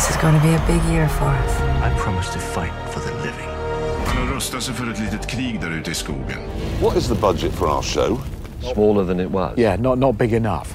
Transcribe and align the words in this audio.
This 0.00 0.10
is 0.10 0.22
going 0.22 0.34
to 0.34 0.40
be 0.40 0.54
a 0.54 0.64
big 0.66 0.82
year 0.92 1.08
for 1.08 1.24
us. 1.28 1.60
I 1.60 1.94
promise 1.98 2.32
to 2.32 2.38
fight 2.38 2.72
for 2.90 3.00
the 3.00 3.14
living. 3.14 3.48
Han 4.06 4.26
har 4.26 4.34
rustat 4.34 4.62
sig 4.62 4.74
för 4.74 4.90
ett 4.90 4.98
litet 4.98 5.26
krig 5.26 5.60
där 5.60 5.70
ute 5.70 5.90
i 5.90 5.94
skogen. 5.94 6.38
What 6.82 6.96
is 6.96 7.08
the 7.08 7.14
budget 7.14 7.52
for 7.52 7.66
our 7.68 7.82
show? 7.82 8.18
Smaller 8.74 9.04
than 9.06 9.20
it 9.20 9.30
was. 9.30 9.58
Yeah, 9.58 9.80
not, 9.80 9.98
not 9.98 10.16
big 10.18 10.32
enough. 10.34 10.66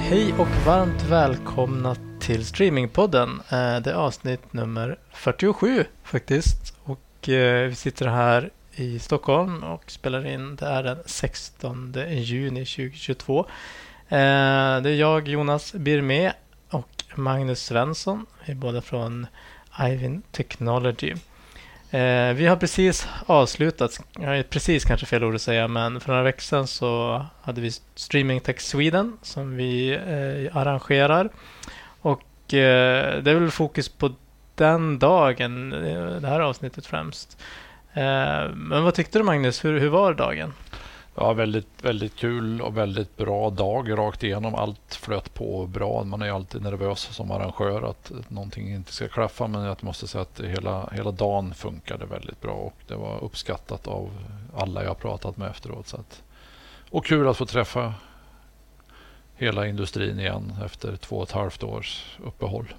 Hej 0.00 0.34
och 0.38 0.48
varmt 0.66 1.02
välkomna 1.02 1.96
till 2.20 2.44
Streamingpodden. 2.46 3.28
Eh, 3.48 3.76
Det 3.80 3.90
är 3.90 3.94
avsnitt 3.94 4.52
nummer 4.52 4.98
47 5.12 5.84
faktiskt. 6.04 6.74
Och 6.84 7.28
eh, 7.28 7.68
vi 7.68 7.74
sitter 7.74 8.06
här 8.06 8.50
i 8.76 8.98
Stockholm 8.98 9.62
och 9.64 9.90
spelar 9.90 10.26
in. 10.26 10.56
Det 10.56 10.66
är 10.66 10.82
den 10.82 10.98
16 11.06 11.94
juni 12.08 12.64
2022. 12.64 13.46
Eh, 14.08 14.82
det 14.82 14.90
är 14.90 14.94
jag, 14.94 15.28
Jonas 15.28 15.72
Birmé 15.72 16.32
och 16.70 17.04
Magnus 17.14 17.64
Svensson. 17.64 18.26
Vi 18.44 18.52
är 18.52 18.56
båda 18.56 18.80
från 18.80 19.26
Ivin 19.80 20.22
Technology. 20.32 21.14
Eh, 21.90 22.32
vi 22.34 22.46
har 22.46 22.56
precis 22.56 23.08
avslutat, 23.26 24.00
precis 24.50 24.84
kanske 24.84 25.06
fel 25.06 25.24
ord 25.24 25.34
att 25.34 25.42
säga, 25.42 25.68
men 25.68 26.00
för 26.00 26.08
några 26.08 26.22
veckor 26.22 26.40
sedan 26.40 26.66
så 26.66 27.24
hade 27.42 27.60
vi 27.60 27.70
Streaming 27.94 28.40
Tech 28.40 28.60
Sweden 28.60 29.18
som 29.22 29.56
vi 29.56 29.92
eh, 29.92 30.56
arrangerar. 30.56 31.28
Och 32.00 32.22
det 32.46 32.60
är 33.26 33.34
väl 33.34 33.50
fokus 33.50 33.88
på 33.88 34.12
den 34.54 34.98
dagen, 34.98 35.70
det 36.20 36.28
här 36.28 36.40
avsnittet 36.40 36.86
främst. 36.86 37.42
Men 38.54 38.84
vad 38.84 38.94
tyckte 38.94 39.18
du 39.18 39.24
Magnus? 39.24 39.64
Hur, 39.64 39.80
hur 39.80 39.88
var 39.88 40.14
dagen? 40.14 40.52
Ja, 41.16 41.32
väldigt, 41.32 41.84
väldigt 41.84 42.16
kul 42.16 42.60
och 42.60 42.76
väldigt 42.76 43.16
bra 43.16 43.50
dag 43.50 43.98
rakt 43.98 44.22
igenom. 44.22 44.54
Allt 44.54 44.94
flöt 44.94 45.34
på 45.34 45.66
bra. 45.66 46.04
Man 46.04 46.22
är 46.22 46.26
ju 46.26 46.32
alltid 46.32 46.62
nervös 46.62 47.00
som 47.00 47.30
arrangör 47.30 47.90
att 47.90 48.12
någonting 48.28 48.74
inte 48.74 48.92
ska 48.92 49.08
klaffa. 49.08 49.46
Men 49.46 49.64
jag 49.64 49.84
måste 49.84 50.08
säga 50.08 50.22
att 50.22 50.40
hela, 50.40 50.88
hela 50.92 51.10
dagen 51.10 51.54
funkade 51.54 52.06
väldigt 52.06 52.40
bra 52.40 52.52
och 52.52 52.76
det 52.88 52.94
var 52.94 53.24
uppskattat 53.24 53.86
av 53.86 54.10
alla 54.56 54.84
jag 54.84 54.98
pratat 54.98 55.36
med 55.36 55.50
efteråt. 55.50 55.88
Så 55.88 55.96
att, 55.96 56.22
och 56.90 57.04
kul 57.04 57.28
att 57.28 57.36
få 57.36 57.46
träffa 57.46 57.94
hela 59.36 59.66
industrin 59.66 60.20
igen 60.20 60.54
efter 60.64 60.96
två 60.96 61.16
och 61.16 61.22
ett 61.22 61.32
halvt 61.32 61.62
års 61.62 62.16
uppehåll. 62.24 62.74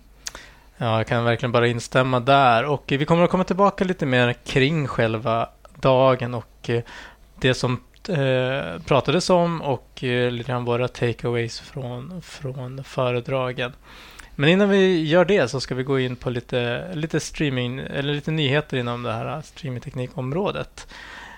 Ja, 0.77 0.97
jag 0.97 1.07
kan 1.07 1.23
verkligen 1.23 1.51
bara 1.51 1.67
instämma 1.67 2.19
där. 2.19 2.65
Och 2.65 2.83
vi 2.87 3.05
kommer 3.05 3.23
att 3.23 3.29
komma 3.29 3.43
tillbaka 3.43 3.83
lite 3.83 4.05
mer 4.05 4.33
kring 4.33 4.87
själva 4.87 5.49
dagen 5.75 6.33
och 6.33 6.69
eh, 6.69 6.83
det 7.39 7.53
som 7.53 7.81
eh, 8.09 8.79
pratades 8.85 9.29
om 9.29 9.61
och 9.61 10.03
eh, 10.03 10.31
lite 10.31 10.51
grann 10.51 10.65
våra 10.65 10.87
takeaways 10.87 11.59
från, 11.59 12.21
från 12.21 12.83
föredragen. 12.83 13.73
Men 14.35 14.49
innan 14.49 14.69
vi 14.69 15.03
gör 15.07 15.25
det 15.25 15.47
så 15.47 15.59
ska 15.59 15.75
vi 15.75 15.83
gå 15.83 15.99
in 15.99 16.15
på 16.15 16.29
lite, 16.29 16.91
lite 16.93 17.19
streaming 17.19 17.79
eller 17.79 18.13
lite 18.13 18.31
nyheter 18.31 18.77
inom 18.77 19.03
det 19.03 19.13
här 19.13 19.41
streamingteknikområdet. 19.41 20.87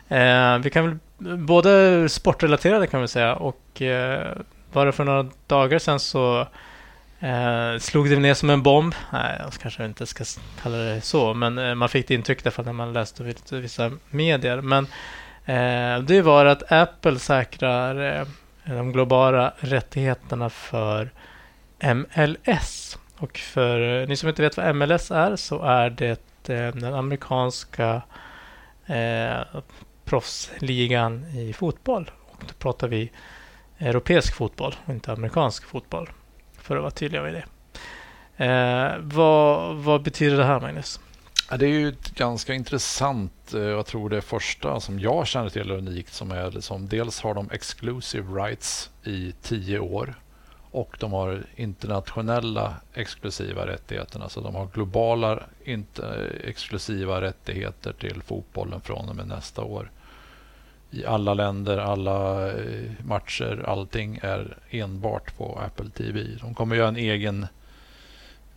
Eh, 0.08 0.58
vi 0.58 0.70
kan 0.70 0.86
väl 0.86 1.38
både 1.38 2.10
sportrelaterade 2.10 2.88
kan 2.88 3.02
vi 3.02 3.08
säga 3.08 3.36
och 3.36 3.82
eh, 3.82 4.38
bara 4.72 4.92
för 4.92 5.04
några 5.04 5.30
dagar 5.48 5.80
sedan 5.80 6.00
så 6.00 6.48
Eh, 7.20 7.80
slog 7.80 8.10
det 8.10 8.20
ner 8.20 8.34
som 8.34 8.50
en 8.50 8.64
bomb? 8.64 8.96
Nej, 9.14 9.38
jag 9.40 9.54
kanske 9.54 9.86
inte 9.86 10.06
ska 10.06 10.24
kalla 10.62 10.78
det 10.78 11.02
så, 11.02 11.34
men 11.34 11.58
eh, 11.58 11.76
man 11.76 11.90
fick 11.90 12.08
det 12.08 12.14
intryck 12.14 12.44
därför 12.44 12.64
när 12.64 12.74
man 12.74 12.94
läste 12.94 13.34
vissa 13.50 13.92
medier. 14.10 14.62
Men 14.62 14.88
Eh, 15.48 16.00
det 16.00 16.22
var 16.22 16.46
att 16.46 16.72
Apple 16.72 17.20
säkrar 17.20 18.20
eh, 18.20 18.28
de 18.66 18.92
globala 18.92 19.54
rättigheterna 19.60 20.50
för 20.50 21.10
MLS. 21.80 22.98
Och 23.18 23.38
för 23.38 24.02
eh, 24.02 24.08
ni 24.08 24.16
som 24.16 24.30
inte 24.30 24.42
vet 24.42 24.58
vad 24.58 24.76
MLS 24.76 25.12
är 25.12 25.36
så 25.36 25.62
är 25.62 25.90
det 25.90 26.50
eh, 26.50 26.76
den 26.76 26.94
amerikanska 26.94 28.02
eh, 28.86 29.38
proffsligan 30.06 31.26
i 31.26 31.54
fotboll. 31.54 32.12
Och 32.22 32.44
då 32.48 32.54
pratar 32.60 32.88
vi 32.88 33.12
europeisk 33.80 34.34
fotboll 34.36 34.76
och 34.86 34.94
inte 34.94 35.12
amerikansk 35.12 35.66
fotboll 35.66 36.10
för 36.62 36.76
att 36.76 36.82
vara 36.82 36.92
tydliga 36.92 37.22
med 37.22 37.34
det. 37.34 37.46
Eh, 38.46 38.98
vad, 39.00 39.76
vad 39.76 40.04
betyder 40.04 40.38
det 40.38 40.46
här 40.46 40.60
Magnus? 40.60 41.00
Ja, 41.50 41.58
det 41.58 41.66
är 41.66 41.70
ju 41.70 41.94
ganska 42.16 42.54
intressant. 42.54 43.54
Eh, 43.54 43.62
jag 43.62 43.86
tror 43.86 44.10
det 44.10 44.22
första 44.22 44.80
som 44.80 45.00
jag 45.00 45.28
känner 45.28 45.50
till 45.50 45.72
är 45.72 45.76
unikt 45.76 46.14
som 46.14 46.32
är 46.32 46.52
liksom, 46.52 46.88
dels 46.88 47.22
har 47.22 47.34
de 47.34 47.50
exclusive 47.52 48.44
rights 48.44 48.92
i 49.04 49.34
tio 49.42 49.80
år 49.80 50.16
och 50.72 50.98
de 51.00 51.14
har 51.14 51.44
internationella 51.56 52.74
exklusiva 52.94 53.68
rättigheter. 53.68 54.20
Alltså 54.20 54.42
de 54.42 54.56
har 54.56 54.68
globala 54.74 55.44
inte, 55.64 56.06
eh, 56.06 56.50
exklusiva 56.50 57.22
rättigheter 57.22 57.94
till 57.94 58.22
fotbollen 58.22 58.82
från 58.82 59.10
och 59.10 59.16
med 59.16 59.28
nästa 59.28 59.62
år. 59.62 59.92
I 60.92 61.06
alla 61.06 61.34
länder, 61.34 61.78
alla 61.78 62.48
eh, 62.52 62.92
matcher, 63.06 63.64
allting 63.68 64.20
är 64.24 64.58
enbart 64.70 65.38
på 65.38 65.60
Apple 65.66 65.90
TV. 65.90 66.24
De 66.42 66.56
kommer 66.56 66.76
göra 66.76 66.88
en 66.88 66.98
egen 66.98 67.48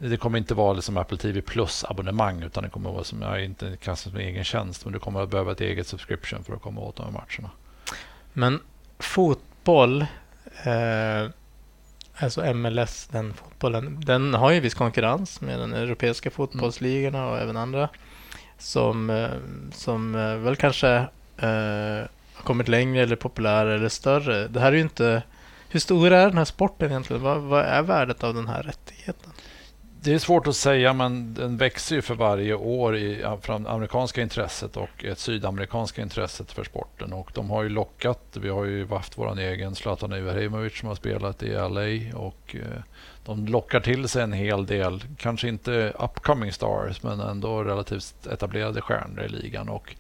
det 0.09 0.17
kommer 0.17 0.39
inte 0.39 0.55
vara 0.55 0.73
liksom 0.73 0.97
Apple 0.97 1.19
TV 1.19 1.41
Plus 1.41 1.85
abonnemang 1.85 2.43
utan 2.43 2.63
det 2.63 2.71
kommer 2.71 2.91
vara 2.93 3.05
som, 3.05 3.23
ja, 3.23 3.39
inte 3.39 3.77
kanske 3.83 4.11
som 4.11 4.19
en 4.19 4.27
egen 4.27 4.45
tjänst 4.45 4.85
men 4.85 4.93
du 4.93 4.99
kommer 4.99 5.23
att 5.23 5.31
behöva 5.31 5.53
ett 5.53 5.61
eget 5.61 5.87
subscription 5.87 6.45
för 6.45 6.53
att 6.53 6.63
komma 6.63 6.81
åt 6.81 6.97
de 6.97 7.03
här 7.03 7.13
matcherna. 7.13 7.51
Men 8.33 8.61
fotboll, 8.99 10.03
eh, 10.65 11.31
alltså 12.17 12.55
MLS, 12.55 13.07
den 13.07 13.35
fotbollen, 13.35 14.01
den 14.01 14.35
har 14.35 14.51
ju 14.51 14.61
viss 14.61 14.75
konkurrens 14.75 15.41
med 15.41 15.59
den 15.59 15.73
europeiska 15.73 16.31
fotbollsligorna 16.31 17.27
och 17.27 17.39
även 17.39 17.57
andra 17.57 17.89
som, 18.59 19.11
eh, 19.11 19.31
som 19.73 20.15
eh, 20.15 20.37
väl 20.37 20.57
kanske 20.57 20.89
eh, 21.37 22.07
har 22.35 22.45
kommit 22.45 22.69
längre 22.69 23.03
eller 23.03 23.17
populärare 23.17 23.75
eller 23.75 23.89
större. 23.89 24.49
Det 24.49 24.61
här 24.61 24.73
är 24.73 24.77
ju 24.77 24.83
inte... 24.83 25.23
Hur 25.69 25.81
stor 25.81 26.13
är 26.13 26.29
den 26.29 26.39
här 26.39 26.45
sporten 26.45 26.91
egentligen? 26.91 27.23
Vad, 27.23 27.41
vad 27.41 27.65
är 27.65 27.83
värdet 27.83 28.25
av 28.25 28.35
den 28.35 28.49
här 28.49 28.63
rättigheten? 28.63 29.33
Det 30.03 30.15
är 30.15 30.19
svårt 30.19 30.47
att 30.47 30.57
säga 30.57 30.93
men 30.93 31.35
den 31.35 31.57
växer 31.57 31.97
ju 31.97 32.03
för 32.03 32.15
varje 32.15 32.55
år 32.55 32.97
i 32.97 33.25
från 33.43 33.67
amerikanska 33.67 34.23
intresset 34.23 34.77
och 34.77 35.05
ett 35.05 35.19
sydamerikanska 35.19 36.03
intresset 36.03 36.53
för 36.53 36.65
sporten. 36.65 37.13
Och 37.13 37.31
de 37.35 37.51
har 37.51 37.63
ju 37.63 37.69
lockat, 37.69 38.37
vi 38.41 38.49
har 38.49 38.65
ju 38.65 38.87
haft 38.87 39.19
vår 39.19 39.39
egen 39.39 39.75
Zlatan 39.75 40.13
Ibrahimovic 40.13 40.79
som 40.79 40.89
har 40.89 40.95
spelat 40.95 41.43
i 41.43 41.53
LA 41.53 42.19
och 42.19 42.57
eh, 42.57 42.83
de 43.25 43.47
lockar 43.47 43.81
till 43.81 44.09
sig 44.09 44.23
en 44.23 44.33
hel 44.33 44.67
del, 44.67 45.05
kanske 45.17 45.49
inte 45.49 45.93
upcoming 45.99 46.53
stars 46.53 47.03
men 47.03 47.21
ändå 47.21 47.65
relativt 47.65 48.27
etablerade 48.27 48.81
stjärnor 48.81 49.25
i 49.25 49.29
ligan. 49.29 49.69
Och 49.69 49.97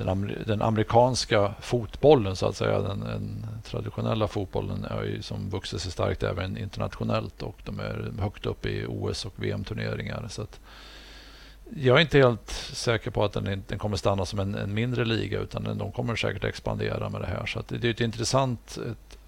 den, 0.00 0.08
amer 0.08 0.42
den, 0.46 0.62
amerikanska 0.62 1.54
fotbollen, 1.60 2.36
så 2.36 2.46
att 2.46 2.56
säga, 2.56 2.78
den, 2.78 3.00
den 3.00 3.46
traditionella 3.64 4.28
fotbollen 4.28 4.84
är 4.84 5.02
ju, 5.02 5.22
som 5.22 5.50
vuxit 5.50 5.80
sig 5.80 5.92
starkt 5.92 6.22
även 6.22 6.56
internationellt 6.56 7.42
och 7.42 7.56
de 7.64 7.80
är 7.80 8.12
högt 8.18 8.46
upp 8.46 8.66
i 8.66 8.86
OS 8.88 9.24
och 9.24 9.34
VM-turneringar. 9.36 10.26
Så 10.28 10.42
att 10.42 10.60
jag 11.76 11.96
är 11.96 12.00
inte 12.00 12.18
helt 12.18 12.50
säker 12.72 13.10
på 13.10 13.24
att 13.24 13.32
den, 13.32 13.64
den 13.68 13.78
kommer 13.78 13.96
stanna 13.96 14.26
som 14.26 14.38
en, 14.38 14.54
en, 14.54 14.74
mindre 14.74 15.04
liga 15.04 15.40
utan 15.40 15.78
de 15.78 15.92
kommer 15.92 16.16
säkert 16.16 16.44
expandera 16.44 17.08
med 17.08 17.20
det 17.20 17.26
här. 17.26 17.46
Så 17.46 17.62
det 17.68 17.84
är 17.84 17.90
ett 17.90 18.00
intressant 18.00 18.78
ett, 18.90 19.18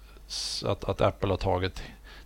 att, 0.65 0.83
att 0.83 1.01
Apple 1.01 1.29
har 1.29 1.37
tagit 1.37 1.83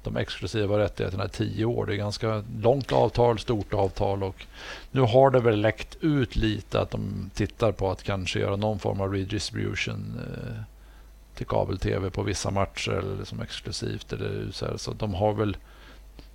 de 0.07 0.17
exklusiva 0.17 0.79
rättigheterna 0.79 1.25
i 1.25 1.29
tio 1.29 1.65
år. 1.65 1.85
Det 1.85 1.93
är 1.93 1.97
ganska 1.97 2.43
långt 2.61 2.91
avtal, 2.91 3.39
stort 3.39 3.73
avtal 3.73 4.23
och 4.23 4.45
nu 4.91 5.01
har 5.01 5.31
det 5.31 5.39
väl 5.39 5.61
läckt 5.61 5.97
ut 6.01 6.35
lite 6.35 6.81
att 6.81 6.91
de 6.91 7.31
tittar 7.33 7.71
på 7.71 7.91
att 7.91 8.03
kanske 8.03 8.39
göra 8.39 8.55
någon 8.55 8.79
form 8.79 9.01
av 9.01 9.13
redistribution 9.13 10.19
eh, 10.19 10.61
till 11.35 11.45
kabel-tv 11.45 12.09
på 12.09 12.23
vissa 12.23 12.51
matcher 12.51 12.91
eller 12.91 13.25
som 13.25 13.41
exklusivt. 13.41 14.13
Eller 14.13 14.51
så, 14.51 14.65
här. 14.65 14.77
så 14.77 14.93
de 14.93 15.13
har 15.13 15.33
väl... 15.33 15.51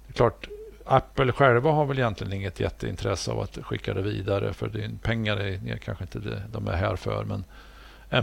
Det 0.06 0.12
är 0.12 0.12
klart, 0.12 0.48
Apple 0.84 1.32
själva 1.32 1.70
har 1.70 1.84
väl 1.84 1.98
egentligen 1.98 2.32
inget 2.32 2.60
jätteintresse 2.60 3.30
av 3.30 3.40
att 3.40 3.58
skicka 3.62 3.94
det 3.94 4.02
vidare 4.02 4.52
för 4.52 4.68
det, 4.68 4.90
pengar 5.02 5.36
är 5.36 5.76
kanske 5.76 6.04
inte 6.04 6.18
det 6.18 6.42
de 6.52 6.68
är 6.68 6.76
här 6.76 6.96
för. 6.96 7.24
Men 7.24 7.44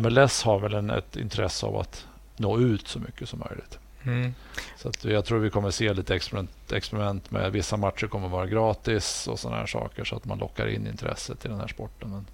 MLS 0.01 0.43
har 0.43 0.59
väl 0.59 0.73
en, 0.73 0.89
ett 0.89 1.17
intresse 1.17 1.65
av 1.65 1.77
att 1.77 2.07
nå 2.37 2.59
ut 2.59 2.87
så 2.87 2.99
mycket 2.99 3.29
som 3.29 3.43
möjligt. 3.49 3.79
Mm. 4.03 4.33
Så 4.77 4.89
att 4.89 5.05
jag 5.05 5.25
tror 5.25 5.39
vi 5.39 5.49
kommer 5.49 5.71
se 5.71 5.93
lite 5.93 6.15
experiment, 6.15 6.71
experiment 6.71 7.31
med 7.31 7.51
vissa 7.51 7.77
matcher 7.77 8.07
kommer 8.07 8.27
vara 8.27 8.45
gratis 8.45 9.27
och 9.27 9.39
sådana 9.39 9.59
här 9.59 9.67
saker 9.67 10.03
så 10.03 10.15
att 10.15 10.25
man 10.25 10.37
lockar 10.37 10.67
in 10.67 10.87
intresset 10.87 11.45
i 11.45 11.47
den 11.47 11.59
här 11.59 11.67
sporten. 11.67 12.09
Men 12.09 12.25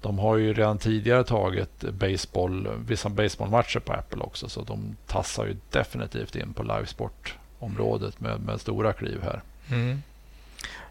de 0.00 0.18
har 0.18 0.36
ju 0.36 0.54
redan 0.54 0.78
tidigare 0.78 1.24
tagit 1.24 1.80
baseball, 1.80 2.68
vissa 2.86 3.08
baseballmatcher 3.08 3.80
på 3.80 3.92
Apple 3.92 4.22
också 4.22 4.48
så 4.48 4.62
de 4.62 4.96
tassar 5.06 5.46
ju 5.46 5.56
definitivt 5.70 6.36
in 6.36 6.54
på 6.54 6.62
livesportområdet 6.62 8.20
med, 8.20 8.40
med 8.40 8.60
stora 8.60 8.92
kliv 8.92 9.22
här. 9.22 9.42
Mm. 9.70 10.02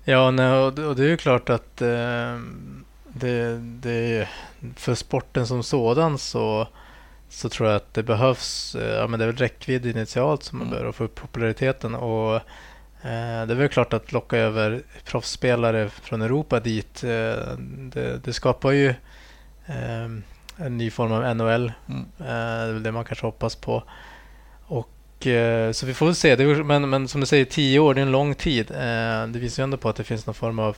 Ja, 0.04 0.32
nej, 0.32 0.54
och 0.54 0.96
det 0.96 1.04
är 1.04 1.10
ju 1.10 1.18
klart 1.18 1.50
att 1.50 1.82
eh, 1.82 2.40
det, 3.08 3.58
det, 3.60 4.30
för 4.76 4.96
sporten 4.96 5.48
som 5.48 5.64
sådan 5.64 6.18
så 6.18 6.68
så 7.34 7.50
tror 7.50 7.70
jag 7.70 7.76
att 7.76 7.94
det 7.94 8.04
behövs, 8.04 8.76
eh, 8.76 8.96
ja 9.00 9.08
men 9.08 9.20
det 9.20 9.26
är 9.26 9.28
väl 9.28 9.36
räckvidd 9.38 9.86
initialt 9.86 10.44
som 10.44 10.58
man 10.60 10.68
Mm. 10.68 10.80
bör 10.80 10.92
få 10.92 11.04
upp 11.04 11.16
populariteten 11.16 11.96
och 11.96 12.36
eh, 12.36 13.46
det 13.46 13.54
är 13.54 13.56
väl 13.56 13.70
klart 13.70 13.94
att 13.94 14.12
locka 14.12 14.38
över 14.38 14.82
proffsspelare 15.06 15.90
från 15.90 16.22
Europa 16.22 16.60
dit, 16.60 17.04
eh, 17.04 17.58
det, 17.68 18.24
det 18.26 18.34
skapar 18.34 18.72
ju 18.72 18.90
eh, 19.66 20.04
en 20.58 20.78
ny 20.78 20.92
form 20.92 21.12
av 21.12 21.36
NHL. 21.36 21.72
Mm. 21.90 22.02
Eh, 22.20 22.26
det 22.26 22.70
är 22.70 22.74
väl 22.74 22.84
det 22.84 22.92
man 22.92 23.06
kanske 23.06 23.26
hoppas 23.26 23.56
på. 23.56 23.84
Och, 24.66 25.28
eh, 25.28 25.72
så 25.72 25.86
vi 25.86 25.94
får 25.94 26.06
väl 26.06 26.16
se. 26.16 26.64
Men, 26.64 26.90
men 26.90 27.08
som 27.08 27.22
du 27.22 27.28
säger, 27.28 27.46
tio 27.46 27.80
år, 27.80 27.94
det 27.94 28.02
är 28.02 28.06
en 28.06 28.12
lång 28.12 28.36
tid. 28.36 28.68
Det 29.28 29.40
visar 29.40 29.64
ju 29.64 29.66
ändå 29.66 29.78
på 29.78 29.90
att 29.90 29.96
det 29.96 30.04
finns 30.04 30.26
någon 30.26 30.36
form 30.36 30.60
av 30.60 30.78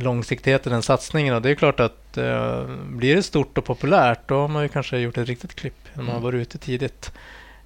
långsiktighet 0.00 0.66
i 0.66 0.70
den 0.70 0.82
satsningen. 0.82 1.34
Och 1.34 1.42
det 1.42 1.50
är 1.50 1.54
klart 1.54 1.80
att 1.80 2.16
eh, 2.16 2.64
blir 2.88 3.16
det 3.16 3.22
stort 3.22 3.58
och 3.58 3.64
populärt, 3.64 4.28
då 4.28 4.34
har 4.40 4.48
man 4.48 4.62
ju 4.62 4.68
kanske 4.68 4.98
gjort 4.98 5.18
ett 5.18 5.28
riktigt 5.28 5.54
klipp. 5.54 5.74
När 5.94 6.02
man 6.02 6.06
har 6.10 6.18
Mm. 6.18 6.22
varit 6.24 6.40
ute 6.40 6.58
tidigt. 6.58 7.12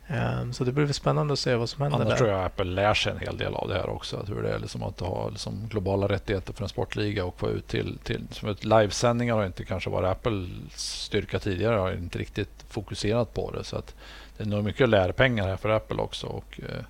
Eh, 0.06 0.50
så 0.52 0.64
det 0.64 0.72
blir 0.72 0.86
spännande 0.92 1.32
att 1.32 1.38
se 1.38 1.54
vad 1.54 1.68
som 1.68 1.82
händer 1.82 1.98
Annars 1.98 2.08
där. 2.10 2.16
tror 2.16 2.30
jag 2.30 2.44
Apple 2.44 2.64
lär 2.64 2.94
sig 2.94 3.12
en 3.12 3.18
hel 3.18 3.36
del 3.36 3.54
av 3.54 3.68
det 3.68 3.74
här 3.74 3.88
också. 3.90 4.16
Att 4.16 4.28
hur 4.28 4.42
det 4.42 4.54
är 4.54 4.58
liksom 4.58 4.82
att 4.82 5.00
ha 5.00 5.28
liksom 5.28 5.68
globala 5.68 6.08
rättigheter 6.08 6.52
för 6.52 6.62
en 6.62 6.68
sportliga 6.68 7.24
och 7.24 7.38
få 7.38 7.50
ut 7.50 7.68
till, 7.68 7.98
till 8.04 8.26
som 8.30 8.48
ett 8.48 8.64
livesändningar 8.64 9.34
har 9.34 9.46
inte 9.46 9.64
kanske 9.64 9.90
varit 9.90 10.08
Apples 10.08 10.48
styrka 10.76 11.38
tidigare. 11.38 11.76
Har 11.76 11.92
inte 11.92 12.18
riktigt 12.18 12.64
fokuserat 12.68 13.34
på 13.34 13.50
det. 13.50 13.64
Så 13.64 13.76
att 13.76 13.94
det 14.36 14.42
är 14.44 14.48
nog 14.48 14.64
mycket 14.64 14.88
lärpengar 14.88 15.48
här 15.48 15.56
för 15.56 15.68
Apple 15.68 15.96
också. 16.02 16.26
Och, 16.26 16.60
eh, 16.68 16.84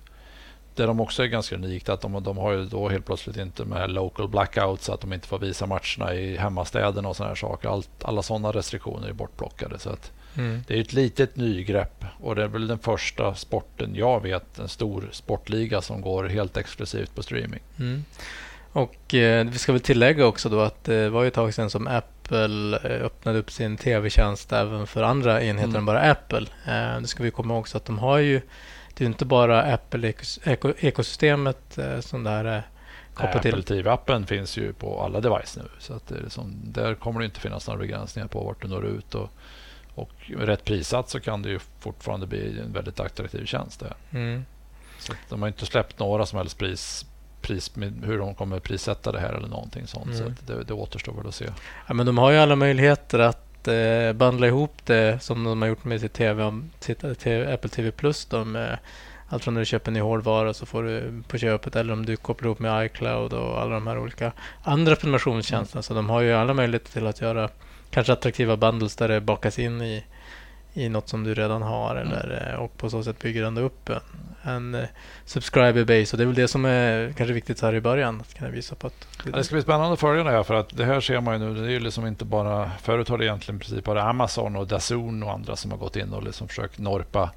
det 0.75 0.85
de 0.85 0.99
också 0.99 1.23
är 1.23 1.27
ganska 1.27 1.55
unikt 1.55 1.89
att 1.89 2.01
de, 2.01 2.23
de 2.23 2.37
har 2.37 2.51
ju 2.51 2.65
då 2.65 2.89
helt 2.89 3.05
plötsligt 3.05 3.37
inte 3.37 3.65
med 3.65 3.91
local 3.91 4.27
blackouts 4.27 4.85
så 4.85 4.93
att 4.93 5.01
de 5.01 5.13
inte 5.13 5.27
får 5.27 5.39
visa 5.39 5.65
matcherna 5.65 6.13
i 6.15 6.37
hemmastäderna 6.37 7.09
och 7.09 7.15
sådana 7.15 7.29
här 7.29 7.35
saker. 7.35 7.69
Allt, 7.69 7.89
alla 8.01 8.21
sådana 8.21 8.51
restriktioner 8.51 9.07
är 9.07 9.13
bortplockade. 9.13 9.79
Så 9.79 9.89
att 9.89 10.11
Mm. 10.37 10.63
det 10.67 10.77
är 10.77 10.81
ett 10.81 10.93
litet 10.93 11.35
nygrepp 11.35 12.05
och 12.21 12.35
det 12.35 12.43
är 12.43 12.47
väl 12.47 12.67
den 12.67 12.79
första 12.79 13.35
sporten 13.35 13.95
jag 13.95 14.21
vet, 14.23 14.59
en 14.59 14.67
stor 14.67 15.09
sportliga 15.11 15.81
som 15.81 16.01
går 16.01 16.23
helt 16.23 16.57
exklusivt 16.57 17.15
på 17.15 17.23
streaming. 17.23 17.59
Mm. 17.79 18.03
Och 18.71 19.13
eh, 19.15 19.45
vi 19.45 19.57
ska 19.57 19.71
väl 19.71 19.81
tillägga 19.81 20.25
också 20.25 20.49
då 20.49 20.59
att 20.61 20.83
det 20.83 21.09
var 21.09 21.21
ju 21.21 21.27
ett 21.27 21.33
tag 21.33 21.53
sedan 21.53 21.69
som 21.69 21.87
Apple 21.87 22.79
eh, 22.83 23.05
öppnade 23.05 23.39
upp 23.39 23.51
sin 23.51 23.77
tv-tjänst 23.77 24.51
även 24.53 24.87
för 24.87 25.03
andra 25.03 25.43
enheter 25.43 25.67
Mm. 25.69 25.75
än 25.79 25.85
bara 25.85 26.11
Apple. 26.11 26.45
Eh, 26.67 27.01
det 27.01 27.07
ska 27.07 27.23
vi 27.23 27.31
komma 27.31 27.53
ihåg 27.53 27.67
så 27.67 27.77
att 27.77 27.85
de 27.85 27.99
har 27.99 28.17
ju, 28.17 28.41
det 28.93 29.03
är 29.03 29.05
inte 29.05 29.25
bara 29.25 29.73
Apple-ekosystemet 29.73 31.77
eh, 31.77 31.99
som 31.99 32.23
det 32.23 32.29
här 32.29 32.45
är 32.45 32.63
kopplat 33.13 33.35
Apple 33.35 33.51
till. 33.51 33.63
TV-appen 33.63 34.25
finns 34.25 34.57
ju 34.57 34.73
på 34.73 35.01
alla 35.01 35.21
device 35.21 35.57
nu. 35.57 35.63
Så 35.79 35.93
att 35.93 36.11
som, 36.27 36.55
där 36.63 36.95
kommer 36.95 37.19
det 37.19 37.25
inte 37.25 37.39
finnas 37.39 37.67
några 37.67 37.79
begränsningar 37.79 38.27
på 38.27 38.43
vart 38.43 38.61
du 38.61 38.67
når 38.67 38.85
ut. 38.85 39.15
Och, 39.15 39.29
och 39.95 40.11
rätt 40.27 40.65
prissatt 40.65 41.09
så 41.09 41.19
kan 41.19 41.41
det 41.41 41.49
ju 41.49 41.59
fortfarande 41.79 42.27
bli 42.27 42.59
en 42.59 42.73
väldigt 42.73 42.99
attraktiv 42.99 43.45
tjänst. 43.45 43.79
Där. 43.79 43.93
Mm. 44.11 44.45
Så 44.99 45.13
de 45.29 45.41
har 45.41 45.47
inte 45.47 45.65
släppt 45.65 45.99
några 45.99 46.25
som 46.25 46.37
helst 46.37 46.57
pris, 46.57 47.05
pris 47.41 47.71
hur 48.03 48.17
de 48.17 48.35
kommer 48.35 48.59
prissätta 48.59 49.11
det 49.11 49.19
här 49.19 49.33
eller 49.33 49.47
någonting 49.47 49.87
sånt. 49.87 50.05
Mm. 50.05 50.17
Så 50.17 50.53
det, 50.53 50.63
det 50.63 50.73
återstår 50.73 51.13
väl 51.13 51.27
att 51.27 51.35
se. 51.35 51.49
Ja, 51.87 51.93
men 51.93 52.05
de 52.05 52.17
har 52.17 52.31
ju 52.31 52.37
alla 52.37 52.55
möjligheter 52.55 53.19
att 53.19 53.42
eh, 53.67 54.13
bandla 54.13 54.47
ihop 54.47 54.85
det 54.85 55.23
som 55.23 55.43
de 55.43 55.61
har 55.61 55.69
gjort 55.69 55.83
med 55.83 56.01
sitt, 56.01 56.13
TV, 56.13 56.61
sitt 56.79 57.19
TV, 57.19 57.53
Apple 57.53 57.69
TV 57.69 57.91
Plus. 57.91 58.25
Då, 58.25 58.45
med 58.45 58.77
allt 59.29 59.43
från 59.43 59.53
när 59.53 59.61
du 59.61 59.65
köper 59.65 59.89
en 59.89 59.93
ny 59.93 59.99
hårdvara 59.99 60.53
så 60.53 60.65
får 60.65 60.83
du 60.83 61.23
på 61.27 61.37
köpet 61.37 61.75
eller 61.75 61.93
om 61.93 62.05
du 62.05 62.15
kopplar 62.15 62.47
ihop 62.47 62.59
med 62.59 62.85
iCloud 62.85 63.33
och 63.33 63.61
alla 63.61 63.73
de 63.73 63.87
här 63.87 63.97
olika 63.97 64.31
andra 64.63 64.95
prenumerationstjänsterna. 64.95 65.81
Så 65.81 65.93
de 65.93 66.09
har 66.09 66.21
ju 66.21 66.33
alla 66.33 66.53
möjligheter 66.53 66.91
till 66.91 67.07
att 67.07 67.21
göra 67.21 67.49
kanske 67.89 68.13
attraktiva 68.13 68.57
bundles 68.57 68.95
där 68.95 69.07
det 69.07 69.21
bakas 69.21 69.59
in 69.59 69.81
i, 69.81 70.03
i 70.73 70.89
något 70.89 71.09
som 71.09 71.23
du 71.23 71.33
redan 71.33 71.61
har 71.61 71.95
eller, 71.95 72.51
eh, 72.53 72.59
och 72.59 72.77
på 72.77 72.89
så 72.89 73.03
sätt 73.03 73.19
bygger 73.19 73.43
ändå 73.43 73.61
upp 73.61 73.89
en, 73.89 73.99
en 74.43 74.75
eh, 74.75 74.87
subscriber 75.25 75.83
base. 75.83 76.15
Och 76.15 76.17
det 76.17 76.23
är 76.23 76.25
väl 76.25 76.35
det 76.35 76.47
som 76.47 76.65
är 76.65 77.13
kanske 77.17 77.33
viktigt 77.33 77.61
här 77.61 77.75
i 77.75 77.81
början. 77.81 78.21
Att 78.21 78.33
kunna 78.33 78.49
visa 78.49 78.75
på 78.75 78.87
att 78.87 79.07
Ja, 79.25 79.31
det 79.31 79.43
ska 79.43 79.55
bli 79.55 79.61
spännande 79.61 79.93
att 79.93 79.99
följa 79.99 80.23
det 80.23 80.31
här 80.31 80.43
för 80.43 80.53
att 80.53 80.77
det 80.77 80.85
här 80.85 81.01
ser 81.01 81.21
man 81.21 81.41
ju 81.41 81.47
nu. 81.47 81.61
Det 81.61 81.67
är 81.67 81.71
ju 81.71 81.79
liksom 81.79 82.07
inte 82.07 82.25
bara 82.25 82.71
förut 82.81 83.09
har 83.09 83.17
det 83.17 83.25
egentligen 83.25 83.55
i 83.55 83.59
princip 83.59 83.85
bara 83.85 84.03
Amazon 84.03 84.55
och 84.55 84.67
Dazon 84.67 85.23
och 85.23 85.31
andra 85.31 85.55
som 85.55 85.71
har 85.71 85.77
gått 85.77 85.95
in 85.95 86.13
och 86.13 86.23
liksom 86.23 86.47
försökt 86.47 86.79
norpa 86.79 87.29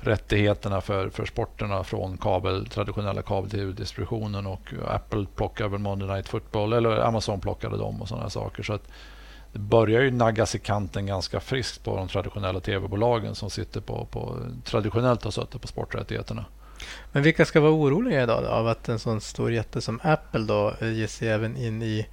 rättigheterna 0.00 0.80
för, 0.80 1.08
för 1.08 1.26
sporterna 1.26 1.84
från 1.84 2.18
kabel, 2.18 2.66
traditionella 2.66 3.22
kabel-tv-distributionen 3.22 4.46
och 4.46 4.72
Apple 4.88 5.26
plockar 5.36 5.68
väl 5.68 5.80
Monday 5.80 6.08
Night 6.08 6.28
Football 6.28 6.72
eller 6.72 6.96
Amazon 6.96 7.40
plockade 7.40 7.76
dem 7.76 8.02
och 8.02 8.08
sådana 8.08 8.30
saker. 8.30 8.62
Så 8.62 8.72
att 8.72 8.88
det 9.56 9.60
börjar 9.60 10.02
ju 10.02 10.10
naggas 10.10 10.54
i 10.54 10.58
kanten 10.58 11.06
ganska 11.06 11.40
friskt 11.40 11.84
på 11.84 11.96
de 11.96 12.08
traditionella 12.08 12.60
tv-bolagen 12.60 13.34
som 13.34 13.50
sitter 13.50 13.80
på, 13.80 14.06
på 14.10 14.38
traditionellt 14.64 15.24
har 15.24 15.30
suttit 15.30 15.60
på 15.62 15.68
sporträttigheterna. 15.68 16.44
Men 17.12 17.22
vilka 17.22 17.44
ska 17.44 17.60
vara 17.60 17.72
oroliga 17.72 18.22
idag 18.22 18.42
då, 18.42 18.48
av 18.48 18.68
att 18.68 18.88
en 18.88 18.98
sån 18.98 19.20
stor 19.20 19.52
jätte 19.52 19.80
som 19.80 20.00
Apple 20.02 20.40
då 20.40 20.74
eh, 20.80 20.92
ger 20.92 21.06
sig 21.06 21.28
även 21.28 21.56
in 21.56 21.82
i, 21.82 22.06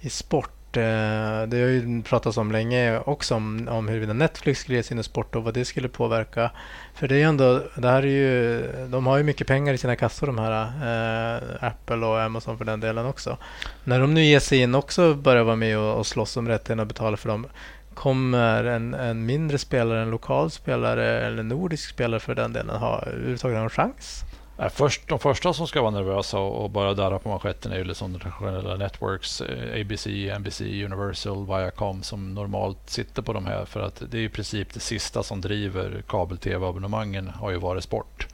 i 0.00 0.10
sport? 0.10 0.53
Eh, 0.76 1.42
det 1.48 1.60
har 1.62 1.68
ju 1.68 2.02
pratats 2.02 2.36
om 2.36 2.52
länge 2.52 2.98
också 2.98 3.34
om, 3.34 3.68
om 3.68 3.88
huruvida 3.88 4.12
Netflix 4.12 4.60
skulle 4.60 4.76
ge 4.76 4.82
sig 4.82 4.94
in 4.94 5.00
i 5.00 5.02
sport 5.02 5.34
och 5.36 5.44
vad 5.44 5.54
det 5.54 5.64
skulle 5.64 5.88
påverka. 5.88 6.50
För 6.94 7.08
det 7.08 7.14
är 7.14 7.18
ju 7.18 7.24
ändå, 7.24 7.62
det 7.76 7.88
här 7.88 8.02
är 8.02 8.06
ju, 8.06 8.66
de 8.88 9.06
har 9.06 9.16
ju 9.16 9.22
mycket 9.22 9.46
pengar 9.46 9.74
i 9.74 9.78
sina 9.78 9.96
kassor 9.96 10.26
de 10.26 10.38
här 10.38 10.62
eh, 10.62 11.66
Apple 11.66 12.06
och 12.06 12.20
Amazon 12.20 12.58
för 12.58 12.64
den 12.64 12.80
delen 12.80 13.06
också. 13.06 13.38
När 13.84 14.00
de 14.00 14.14
nu 14.14 14.24
ger 14.24 14.40
sig 14.40 14.58
in 14.58 14.74
också 14.74 15.14
börjar 15.14 15.44
vara 15.44 15.56
med 15.56 15.78
och, 15.78 15.98
och 15.98 16.06
slåss 16.06 16.36
om 16.36 16.48
rätten 16.48 16.80
att 16.80 16.88
betala 16.88 17.16
för 17.16 17.28
dem 17.28 17.46
Kommer 17.94 18.64
en, 18.64 18.94
en 18.94 19.26
mindre 19.26 19.58
spelare, 19.58 20.02
en 20.02 20.10
lokal 20.10 20.50
spelare 20.50 21.26
eller 21.26 21.38
en 21.38 21.48
nordisk 21.48 21.90
spelare 21.90 22.20
för 22.20 22.34
den 22.34 22.52
delen 22.52 22.76
ha 22.76 23.02
överhuvudtaget 23.02 23.58
någon 23.58 23.70
chans? 23.70 24.24
Nej, 24.56 24.70
först, 24.70 25.08
de 25.08 25.18
första 25.18 25.52
som 25.52 25.66
ska 25.66 25.82
vara 25.82 25.90
nervösa 25.90 26.38
och, 26.38 26.70
bara 26.70 26.94
darra 26.94 27.18
på 27.18 27.28
manschetten 27.28 27.72
är 27.72 27.76
ju 27.76 27.84
liksom 27.84 28.12
de 28.12 28.18
traditionella 28.18 28.76
networks, 28.76 29.40
eh, 29.40 29.80
ABC, 29.80 30.06
NBC, 30.38 30.60
Universal, 30.60 31.46
Viacom 31.46 32.02
som 32.02 32.34
normalt 32.34 32.90
sitter 32.90 33.22
på 33.22 33.32
de 33.32 33.46
här 33.46 33.64
för 33.64 33.80
att 33.80 34.02
det 34.10 34.18
är 34.18 34.22
i 34.22 34.28
princip 34.28 34.74
det 34.74 34.80
sista 34.80 35.22
som 35.22 35.40
driver 35.40 36.02
kabel-tv-abonnemangen 36.08 37.28
har 37.28 37.50
ju 37.50 37.56
varit 37.56 37.84
sport. 37.84 38.26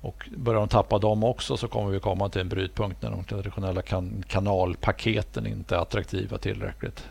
Och 0.00 0.28
börjar 0.36 0.60
de 0.60 0.68
tappa 0.68 0.98
dem 0.98 1.24
också 1.24 1.56
så 1.56 1.68
kommer 1.68 1.90
vi 1.90 2.00
komma 2.00 2.28
till 2.28 2.40
en 2.40 2.48
brytpunkt 2.48 3.02
när 3.02 3.10
de 3.10 3.24
traditionella 3.24 3.82
kan, 3.82 4.24
kanalpaketen 4.28 5.46
inte 5.46 5.76
är 5.76 5.78
attraktiva 5.78 6.38
tillräckligt. 6.38 7.04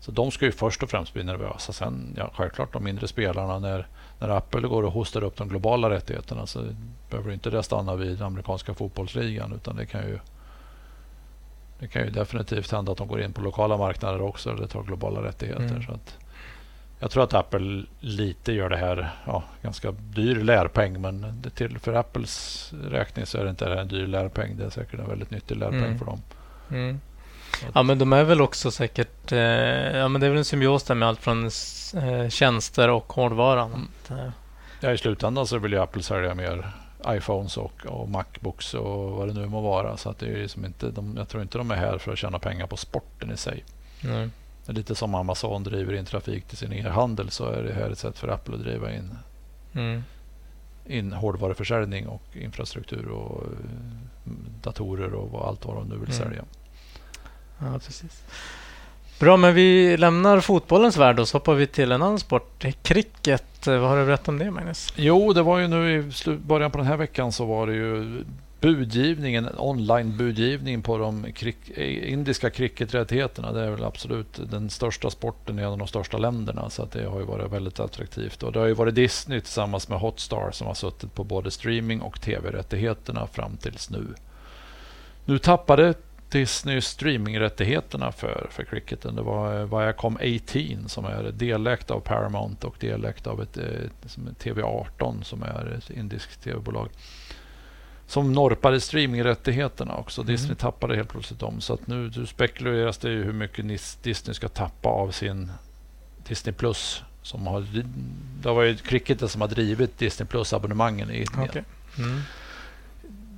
Så 0.00 0.12
de 0.12 0.30
ska 0.30 0.44
ju 0.44 0.52
först 0.52 0.82
och 0.82 0.90
främst 0.90 1.14
bli 1.14 1.24
nervösa. 1.24 1.72
Sen, 1.72 2.14
ja, 2.16 2.30
självklart 2.34 2.72
de 2.72 2.84
mindre 2.84 3.08
spelarna 3.08 3.58
när 3.58 3.86
när 4.18 4.28
Apple 4.28 4.68
går 4.68 4.82
och 4.82 4.92
hostar 4.92 5.24
upp 5.24 5.36
de 5.36 5.48
globala 5.48 5.90
rättigheterna 5.90 6.46
så 6.46 6.64
behöver 7.10 7.32
inte 7.32 7.50
det 7.50 7.62
stanna 7.62 7.94
vid 7.96 8.22
amerikanska 8.22 8.74
fotbollsligan 8.74 9.52
utan 9.52 9.76
det 9.76 9.86
kan 9.86 10.02
ju 10.02 10.18
det 11.78 11.88
kan 11.88 12.02
ju 12.04 12.10
definitivt 12.10 12.72
hända 12.72 12.92
att 12.92 12.98
de 12.98 13.08
går 13.08 13.20
in 13.22 13.32
på 13.32 13.40
lokala 13.40 13.76
marknader 13.76 14.22
också 14.22 14.50
eller 14.50 14.66
tar 14.66 14.82
globala 14.82 15.22
rättigheter. 15.22 15.64
Mm. 15.64 15.82
Så 15.82 15.92
att 15.92 16.16
jag 17.00 17.10
tror 17.10 17.22
att 17.24 17.34
Apple 17.34 17.84
lite 18.00 18.52
gör 18.52 18.68
det 18.68 18.76
här, 18.76 19.10
ja, 19.26 19.42
ganska 19.62 19.90
dyr 19.92 20.34
lärpeng 20.34 21.00
men 21.00 21.40
det 21.42 21.50
till, 21.50 21.78
för 21.78 21.94
Apples 21.94 22.72
räkning 22.90 23.26
så 23.26 23.38
är 23.38 23.44
det 23.44 23.50
inte 23.50 23.66
en 23.74 23.88
dyr 23.88 24.06
lärpeng. 24.06 24.56
Det 24.56 24.64
är 24.64 24.70
säkert 24.70 25.00
en 25.00 25.08
väldigt 25.08 25.30
nyttig 25.30 25.56
lärpeng 25.56 25.84
Mm. 25.84 25.98
för 25.98 26.06
dem. 26.06 26.20
Mm. 26.70 27.00
Ja, 27.74 27.82
men 27.82 27.98
de 27.98 28.12
är 28.12 28.24
väl 28.24 28.40
också 28.40 28.70
säkert... 28.70 29.32
Eh, 29.32 29.38
ja, 29.96 30.08
men 30.08 30.20
det 30.20 30.26
är 30.26 30.30
väl 30.30 30.38
en 30.38 30.44
symbios 30.44 30.82
där 30.82 30.94
med 30.94 31.08
allt 31.08 31.20
från 31.20 31.44
eh, 31.94 32.28
tjänster 32.28 32.90
och 32.90 33.12
hårdvaran. 33.12 33.88
Mm. 34.08 34.20
Eh, 34.24 34.30
Ja, 34.80 34.92
I 34.92 34.98
slutändan 34.98 35.46
så 35.46 35.58
vill 35.58 35.72
ju 35.72 35.78
Apple 35.78 36.02
sälja 36.02 36.34
mer 36.34 36.70
iPhones 37.06 37.56
och, 37.56 37.86
och 37.86 38.08
Macbooks 38.08 38.74
och 38.74 39.10
vad 39.12 39.28
det 39.28 39.34
nu 39.34 39.46
må 39.46 39.60
vara. 39.60 39.96
Så 39.96 40.10
att 40.10 40.18
det 40.18 40.26
är 40.26 40.36
ju 40.36 40.48
som 40.48 40.64
inte, 40.64 40.90
de, 40.90 41.16
jag 41.16 41.28
tror 41.28 41.42
inte 41.42 41.58
de 41.58 41.70
är 41.70 41.74
här 41.76 41.98
för 41.98 42.12
att 42.12 42.18
tjäna 42.18 42.38
pengar 42.38 42.66
på 42.66 42.76
sporten 42.76 43.30
i 43.30 43.36
sig. 43.36 43.64
nej. 44.00 44.30
Lite 44.68 44.94
som 44.94 45.14
Amazon 45.14 45.62
driver 45.62 45.92
in 45.94 46.04
trafik 46.04 46.44
till 46.44 46.56
sin 46.56 46.72
e-handel 46.72 47.30
så 47.30 47.44
är 47.50 47.62
det 47.62 47.72
här 47.72 47.90
ett 47.90 47.98
sätt 47.98 48.18
för 48.18 48.28
Apple 48.28 48.54
att 48.54 48.60
driva 48.62 48.92
in, 48.94 49.14
Mm. 49.74 50.02
in 50.86 51.12
hårdvaruförsäljning 51.12 52.08
och 52.08 52.22
infrastruktur 52.32 53.08
och 53.08 53.42
eh, 53.42 54.30
datorer 54.62 55.14
och 55.14 55.48
allt 55.48 55.64
vad 55.64 55.76
de 55.76 55.88
nu 55.88 55.94
vill 55.96 56.10
Mm. 56.10 56.18
sälja. 56.18 56.44
Ja, 57.58 57.72
precis. 57.78 58.22
Bra, 59.18 59.36
men 59.36 59.54
vi 59.54 59.96
lämnar 59.96 60.40
fotbollens 60.40 60.96
värld 60.96 61.20
och 61.20 61.28
så 61.28 61.36
hoppar 61.36 61.54
vi 61.54 61.66
till 61.66 61.92
en 61.92 62.02
annan 62.02 62.18
sport. 62.18 62.64
Cricket. 62.82 63.66
Vad 63.66 63.80
har 63.80 63.98
du 63.98 64.06
berättat 64.06 64.28
om 64.28 64.38
det, 64.38 64.50
Magnus? 64.50 64.92
Jo, 64.96 65.32
det 65.32 65.42
var 65.42 65.58
ju 65.58 65.68
nu 65.68 66.10
i 66.26 66.30
början 66.30 66.70
på 66.70 66.78
den 66.78 66.86
här 66.86 66.96
veckan 66.96 67.32
så 67.32 67.44
var 67.44 67.66
det 67.66 67.74
ju 67.74 68.24
budgivningen, 68.60 69.48
online-budgivningen 69.58 70.82
på 70.82 70.98
de 70.98 71.26
krik- 71.32 71.70
eh, 71.74 72.12
indiska 72.12 72.50
cricketrättigheterna. 72.50 73.52
Det 73.52 73.60
är 73.60 73.70
väl 73.70 73.84
absolut 73.84 74.40
den 74.50 74.70
största 74.70 75.10
sporten 75.10 75.58
i 75.58 75.62
en 75.62 75.68
av 75.68 75.78
de 75.78 75.88
största 75.88 76.18
länderna 76.18 76.70
så 76.70 76.82
att 76.82 76.92
det 76.92 77.04
har 77.04 77.18
ju 77.18 77.26
varit 77.26 77.52
väldigt 77.52 77.80
attraktivt. 77.80 78.42
Och 78.42 78.52
det 78.52 78.58
har 78.58 78.66
ju 78.66 78.74
varit 78.74 78.94
Disney 78.94 79.40
tillsammans 79.40 79.88
med 79.88 79.98
Hotstar 79.98 80.50
som 80.52 80.66
har 80.66 80.74
suttit 80.74 81.14
på 81.14 81.24
både 81.24 81.50
streaming 81.50 82.00
och 82.00 82.20
tv-rättigheterna 82.20 83.26
fram 83.26 83.56
tills 83.56 83.90
nu. 83.90 84.06
Nu 85.24 85.38
tappade 85.38 85.94
Disney 86.36 86.80
streamingrättigheterna 86.80 88.12
för, 88.12 88.46
för 88.50 88.64
cricketen. 88.64 89.16
Det 89.16 89.22
var 89.22 89.64
Viacom 89.64 90.16
18 90.16 90.88
som 90.88 91.04
är 91.04 91.32
delägt 91.32 91.90
av 91.90 92.00
Paramount 92.00 92.66
och 92.66 92.76
delägt 92.80 93.26
av 93.26 93.42
ett, 93.42 93.56
ett 93.56 94.16
TV18 94.38 95.22
som 95.22 95.42
är 95.42 95.78
ett 95.78 95.90
indiskt 95.90 96.42
tv-bolag. 96.42 96.88
Som 98.06 98.32
norpade 98.32 98.80
streamingrättigheterna 98.80 99.96
också. 99.96 100.20
Mm. 100.20 100.32
Disney 100.32 100.54
tappade 100.54 100.96
helt 100.96 101.08
plötsligt 101.08 101.40
dem. 101.40 101.60
Så 101.60 101.74
att 101.74 101.86
nu, 101.86 102.10
nu 102.16 102.26
spekuleras 102.26 102.98
det 102.98 103.10
ju 103.10 103.24
hur 103.24 103.32
mycket 103.32 103.64
Disney 104.02 104.34
ska 104.34 104.48
tappa 104.48 104.88
av 104.88 105.10
sin 105.10 105.52
Disney 106.28 106.54
Plus. 106.54 107.02
Som 107.22 107.46
har, 107.46 107.66
det 108.42 108.48
var 108.48 108.62
ju 108.62 108.76
cricketen 108.76 109.28
som 109.28 109.40
har 109.40 109.48
drivit 109.48 109.98
Disney 109.98 110.26
Plus-abonnemangen 110.26 111.10
i 111.10 111.16
Indien. 111.16 111.48
Okay. 111.48 111.62
Mm 111.98 112.22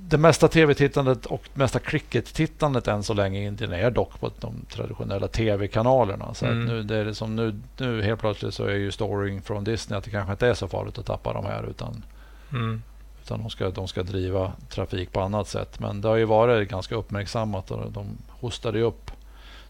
det 0.09 0.17
mesta 0.17 0.47
tv-tittandet 0.47 1.25
och 1.25 1.49
mesta 1.53 1.79
cricket-tittandet 1.79 2.87
än 2.87 3.03
så 3.03 3.13
länge 3.13 3.39
i 3.39 3.45
Indien 3.45 3.73
är 3.73 3.91
dock 3.91 4.19
på 4.19 4.31
de 4.39 4.65
traditionella 4.69 5.27
tv-kanalerna. 5.27 6.33
Så 6.33 6.45
mm. 6.45 6.65
nu, 6.65 6.83
det 6.83 6.95
är 6.95 7.13
som 7.13 7.35
nu, 7.35 7.55
nu 7.77 8.01
helt 8.01 8.19
plötsligt 8.19 8.53
så 8.53 8.65
är 8.65 8.75
ju 8.75 8.91
storyn 8.91 9.41
från 9.41 9.63
Disney 9.63 9.97
att 9.97 10.03
det 10.03 10.11
kanske 10.11 10.31
inte 10.31 10.47
är 10.47 10.53
så 10.53 10.67
farligt 10.67 10.97
att 10.97 11.05
tappa 11.05 11.33
de 11.33 11.45
här 11.45 11.69
utan, 11.69 12.03
mm. 12.51 12.81
utan 13.23 13.39
de, 13.39 13.49
ska, 13.49 13.69
de 13.69 13.87
ska 13.87 14.03
driva 14.03 14.51
trafik 14.69 15.11
på 15.11 15.21
annat 15.21 15.47
sätt. 15.47 15.79
Men 15.79 16.01
det 16.01 16.07
har 16.07 16.15
ju 16.15 16.25
varit 16.25 16.69
ganska 16.69 16.95
uppmärksammat 16.95 17.71
och 17.71 17.91
de 17.91 18.17
hostade 18.29 18.81
upp 18.81 19.11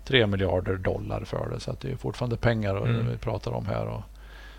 3 0.05 0.27
miljarder 0.27 0.75
dollar 0.75 1.23
för 1.25 1.49
det. 1.53 1.59
Så 1.59 1.75
det 1.81 1.91
är 1.91 1.95
fortfarande 1.95 2.37
pengar 2.37 2.77
mm. 2.77 3.09
vi 3.11 3.17
pratar 3.17 3.51
om 3.51 3.65
här. 3.65 3.85
Och, 3.85 4.01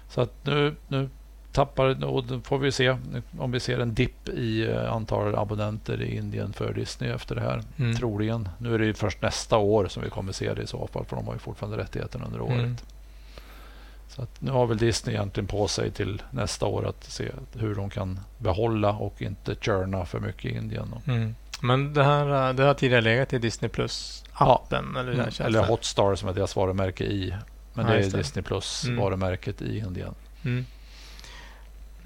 så 0.09 0.21
att 0.21 0.33
nu, 0.43 0.75
nu 0.89 1.09
tappar, 1.53 2.05
och 2.05 2.25
då 2.25 2.41
får 2.41 2.59
vi 2.59 2.73
se 2.73 2.97
om 3.39 3.53
vi 3.53 3.61
ser 3.61 3.79
en 3.79 3.95
dipp 3.95 4.29
i 4.29 4.71
eh, 4.71 4.93
antal 4.93 5.35
abonnenter 5.35 6.03
i 6.03 6.17
Indien 6.17 6.53
för 6.53 6.75
Disney 6.75 7.11
efter 7.11 7.35
det 7.35 7.41
här. 7.41 7.63
Mm. 7.77 7.97
Troligen. 7.97 8.49
Nu 8.59 8.75
är 8.75 8.79
det 8.79 8.95
först 8.95 9.23
nästa 9.23 9.57
år 9.57 9.87
som 9.89 10.03
vi 10.03 10.11
kommer 10.11 10.33
se 10.33 10.55
det 10.55 10.63
i 10.63 10.67
så 10.67 10.87
fall, 10.87 11.05
för 11.05 11.17
de 11.17 11.27
har 11.27 11.35
ju 11.35 11.39
fortfarande 11.39 11.79
rättigheten 11.79 12.23
under 12.23 12.41
året. 12.41 12.59
Mm. 12.59 12.77
Så 14.09 14.27
nu 14.39 14.51
har 14.51 14.67
väl 14.67 14.79
Disney 14.79 15.15
egentligen 15.15 15.47
på 15.47 15.69
sig 15.69 15.91
till 15.91 16.23
nästa 16.31 16.67
år 16.67 16.89
att 16.89 17.05
se 17.05 17.31
hur 17.53 17.75
de 17.75 17.91
kan 17.91 18.21
behålla 18.39 18.93
och 18.93 19.23
inte 19.23 19.55
churna 19.55 20.05
för 20.05 20.21
mycket 20.21 20.45
i 20.45 20.57
Indien. 20.57 20.95
Mm. 21.07 21.35
Men 21.63 21.95
det 21.95 22.05
här 22.05 22.49
eh, 22.49 22.55
det 22.55 22.63
har 22.63 22.75
tidigare 22.75 23.03
legat 23.03 23.33
i 23.33 23.39
Disney 23.39 23.69
Plus-appen? 23.69 24.85
Ja. 24.95 25.01
Eller, 25.01 25.13
mm. 25.13 25.29
eller 25.41 25.63
Hotstar 25.63 26.15
som 26.15 26.29
är 26.29 26.33
deras 26.33 26.57
varumärke 26.57 27.05
i. 27.05 27.35
Men 27.75 27.87
ja, 27.87 27.93
det 27.93 27.99
är 27.99 28.11
Disney 28.11 28.43
Plus-varumärket 28.43 29.61
mm. 29.61 29.73
i 29.73 29.79
Indien. 29.79 30.15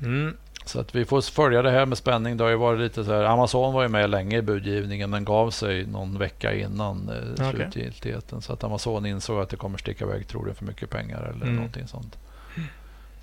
Mm. 0.03 0.37
Så 0.65 0.81
att 0.81 0.95
vi 0.95 1.05
får 1.05 1.21
följa 1.21 1.63
det 1.63 1.71
här 1.71 1.87
med 1.87 1.99
spänning. 1.99 2.37
Det 2.37 2.45
har 2.45 2.51
ju 2.51 2.57
varit 2.57 2.81
lite 2.81 3.05
så 3.05 3.13
här, 3.13 3.25
Amazon 3.25 3.75
var 3.75 3.83
ju 3.83 3.89
med 3.89 4.11
länge 4.11 4.37
i 4.37 4.43
budgivningen 4.43 5.11
men 5.11 5.25
gav 5.25 5.51
sig 5.51 5.87
någon 5.87 6.19
vecka 6.19 6.55
innan 6.55 7.09
eh, 7.09 7.33
okay. 7.33 7.51
slutgiltigheten. 7.51 8.43
Så 8.43 8.53
att 8.53 8.65
Amazon 8.65 9.07
insåg 9.07 9.41
att 9.41 9.49
det 9.49 9.57
kommer 9.57 9.79
sticka 9.79 10.05
iväg 10.05 10.29
troligen 10.29 10.55
för 10.55 10.65
mycket 10.65 10.91
pengar 10.91 11.23
eller 11.23 11.45
mm. 11.47 11.57
någonting 11.57 11.87
sånt. 11.87 12.19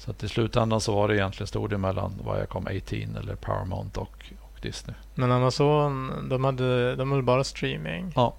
Så 0.01 0.11
att 0.11 0.23
i 0.23 0.29
slutändan 0.29 0.81
så 0.81 0.95
var 0.95 1.07
det 1.07 1.15
egentligen 1.15 1.47
stor 1.47 1.67
del 1.67 1.77
mellan 1.77 2.13
Viacom 2.25 2.67
18 2.67 3.15
eller 3.15 3.35
Paramount 3.35 3.99
och, 3.99 4.25
och 4.41 4.59
Disney. 4.61 4.95
Men 5.15 5.31
Amazon, 5.31 6.11
de 6.29 6.43
hade, 6.43 6.95
de 6.95 7.11
hade 7.11 7.23
bara 7.23 7.43
streaming. 7.43 8.13
Ja. 8.15 8.33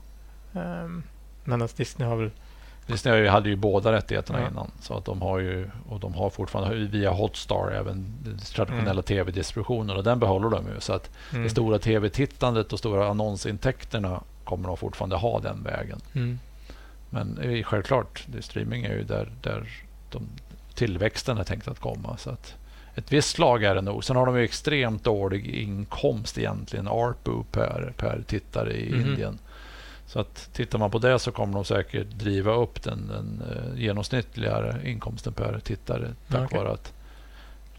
Um, 0.53 1.03
medan 1.45 1.69
Disney 1.77 2.09
har 2.09 2.17
väl 2.17 2.31
Disney 2.93 3.27
hade 3.27 3.49
ju 3.49 3.57
båda 3.57 3.93
rättigheterna 3.93 4.41
ja. 4.41 4.49
innan. 4.49 4.71
Så 4.81 4.95
att 4.95 5.05
de 5.05 5.23
har 5.23 5.39
ju, 5.39 5.71
och 5.89 6.01
de 6.01 6.15
har 6.15 6.31
fortfarande 6.31 6.75
via 6.75 7.11
Hotstar 7.11 7.71
även 7.71 8.15
den 8.25 8.39
traditionella 8.39 8.91
mm. 8.91 9.03
tv-distributionen 9.03 9.97
och 9.97 10.05
den 10.05 10.19
behåller 10.19 10.51
de 10.51 10.67
ju. 10.75 10.81
Så 10.81 10.93
att 10.93 11.11
mm. 11.31 11.45
det 11.45 11.51
stora 11.51 11.79
tv-tittandet 11.79 12.73
och 12.73 12.79
stora 12.79 13.09
annonsintäkterna 13.09 14.23
kommer 14.45 14.69
de 14.69 14.77
fortfarande 14.77 15.17
ha 15.17 15.41
den 15.41 15.63
vägen. 15.63 16.01
Mm. 16.15 16.39
Men 17.11 17.63
självklart, 17.65 18.25
det, 18.27 18.43
streaming 18.43 18.85
är 18.85 18.95
ju 18.95 19.05
där, 19.05 19.29
där 19.43 19.69
de, 20.11 20.29
tillväxten 20.75 21.39
är 21.39 21.45
tänkt 21.45 21.69
att 21.69 21.81
komma. 21.81 22.17
Så 22.17 22.31
att 22.31 22.55
ett 22.95 23.13
visst 23.13 23.29
slag 23.29 23.65
är 23.65 23.75
det 23.75 23.81
nog. 23.81 24.05
Sen 24.05 24.17
har 24.17 24.27
de 24.27 24.39
ju 24.39 24.45
extremt 24.45 25.05
dålig 25.05 25.47
inkomst 25.47 26.39
egentligen, 26.39 26.89
ARPU 26.89 27.43
per, 27.53 27.93
per 27.97 28.23
tittare 28.27 28.73
i 28.73 28.89
mm. 28.89 29.01
Indien. 29.01 29.39
Så 30.13 30.21
att 30.21 30.51
tittar 30.53 30.79
man 30.79 30.91
på 30.91 30.99
det 30.99 31.19
så 31.19 31.33
kommer 31.33 31.55
de 31.55 31.65
säkert 31.65 32.07
driva 32.07 32.53
upp 32.53 32.83
den, 32.83 33.09
den 33.09 33.43
uh, 33.51 33.81
genomsnittliga 33.81 34.83
inkomsten 34.85 35.33
per 35.33 35.59
tittare 35.59 36.09
tack 36.29 36.45
okay. 36.45 36.59
vare 36.59 36.73
att 36.73 36.85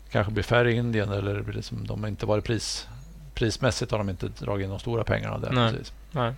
det 0.05 0.11
kanske 0.11 0.33
blir 0.33 0.43
färre 0.43 0.71
i 0.71 0.75
Indien 0.75 1.11
eller 1.11 1.43
liksom, 1.53 1.87
de 1.87 2.05
inte 2.05 2.25
varit 2.25 2.45
pris, 2.45 2.87
prismässigt 3.33 3.91
har 3.91 3.97
de 3.97 4.09
inte 4.09 4.27
dragit 4.27 4.63
in 4.63 4.69
de 4.69 4.79
stora 4.79 5.03
pengarna 5.03 5.37
där. 5.37 5.51
Nej. 5.51 5.71
Precis. 5.71 5.93
Nej. 6.11 6.33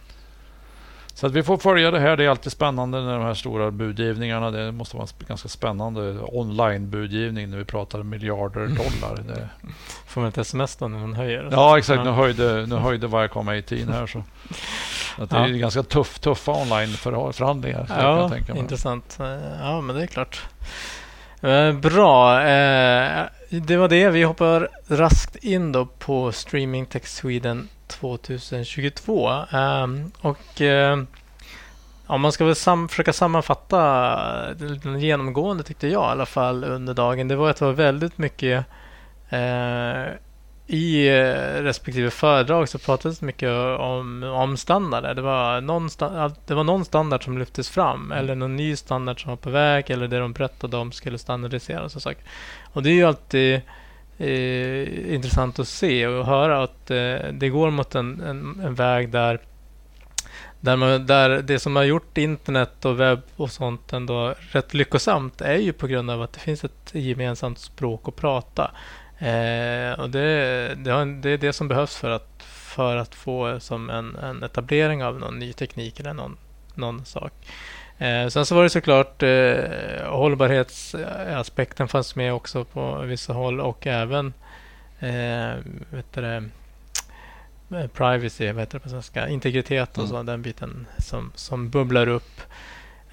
Så 1.13 1.27
att 1.27 1.33
vi 1.33 1.43
får 1.43 1.57
följa 1.57 1.91
det 1.91 1.99
här. 1.99 2.17
Det 2.17 2.25
är 2.25 2.29
alltid 2.29 2.51
spännande 2.51 3.01
med 3.01 3.13
de 3.13 3.23
här 3.23 3.33
stora 3.33 3.71
budgivningarna. 3.71 4.51
Det 4.51 4.71
måste 4.71 4.97
vara 4.97 5.07
ganska 5.27 5.49
spännande 5.49 6.19
online-budgivning 6.21 7.49
när 7.49 7.57
vi 7.57 7.65
pratar 7.65 8.03
miljarder 8.03 8.67
dollar. 8.67 9.23
Det... 9.27 9.49
Får 10.07 10.21
man 10.21 10.27
ett 10.29 10.37
sms 10.37 10.75
då 10.75 10.87
när 10.87 10.99
man 10.99 11.13
höjer? 11.13 11.49
Ja, 11.51 11.77
exakt. 11.77 12.03
Nu 12.03 12.09
höjde, 12.09 12.65
nu 12.65 12.75
höjde 12.75 13.07
Viacom 13.07 13.47
18 13.47 13.77
här. 13.77 14.07
Så. 14.07 14.23
Att 15.17 15.29
det 15.29 15.37
ja. 15.37 15.47
är 15.47 15.49
ganska 15.49 15.83
tuff, 15.83 16.19
tuffa 16.19 16.51
online-förhandlingar. 16.51 17.85
Ja, 17.89 18.31
intressant. 18.55 19.15
Ja, 19.59 19.81
men 19.81 19.95
det 19.95 20.03
är 20.03 20.07
klart. 20.07 20.47
Eh, 21.41 21.73
bra. 21.73 22.41
Eh, 22.41 23.25
det 23.49 23.77
var 23.77 23.87
det. 23.87 24.09
Vi 24.09 24.23
hoppar 24.23 24.69
raskt 24.87 25.35
in 25.35 25.71
då 25.71 25.85
på 25.85 26.31
Streaming 26.31 26.85
Tech 26.85 27.07
Sweden 27.07 27.69
2022. 27.87 29.29
Ehm, 29.51 30.11
och 30.21 30.61
eh, 30.61 31.03
ja, 32.07 32.17
man 32.17 32.31
ska 32.31 32.45
väl 32.45 32.55
sam 32.55 32.89
försöka 32.89 33.13
sammanfatta 33.13 33.73
den 34.53 34.99
genomgående 34.99 35.63
tyckte 35.63 35.87
jag 35.87 36.03
i 36.03 36.11
alla 36.11 36.25
fall 36.25 36.63
under 36.63 36.93
dagen. 36.93 37.27
Det 37.27 37.35
var 37.35 37.49
att 37.49 37.57
det 37.57 37.65
var 37.65 37.73
väldigt 37.73 38.17
mycket 38.17 38.65
i 40.67 41.07
eh, 41.07 41.63
respektive 41.63 42.11
föredrag 42.11 42.69
så 42.69 42.79
pratades 42.79 43.21
mycket 43.21 43.49
om, 43.79 44.23
om 44.23 44.57
standarder. 44.57 45.13
Det 45.13 45.21
var, 45.21 45.61
någon 45.61 45.89
det 46.45 46.53
var 46.53 46.63
någon 46.63 46.85
standard 46.85 47.23
som 47.23 47.37
lyftes 47.37 47.69
fram 47.69 48.11
eller 48.11 48.35
någon 48.35 48.55
ny 48.55 48.75
standard 48.75 49.21
som 49.21 49.29
var 49.29 49.37
på 49.37 49.49
väg 49.49 49.89
eller 49.89 50.07
det 50.07 50.19
de 50.19 50.33
berättade 50.33 50.77
om 50.77 50.91
skulle 50.91 51.17
standardiseras 51.17 51.95
och 51.95 52.01
saker. 52.01 52.23
Och 52.73 52.83
det 52.83 52.89
är 52.89 52.93
ju 52.93 53.03
alltid 53.03 53.61
eh, 54.17 55.13
intressant 55.13 55.59
att 55.59 55.67
se 55.67 56.07
och 56.07 56.25
höra 56.25 56.63
att 56.63 56.91
eh, 56.91 57.15
det 57.31 57.49
går 57.49 57.71
mot 57.71 57.95
en, 57.95 58.21
en, 58.21 58.59
en 58.63 58.75
väg 58.75 59.09
där 59.09 59.39
där, 60.59 60.75
man, 60.75 61.05
där 61.05 61.41
det 61.41 61.59
som 61.59 61.75
har 61.75 61.83
gjort 61.83 62.17
internet 62.17 62.85
och 62.85 62.99
webb 62.99 63.21
och 63.35 63.51
sånt 63.51 63.93
ändå 63.93 64.35
rätt 64.37 64.73
lyckosamt 64.73 65.41
är 65.41 65.57
ju 65.57 65.73
på 65.73 65.87
grund 65.87 66.11
av 66.11 66.21
att 66.21 66.33
det 66.33 66.39
finns 66.39 66.63
ett 66.63 66.91
gemensamt 66.93 67.59
språk 67.59 68.07
att 68.07 68.15
prata. 68.15 68.71
Eh, 69.25 69.99
och 69.99 70.09
det, 70.09 70.75
det, 70.75 70.91
har, 70.91 71.21
det, 71.21 71.29
är 71.29 71.37
det 71.37 71.53
som 71.53 71.67
behövs 71.67 71.95
för 71.95 72.09
att, 72.09 72.43
för 72.43 72.95
att 72.95 73.15
få 73.15 73.59
som 73.59 73.89
en, 73.89 74.15
en 74.15 74.43
etablering 74.43 75.03
av 75.03 75.19
någon 75.19 75.39
ny 75.39 75.53
teknik 75.53 75.99
eller 75.99 76.13
någon, 76.13 76.37
någon 76.75 77.05
sak. 77.05 77.33
Eh, 77.97 78.27
sen 78.27 78.45
så 78.45 78.55
var 78.55 78.63
det 78.63 78.69
såklart 78.69 79.23
eh, 79.23 80.09
hållbarhetsaspekten 80.09 81.87
fanns 81.87 82.15
med 82.15 82.33
också 82.33 82.65
på 82.65 83.01
vissa 83.01 83.33
håll 83.33 83.59
och 83.61 83.87
även 83.87 84.33
eh, 84.99 85.53
vet 85.89 86.13
det, 86.13 86.49
eh, 87.71 87.87
privacy, 87.87 88.51
vad 88.51 88.61
heter 88.61 88.73
det 88.73 88.83
på 88.83 88.89
svenska? 88.89 89.29
Integritet 89.29 89.97
och 89.97 90.03
mm. 90.03 90.09
så, 90.09 90.23
den 90.23 90.41
biten 90.41 90.87
som, 90.97 91.31
som 91.35 91.69
bubblar 91.69 92.07
upp. 92.07 92.41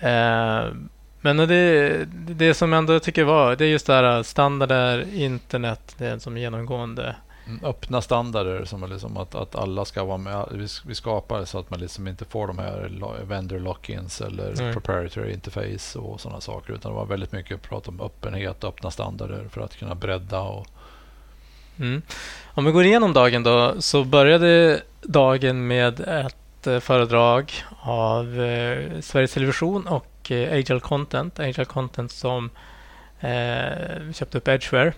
Eh, 0.00 0.64
men 1.22 1.36
det, 1.36 2.04
det 2.12 2.54
som 2.54 2.72
jag 2.72 2.78
ändå 2.78 3.00
tycker 3.00 3.24
var, 3.24 3.56
det 3.56 3.64
är 3.64 3.68
just 3.68 3.86
det 3.86 3.92
här 3.92 4.22
standarder, 4.22 5.14
internet, 5.14 5.94
det 5.98 6.06
är 6.06 6.18
som 6.18 6.36
genomgående. 6.36 7.16
Mm, 7.46 7.64
öppna 7.64 8.02
standarder 8.02 8.64
som 8.64 8.82
är 8.82 8.88
liksom 8.88 9.16
att, 9.16 9.34
att 9.34 9.54
alla 9.54 9.84
ska 9.84 10.04
vara 10.04 10.18
med. 10.18 10.48
Vi, 10.50 10.66
vi 10.86 10.94
skapar 10.94 11.44
så 11.44 11.58
att 11.58 11.70
man 11.70 11.80
liksom 11.80 12.08
inte 12.08 12.24
får 12.24 12.46
de 12.46 12.58
här 12.58 12.90
vendor 13.24 13.58
lock-ins 13.58 14.20
eller 14.20 14.60
mm. 14.60 14.72
proprietary 14.72 15.32
interface 15.32 15.98
och 15.98 16.20
sådana 16.20 16.40
saker. 16.40 16.72
Utan 16.72 16.92
det 16.92 16.96
var 16.96 17.06
väldigt 17.06 17.32
mycket 17.32 17.62
prat 17.62 17.88
om 17.88 18.00
öppenhet 18.00 18.64
och 18.64 18.70
öppna 18.70 18.90
standarder 18.90 19.48
för 19.50 19.60
att 19.60 19.76
kunna 19.76 19.94
bredda. 19.94 20.40
Och... 20.40 20.66
Mm. 21.78 22.02
Om 22.54 22.64
vi 22.64 22.72
går 22.72 22.84
igenom 22.84 23.12
dagen 23.12 23.42
då 23.42 23.74
så 23.80 24.04
började 24.04 24.80
dagen 25.02 25.66
med 25.66 26.00
ett 26.00 26.66
eh, 26.66 26.80
föredrag 26.80 27.52
av 27.80 28.40
eh, 28.40 29.00
Sveriges 29.00 29.32
Television 29.32 29.86
och 29.86 30.11
och 30.22 30.30
eh, 30.30 30.52
Agile 30.52 30.80
Content. 30.80 31.40
Agile 31.40 31.64
Content 31.64 32.12
som 32.12 32.50
eh, 33.20 34.12
köpte 34.12 34.38
upp 34.38 34.48
Edgeware. 34.48 34.92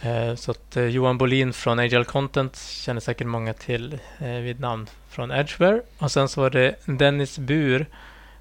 Eh, 0.00 0.34
så 0.34 0.50
att 0.50 0.76
eh, 0.76 0.84
Johan 0.84 1.18
Bolin 1.18 1.52
från 1.52 1.78
Agile 1.78 2.04
Content 2.04 2.56
känner 2.56 3.00
säkert 3.00 3.26
många 3.26 3.52
till 3.52 3.98
eh, 4.18 4.28
vid 4.28 4.60
namn 4.60 4.86
från 5.08 5.30
Edgeware. 5.30 5.80
Och 5.98 6.12
sen 6.12 6.28
så 6.28 6.40
var 6.40 6.50
det 6.50 6.74
Dennis 6.84 7.38
Bur 7.38 7.86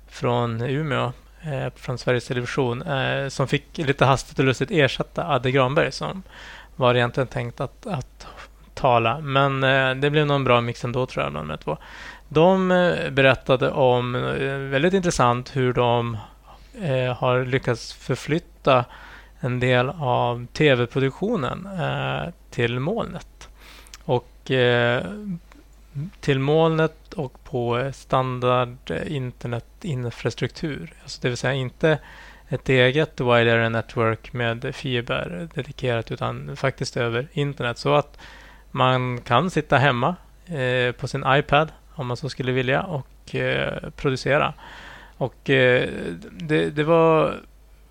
från 0.07 0.61
Umeå 0.61 1.11
eh, 1.41 1.73
från 1.75 1.97
Sveriges 1.97 2.27
Television 2.27 2.81
eh, 2.81 3.27
som 3.27 3.47
fick 3.47 3.77
lite 3.77 4.05
hastigt 4.05 4.39
och 4.39 4.45
lustigt 4.45 4.71
ersätta 4.71 5.27
Adde 5.27 5.51
Granberg 5.51 5.91
som 5.91 6.23
var 6.75 6.95
egentligen 6.95 7.27
tänkt 7.27 7.59
att, 7.59 7.87
att 7.87 8.27
tala. 8.73 9.19
Men 9.19 9.63
eh, 9.63 9.95
det 9.95 10.09
blev 10.09 10.27
nog 10.27 10.35
en 10.35 10.43
bra 10.43 10.61
mix 10.61 10.83
ändå 10.83 11.05
tror 11.05 11.23
jag, 11.23 11.31
bland 11.31 11.49
de 11.49 11.57
två. 11.57 11.77
De 12.27 12.71
eh, 12.71 13.09
berättade 13.09 13.71
om, 13.71 14.15
eh, 14.15 14.57
väldigt 14.57 14.93
intressant, 14.93 15.55
hur 15.55 15.73
de 15.73 16.17
eh, 16.81 17.13
har 17.17 17.45
lyckats 17.45 17.93
förflytta 17.93 18.85
en 19.39 19.59
del 19.59 19.89
av 19.89 20.45
tv-produktionen 20.53 21.67
eh, 21.79 22.33
till 22.49 22.79
molnet. 22.79 23.49
Och 24.05 24.51
eh, 24.51 25.03
till 26.19 26.39
molnet 26.39 27.13
och 27.13 27.43
på 27.43 27.91
standard 27.93 28.77
eh, 28.85 29.15
internetinfrastruktur. 29.15 30.93
Alltså 31.03 31.19
det 31.21 31.27
vill 31.27 31.37
säga 31.37 31.53
inte 31.53 31.99
ett 32.49 32.69
eget 32.69 33.19
wide 33.19 33.53
area 33.53 33.69
network 33.69 34.33
med 34.33 34.75
fiber 34.75 35.49
dedikerat 35.53 36.11
utan 36.11 36.55
faktiskt 36.55 36.97
över 36.97 37.27
internet. 37.33 37.77
Så 37.77 37.95
att 37.95 38.17
man 38.71 39.21
kan 39.21 39.49
sitta 39.49 39.77
hemma 39.77 40.15
eh, 40.45 40.91
på 40.91 41.07
sin 41.07 41.23
iPad 41.27 41.71
om 41.95 42.07
man 42.07 42.17
så 42.17 42.29
skulle 42.29 42.51
vilja 42.51 42.81
och 42.81 43.35
eh, 43.35 43.89
producera. 43.95 44.53
Och 45.17 45.49
eh, 45.49 45.89
det, 46.31 46.69
det, 46.69 46.83
var 46.83 47.39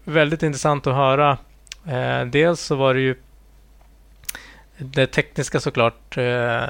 väldigt 0.05 0.43
intressant 0.43 0.87
att 0.87 0.95
höra. 0.95 1.39
Eh, 1.87 2.27
dels 2.27 2.61
så 2.61 2.77
var 2.77 2.95
det 2.95 3.01
ju 3.01 3.17
det 4.79 5.07
tekniska 5.07 5.61
såklart, 5.61 6.17
eh, 6.17 6.69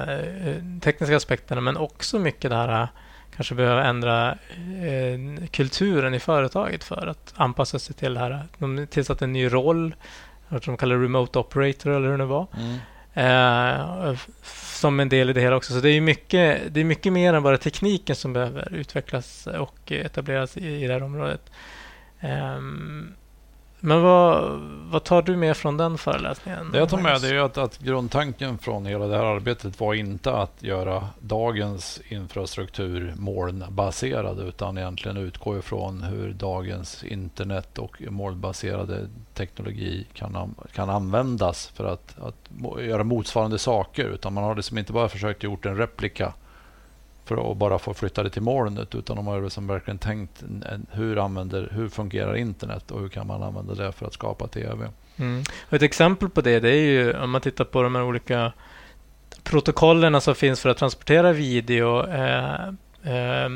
tekniska 0.81 1.15
aspekterna 1.15 1.61
men 1.61 1.77
också 1.77 2.19
mycket 2.19 2.49
det 2.49 2.55
här 2.55 2.87
kanske 3.35 3.55
behöver 3.55 3.81
ändra 3.81 4.31
eh, 4.31 5.47
kulturen 5.51 6.13
i 6.13 6.19
företaget 6.19 6.83
för 6.83 7.07
att 7.07 7.33
anpassa 7.35 7.79
sig 7.79 7.95
till 7.95 8.13
det 8.13 8.19
här. 8.19 8.43
De 8.57 8.87
tillsatte 8.87 9.25
en 9.25 9.33
ny 9.33 9.53
roll, 9.53 9.95
som 10.49 10.59
de 10.65 10.77
kallar 10.77 10.97
remote 10.97 11.39
operator 11.39 11.91
eller 11.91 12.09
hur 12.09 12.17
det 12.17 12.25
var. 12.25 12.47
Mm. 12.57 12.77
Som 14.75 14.99
en 14.99 15.09
del 15.09 15.29
i 15.29 15.33
det 15.33 15.41
hela 15.41 15.55
också. 15.55 15.73
Så 15.73 15.79
det 15.79 15.89
är 15.89 16.01
mycket, 16.01 16.73
det 16.73 16.79
är 16.79 16.83
mycket 16.83 17.13
mer 17.13 17.33
än 17.33 17.43
bara 17.43 17.57
tekniken 17.57 18.15
som 18.15 18.33
behöver 18.33 18.73
utvecklas 18.73 19.47
och 19.47 19.91
etableras 19.91 20.57
i, 20.57 20.83
i 20.83 20.87
det 20.87 20.93
här 20.93 21.03
området. 21.03 21.51
Um, 22.21 23.15
men 23.85 24.01
vad, 24.01 24.59
vad 24.91 25.03
tar 25.03 25.21
du 25.21 25.35
med 25.35 25.57
från 25.57 25.77
den 25.77 25.97
föreläsningen? 25.97 26.71
Det 26.71 26.77
jag 26.77 26.89
tar 26.89 26.97
med 26.97 27.23
är 27.23 27.35
att, 27.35 27.57
att 27.57 27.79
grundtanken 27.79 28.57
från 28.57 28.85
hela 28.85 29.07
det 29.07 29.17
här 29.17 29.23
arbetet 29.23 29.79
var 29.79 29.93
inte 29.93 30.33
att 30.33 30.63
göra 30.63 31.07
dagens 31.19 32.01
infrastruktur 32.09 33.13
molnbaserad 33.17 34.39
utan 34.39 34.77
egentligen 34.77 35.17
utgå 35.17 35.57
ifrån 35.57 36.03
hur 36.03 36.33
dagens 36.33 37.03
internet 37.03 37.77
och 37.77 38.01
molnbaserade 38.09 39.07
teknologi 39.33 40.05
kan, 40.13 40.55
kan 40.73 40.89
användas 40.89 41.67
för 41.67 41.85
att, 41.85 42.15
att 42.19 42.81
göra 42.83 43.03
motsvarande 43.03 43.59
saker. 43.59 44.05
Utan 44.05 44.33
man 44.33 44.43
har 44.43 44.55
liksom 44.55 44.77
inte 44.77 44.93
bara 44.93 45.09
försökt 45.09 45.43
gjort 45.43 45.65
en 45.65 45.77
replika 45.77 46.33
för 47.25 47.51
att 47.51 47.57
bara 47.57 47.79
få 47.79 47.93
flytta 47.93 48.23
det 48.23 48.29
till 48.29 48.41
molnet 48.41 48.95
utan 48.95 49.15
de 49.15 49.27
har 49.27 49.41
liksom 49.41 49.67
verkligen 49.67 49.97
tänkt 49.97 50.43
hur, 50.91 51.25
använder, 51.25 51.69
hur 51.71 51.89
fungerar 51.89 52.35
internet 52.35 52.91
och 52.91 53.01
hur 53.01 53.09
kan 53.09 53.27
man 53.27 53.43
använda 53.43 53.73
det 53.73 53.91
för 53.91 54.05
att 54.05 54.13
skapa 54.13 54.47
tv. 54.47 54.89
Mm. 55.17 55.43
ett 55.69 55.81
exempel 55.81 56.29
på 56.29 56.41
det, 56.41 56.59
det 56.59 56.69
är 56.69 56.81
ju 56.81 57.17
om 57.17 57.31
man 57.31 57.41
tittar 57.41 57.65
på 57.65 57.81
de 57.81 57.95
här 57.95 58.03
olika 58.03 58.53
protokollen 59.43 60.21
som 60.21 60.35
finns 60.35 60.59
för 60.59 60.69
att 60.69 60.77
transportera 60.77 61.33
video. 61.33 62.07
Eh, 62.07 62.67
eh, 63.03 63.49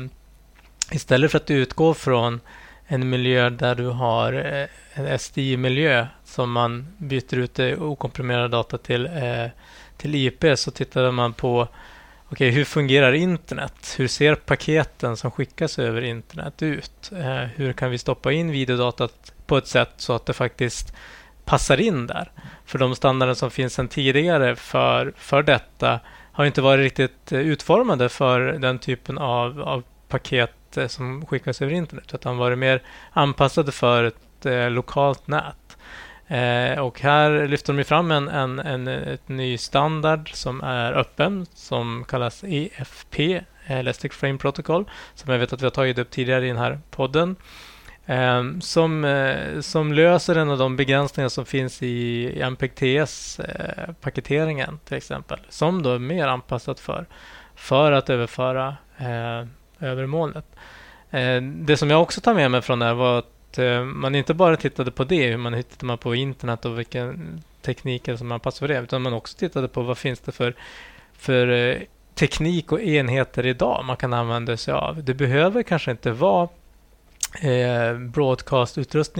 istället 0.92 1.30
för 1.30 1.38
att 1.38 1.50
utgå 1.50 1.94
från 1.94 2.40
en 2.86 3.10
miljö 3.10 3.50
där 3.50 3.74
du 3.74 3.86
har 3.86 4.32
eh, 4.32 4.66
en 4.92 5.18
SDI-miljö 5.18 6.06
som 6.24 6.52
man 6.52 6.86
byter 6.98 7.38
ut 7.38 7.58
okomprimerad 7.78 8.50
data 8.50 8.78
till, 8.78 9.06
eh, 9.06 9.46
till 9.96 10.14
IP 10.14 10.44
så 10.58 10.70
tittade 10.70 11.12
man 11.12 11.32
på 11.32 11.68
Okej, 12.32 12.50
hur 12.50 12.64
fungerar 12.64 13.12
internet? 13.12 13.94
Hur 13.98 14.08
ser 14.08 14.34
paketen 14.34 15.16
som 15.16 15.30
skickas 15.30 15.78
över 15.78 16.02
internet 16.02 16.62
ut? 16.62 17.12
Eh, 17.12 17.34
hur 17.34 17.72
kan 17.72 17.90
vi 17.90 17.98
stoppa 17.98 18.32
in 18.32 18.50
videodatat 18.50 19.32
på 19.46 19.56
ett 19.56 19.66
sätt 19.66 19.90
så 19.96 20.12
att 20.12 20.26
det 20.26 20.32
faktiskt 20.32 20.94
passar 21.44 21.80
in 21.80 22.06
där? 22.06 22.30
För 22.64 22.78
de 22.78 22.94
standarder 22.94 23.34
som 23.34 23.50
finns 23.50 23.74
sedan 23.74 23.88
tidigare 23.88 24.56
för, 24.56 25.12
för 25.16 25.42
detta 25.42 26.00
har 26.32 26.44
inte 26.44 26.62
varit 26.62 26.82
riktigt 26.82 27.32
eh, 27.32 27.38
utformade 27.38 28.08
för 28.08 28.40
den 28.40 28.78
typen 28.78 29.18
av, 29.18 29.62
av 29.62 29.82
paket 30.08 30.76
eh, 30.76 30.86
som 30.86 31.26
skickas 31.26 31.62
över 31.62 31.72
internet 31.72 32.14
utan 32.14 32.36
varit 32.36 32.58
mer 32.58 32.82
anpassade 33.12 33.72
för 33.72 34.04
ett 34.04 34.46
eh, 34.46 34.70
lokalt 34.70 35.26
nät. 35.26 35.69
Eh, 36.30 36.78
och 36.78 37.00
här 37.00 37.48
lyfter 37.48 37.72
de 37.72 37.84
fram 37.84 38.10
en, 38.10 38.28
en, 38.28 38.58
en 38.58 38.88
ett 38.88 39.28
ny 39.28 39.58
standard 39.58 40.30
som 40.34 40.60
är 40.60 40.92
öppen 40.92 41.46
som 41.54 42.04
kallas 42.08 42.44
EFP, 42.44 43.40
Elastic 43.66 44.12
Frame 44.12 44.38
Protocol, 44.38 44.90
som 45.14 45.32
jag 45.32 45.38
vet 45.38 45.52
att 45.52 45.60
vi 45.60 45.66
har 45.66 45.70
tagit 45.70 45.98
upp 45.98 46.10
tidigare 46.10 46.44
i 46.44 46.48
den 46.48 46.56
här 46.56 46.80
podden. 46.90 47.36
Eh, 48.06 48.42
som, 48.60 49.04
eh, 49.04 49.60
som 49.60 49.92
löser 49.92 50.36
en 50.36 50.50
av 50.50 50.58
de 50.58 50.76
begränsningar 50.76 51.28
som 51.28 51.46
finns 51.46 51.82
i, 51.82 51.86
i 51.86 52.42
MPTS-paketeringen 52.42 54.74
eh, 54.74 54.78
till 54.84 54.96
exempel. 54.96 55.38
Som 55.48 55.82
då 55.82 55.94
är 55.94 55.98
mer 55.98 56.26
anpassat 56.26 56.80
för, 56.80 57.06
för 57.54 57.92
att 57.92 58.10
överföra 58.10 58.76
eh, 58.98 59.46
över 59.88 60.06
molnet. 60.06 60.46
Eh, 61.10 61.42
det 61.42 61.76
som 61.76 61.90
jag 61.90 62.02
också 62.02 62.20
tar 62.20 62.34
med 62.34 62.50
mig 62.50 62.62
från 62.62 62.78
det 62.78 62.84
här 62.84 62.94
var 62.94 63.18
att 63.18 63.39
Eh, 63.58 63.84
man 63.84 64.14
inte 64.14 64.34
bara 64.34 64.56
tittade 64.56 64.90
på 64.90 65.04
det, 65.04 65.26
hur 65.26 65.36
man 65.36 65.54
hittade 65.54 65.86
man 65.86 65.98
på 65.98 66.14
internet 66.14 66.64
och 66.64 66.78
vilka 66.78 67.14
tekniker 67.62 68.16
som 68.16 68.28
man 68.28 68.40
passade 68.40 68.58
för 68.58 68.74
det, 68.74 68.80
utan 68.80 69.02
man 69.02 69.12
också 69.12 69.38
tittade 69.38 69.68
på 69.68 69.82
vad 69.82 69.98
finns 69.98 70.20
det 70.20 70.32
för, 70.32 70.54
för 71.12 71.48
eh, 71.48 71.76
teknik 72.14 72.72
och 72.72 72.80
enheter 72.80 73.46
idag 73.46 73.84
man 73.84 73.96
kan 73.96 74.12
använda 74.12 74.56
sig 74.56 74.74
av. 74.74 75.04
Det 75.04 75.14
behöver 75.14 75.62
kanske 75.62 75.90
inte 75.90 76.10
vara 76.10 76.48
eh, 77.40 77.96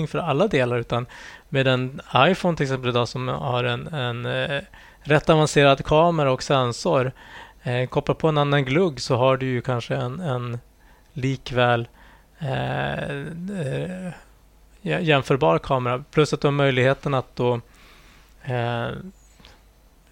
för 0.09 0.19
alla 0.19 0.49
delar, 0.49 0.79
utan 0.79 1.07
med 1.49 1.67
en 1.67 2.01
iPhone 2.17 2.57
till 2.57 2.65
exempel 2.65 2.91
idag 2.91 3.09
som 3.09 3.29
har 3.29 3.65
en, 3.65 3.87
en 3.87 4.27
eh, 4.27 4.63
rätt 5.03 5.31
avancerad 5.31 5.85
kamera 5.85 6.33
och 6.33 6.43
sensor, 6.43 7.13
eh, 7.63 7.89
kopplar 7.89 8.15
på 8.15 8.29
en 8.29 8.39
annan 8.39 8.65
glugg 8.65 9.01
så 9.01 9.17
har 9.17 9.37
du 9.37 9.47
ju 9.47 9.61
kanske 9.61 9.95
en, 9.95 10.21
en 10.21 10.59
likväl 11.13 11.89
Eh, 12.41 13.11
eh, 13.61 14.13
jämförbar 14.83 15.59
kamera. 15.59 16.05
Plus 16.11 16.33
att 16.33 16.41
du 16.41 16.47
har 16.47 16.53
möjligheten 16.53 17.15
att 17.15 17.37
då 17.37 17.61
eh, 18.45 18.89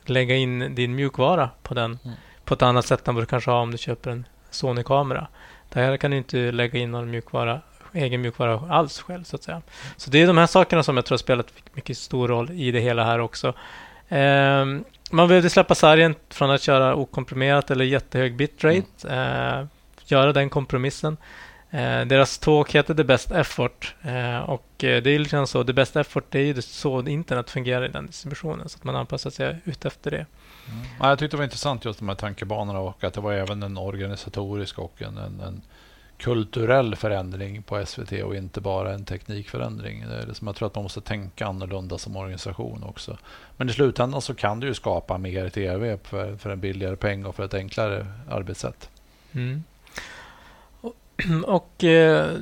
lägga 0.04 0.34
in 0.34 0.74
din 0.74 0.94
mjukvara 0.94 1.50
på 1.62 1.74
den 1.74 1.98
mm. 2.04 2.16
på 2.44 2.54
ett 2.54 2.62
annat 2.62 2.86
sätt 2.86 3.08
än 3.08 3.14
vad 3.14 3.22
du 3.22 3.26
kanske 3.26 3.50
har 3.50 3.60
om 3.60 3.70
du 3.70 3.78
köper 3.78 4.10
en 4.10 4.26
Sony-kamera. 4.50 5.26
Där 5.68 5.96
kan 5.96 6.10
du 6.10 6.16
inte 6.16 6.52
lägga 6.52 6.78
in 6.78 6.90
någon 6.90 7.10
mjukvara, 7.10 7.60
egen 7.92 8.20
mjukvara 8.20 8.60
alls 8.70 9.00
själv. 9.00 9.24
så 9.24 9.36
att 9.36 9.42
säga. 9.42 9.62
Så 9.96 10.10
det 10.10 10.22
är 10.22 10.26
de 10.26 10.38
här 10.38 10.46
sakerna 10.46 10.82
som 10.82 10.96
jag 10.96 11.04
tror 11.04 11.16
har 11.16 11.18
spelat 11.18 11.46
mycket 11.72 11.98
stor 11.98 12.28
roll 12.28 12.50
i 12.50 12.70
det 12.70 12.80
hela 12.80 13.04
här 13.04 13.18
också. 13.18 13.48
Eh, 14.08 14.64
man 15.10 15.28
behövde 15.28 15.50
släppa 15.50 15.74
sargen 15.74 16.14
från 16.28 16.50
att 16.50 16.62
köra 16.62 16.94
okomprimerat 16.94 17.70
eller 17.70 17.84
jättehög 17.84 18.36
bitrate. 18.36 19.08
Mm. 19.08 19.60
Eh, 19.60 19.66
göra 20.06 20.32
den 20.32 20.50
kompromissen. 20.50 21.16
Eh, 21.70 22.00
deras 22.06 22.38
talk 22.38 22.74
heter 22.74 22.94
The 22.94 23.04
Best 23.04 23.30
Effort 23.30 23.94
eh, 24.02 24.38
och 24.38 24.84
eh, 24.84 25.02
det 25.02 25.10
är 25.10 25.18
liksom 25.18 25.46
så, 25.46 25.64
The 25.64 25.72
Best 25.72 25.96
Effort 25.96 26.24
det 26.30 26.38
är 26.38 26.44
ju 26.44 26.62
så 26.62 27.02
internet 27.08 27.50
fungerar 27.50 27.84
i 27.84 27.88
den 27.88 28.06
distributionen 28.06 28.68
så 28.68 28.76
att 28.76 28.84
man 28.84 28.96
anpassar 28.96 29.30
sig 29.30 29.56
ut 29.64 29.84
efter 29.84 30.10
det. 30.10 30.26
Mm. 30.68 30.86
Ja, 31.00 31.08
jag 31.08 31.18
tyckte 31.18 31.36
det 31.36 31.38
var 31.38 31.44
intressant 31.44 31.84
just 31.84 31.98
de 31.98 32.08
här 32.08 32.16
tankebanorna 32.16 32.78
och 32.78 33.04
att 33.04 33.14
det 33.14 33.20
var 33.20 33.32
även 33.32 33.62
en 33.62 33.78
organisatorisk 33.78 34.78
och 34.78 35.02
en, 35.02 35.18
en, 35.18 35.40
en 35.40 35.62
kulturell 36.18 36.96
förändring 36.96 37.62
på 37.62 37.86
SVT 37.86 38.12
och 38.12 38.36
inte 38.36 38.60
bara 38.60 38.94
en 38.94 39.04
teknikförändring. 39.04 40.04
Det 40.08 40.14
är 40.14 40.26
liksom, 40.26 40.46
jag 40.46 40.56
tror 40.56 40.66
att 40.66 40.74
man 40.74 40.82
måste 40.82 41.00
tänka 41.00 41.46
annorlunda 41.46 41.98
som 41.98 42.16
organisation 42.16 42.82
också. 42.82 43.18
Men 43.56 43.68
i 43.68 43.72
slutändan 43.72 44.22
så 44.22 44.34
kan 44.34 44.60
du 44.60 44.66
ju 44.66 44.74
skapa 44.74 45.18
mer 45.18 45.48
tv 45.48 45.98
för, 46.02 46.36
för 46.36 46.50
en 46.50 46.60
billigare 46.60 46.96
peng 46.96 47.26
och 47.26 47.34
för 47.34 47.44
ett 47.44 47.54
enklare 47.54 48.06
arbetssätt. 48.28 48.90
Mm. 49.32 49.64
och 51.46 51.84
eh, 51.84 52.36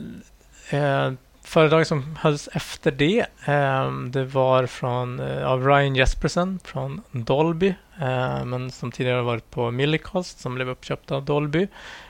eh, 0.71 1.13
föredrag 1.43 1.87
som 1.87 2.17
hölls 2.21 2.49
efter 2.53 2.91
det, 2.91 3.27
eh, 3.47 3.91
det 3.91 4.25
var 4.25 4.67
från, 4.67 5.21
eh, 5.21 5.47
av 5.47 5.67
Ryan 5.67 5.97
Jespersen 5.97 6.59
från 6.65 7.03
Dolby, 7.11 7.75
eh, 8.01 8.45
men 8.45 8.71
som 8.71 8.93
tidigare 8.93 9.23
varit 9.23 9.51
på 9.51 9.71
Millicost 9.71 10.41
som 10.41 10.55
blev 10.55 10.69
uppköpt 10.69 11.11
av 11.11 11.25
Dolby. 11.25 11.69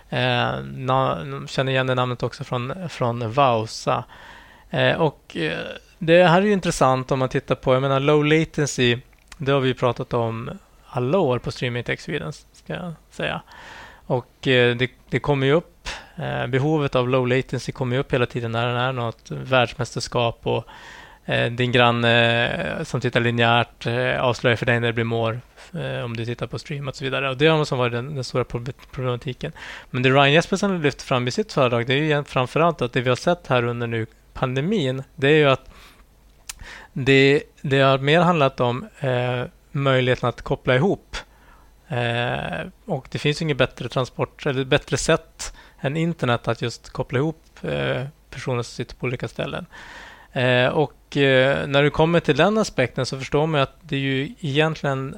Eh, 0.08 0.60
na, 0.74 1.18
känner 1.46 1.72
igen 1.72 1.86
det 1.86 1.94
namnet 1.94 2.22
också 2.22 2.44
från, 2.44 2.88
från 2.88 3.32
Vausa. 3.32 4.04
Eh, 4.70 5.00
och 5.00 5.36
eh, 5.36 5.58
det 5.98 6.24
här 6.24 6.42
är 6.42 6.46
ju 6.46 6.52
intressant 6.52 7.10
om 7.12 7.18
man 7.18 7.28
tittar 7.28 7.54
på, 7.54 7.74
jag 7.74 7.82
menar 7.82 8.00
low 8.00 8.24
latency, 8.24 8.98
det 9.38 9.52
har 9.52 9.60
vi 9.60 9.74
pratat 9.74 10.14
om 10.14 10.50
alla 10.86 11.18
år 11.18 11.38
på 11.38 11.50
Streaming 11.50 11.84
Tech 11.84 12.00
Sweden, 12.00 12.32
ska 12.32 12.72
jag 12.74 12.92
säga. 13.10 13.42
Och 14.06 14.48
eh, 14.48 14.76
det, 14.76 14.90
det 15.08 15.18
kommer 15.18 15.46
ju 15.46 15.52
upp 15.52 15.75
Eh, 16.16 16.46
behovet 16.46 16.94
av 16.94 17.08
low 17.08 17.28
latency 17.28 17.72
kommer 17.72 17.98
upp 17.98 18.12
hela 18.12 18.26
tiden 18.26 18.52
när 18.52 18.74
det 18.74 18.80
är 18.80 18.92
något 18.92 19.30
världsmästerskap 19.30 20.40
och 20.42 20.64
eh, 21.24 21.52
din 21.52 21.72
granne 21.72 22.48
eh, 22.48 22.84
som 22.84 23.00
tittar 23.00 23.20
linjärt 23.20 23.86
avslöjar 24.20 24.56
för 24.56 24.66
dig 24.66 24.80
när 24.80 24.86
det 24.86 24.92
blir 24.92 25.04
mål 25.04 25.38
om 26.04 26.16
du 26.16 26.24
tittar 26.24 26.46
på 26.46 26.58
stream 26.58 26.88
och 26.88 26.96
så 26.96 27.04
vidare. 27.04 27.30
Och 27.30 27.36
det 27.36 27.46
har 27.46 27.64
som 27.64 27.78
varit 27.78 27.92
den, 27.92 28.14
den 28.14 28.24
stora 28.24 28.44
problematiken. 28.90 29.52
Men 29.90 30.02
det 30.02 30.10
Ryan 30.10 30.32
Jespersen 30.32 30.82
lyfter 30.82 31.04
fram 31.04 31.28
i 31.28 31.30
sitt 31.30 31.52
föredrag, 31.52 31.86
det 31.86 31.94
är 31.94 32.18
ju 32.18 32.24
framförallt 32.24 32.82
att 32.82 32.92
det 32.92 33.00
vi 33.00 33.08
har 33.08 33.16
sett 33.16 33.46
här 33.46 33.64
under 33.64 33.86
nu 33.86 34.06
pandemin, 34.32 35.02
det 35.14 35.28
är 35.28 35.36
ju 35.36 35.48
att 35.48 35.70
det, 36.92 37.42
det 37.60 37.80
har 37.80 37.98
mer 37.98 38.20
handlat 38.20 38.60
om 38.60 38.88
eh, 39.00 39.42
möjligheten 39.70 40.28
att 40.28 40.42
koppla 40.42 40.76
ihop. 40.76 41.16
Eh, 41.88 42.66
och 42.84 43.08
det 43.10 43.18
finns 43.18 43.42
inget 43.42 43.56
bättre 43.56 43.88
transport 43.88 44.46
eller 44.46 44.64
bättre 44.64 44.96
sätt 44.96 45.54
än 45.80 45.96
internet 45.96 46.48
att 46.48 46.62
just 46.62 46.90
koppla 46.90 47.18
ihop 47.18 47.42
eh, 47.62 48.02
personer 48.30 48.62
som 48.62 48.74
sitter 48.74 48.96
på 48.96 49.06
olika 49.06 49.28
ställen. 49.28 49.66
Eh, 50.32 50.66
och 50.66 51.16
eh, 51.16 51.66
när 51.66 51.82
du 51.82 51.90
kommer 51.90 52.20
till 52.20 52.36
den 52.36 52.58
aspekten 52.58 53.06
så 53.06 53.18
förstår 53.18 53.46
man 53.46 53.60
att 53.60 53.76
det 53.80 53.96
är 53.96 54.00
ju 54.00 54.34
egentligen 54.40 55.16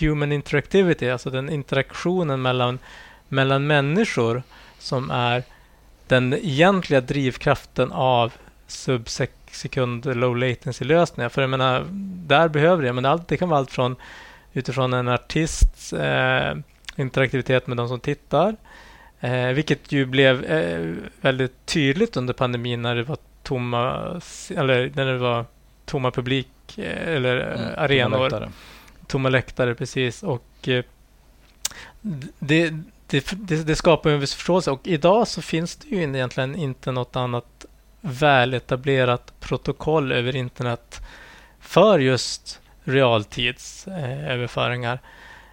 human 0.00 0.32
interactivity, 0.32 1.10
alltså 1.10 1.30
den 1.30 1.50
interaktionen 1.50 2.42
mellan, 2.42 2.78
mellan 3.28 3.66
människor 3.66 4.42
som 4.78 5.10
är 5.10 5.42
den 6.06 6.34
egentliga 6.34 7.00
drivkraften 7.00 7.92
av 7.92 8.32
subsekund 8.66 10.16
low 10.16 10.36
latency-lösningar. 10.36 11.28
För 11.28 11.40
jag 11.40 11.50
menar, 11.50 11.86
där 12.26 12.48
behöver 12.48 12.82
det, 12.82 12.92
men 12.92 13.04
allt, 13.04 13.28
det 13.28 13.36
kan 13.36 13.48
vara 13.48 13.58
allt 13.58 13.70
från 13.70 13.96
utifrån 14.52 14.92
en 14.92 15.08
artists 15.08 15.92
eh, 15.92 16.56
interaktivitet 16.96 17.66
med 17.66 17.76
de 17.76 17.88
som 17.88 18.00
tittar, 18.00 18.56
eh, 19.22 19.46
vilket 19.46 19.92
ju 19.92 20.06
blev 20.06 20.44
eh, 20.44 20.94
väldigt 21.20 21.66
tydligt 21.66 22.16
under 22.16 22.34
pandemin 22.34 22.82
när 22.82 22.94
det 22.94 23.02
var 23.02 23.18
tomma, 23.42 24.20
eller 24.56 24.92
när 24.94 25.06
det 25.06 25.18
var 25.18 25.44
tomma 25.84 26.10
publik 26.10 26.78
eh, 26.78 27.08
eller 27.08 27.40
mm, 27.40 27.74
arenor. 27.76 28.10
Tomma 28.10 28.22
läktare. 28.22 28.50
tomma 29.06 29.28
läktare, 29.28 29.74
precis. 29.74 30.22
Och 30.22 30.68
eh, 30.68 30.84
det, 32.38 32.70
det, 33.06 33.26
det, 33.30 33.66
det, 33.66 33.76
skapar 33.76 34.10
en 34.10 34.20
viss 34.20 34.34
förståelse 34.34 34.70
och 34.70 34.86
idag 34.86 35.28
så 35.28 35.42
finns 35.42 35.76
det 35.76 35.88
ju 35.88 36.02
egentligen 36.02 36.56
inte 36.56 36.92
något 36.92 37.16
annat 37.16 37.66
väletablerat 38.00 39.32
protokoll 39.40 40.12
över 40.12 40.36
internet 40.36 41.00
för 41.60 41.98
just 41.98 42.60
realtidsöverföringar 42.84 44.94
eh, 44.94 45.00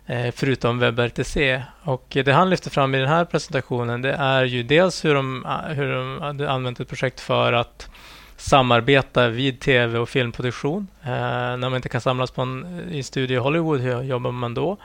Eh, 0.10 0.32
förutom 0.36 0.80
WebRTC. 0.80 1.64
Och 1.84 2.06
det 2.10 2.32
han 2.32 2.50
lyfter 2.50 2.70
fram 2.70 2.96
i 2.96 3.00
den 3.00 3.08
här 3.08 3.26
presentationen 3.26 4.02
det 4.02 4.14
är 4.14 4.44
ju 4.44 4.64
dels 4.64 5.06
hur 5.06 5.16
de, 5.16 5.46
ah, 5.46 5.68
hur 5.68 5.94
de 5.94 6.22
hade 6.22 6.52
använt 6.52 6.80
ett 6.80 6.90
projekt 6.90 7.20
för 7.20 7.54
att 7.54 7.90
samarbeta 8.38 9.28
vid 9.28 9.60
tv 9.60 10.00
och 10.00 10.10
filmproduktion. 10.10 10.88
Eh, 11.04 11.10
när 11.10 11.58
man 11.58 11.76
inte 11.76 11.90
kan 11.90 12.02
samlas 12.02 12.32
på 12.32 12.42
en, 12.42 12.88
i 12.92 13.04
studio 13.04 13.36
i 13.36 13.40
Hollywood, 13.40 13.80
hur 13.80 14.02
jobbar 14.02 14.32
man 14.32 14.54
då? 14.54 14.78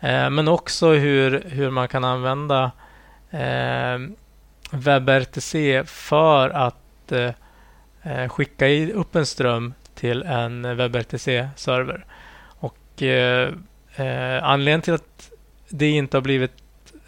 Eh, 0.00 0.30
men 0.30 0.48
också 0.48 0.92
hur, 0.92 1.44
hur 1.46 1.70
man 1.70 1.88
kan 1.88 2.04
använda 2.04 2.70
eh, 3.30 3.98
WebRTC 4.70 5.84
för 5.86 6.50
att 6.50 7.12
eh, 7.12 7.30
eh 8.02 8.28
skicka 8.28 8.92
upp 8.92 9.16
en 9.16 9.26
ström 9.26 9.74
till 9.94 10.22
en 10.22 10.76
WebRTC-server. 10.76 12.04
Och 12.46 13.02
eh, 13.02 13.52
eh, 14.00 14.44
anledningen 14.44 14.82
till 14.82 14.94
att 14.94 15.30
det 15.68 15.90
inte 15.90 16.16
har 16.16 16.22
blivit 16.22 16.52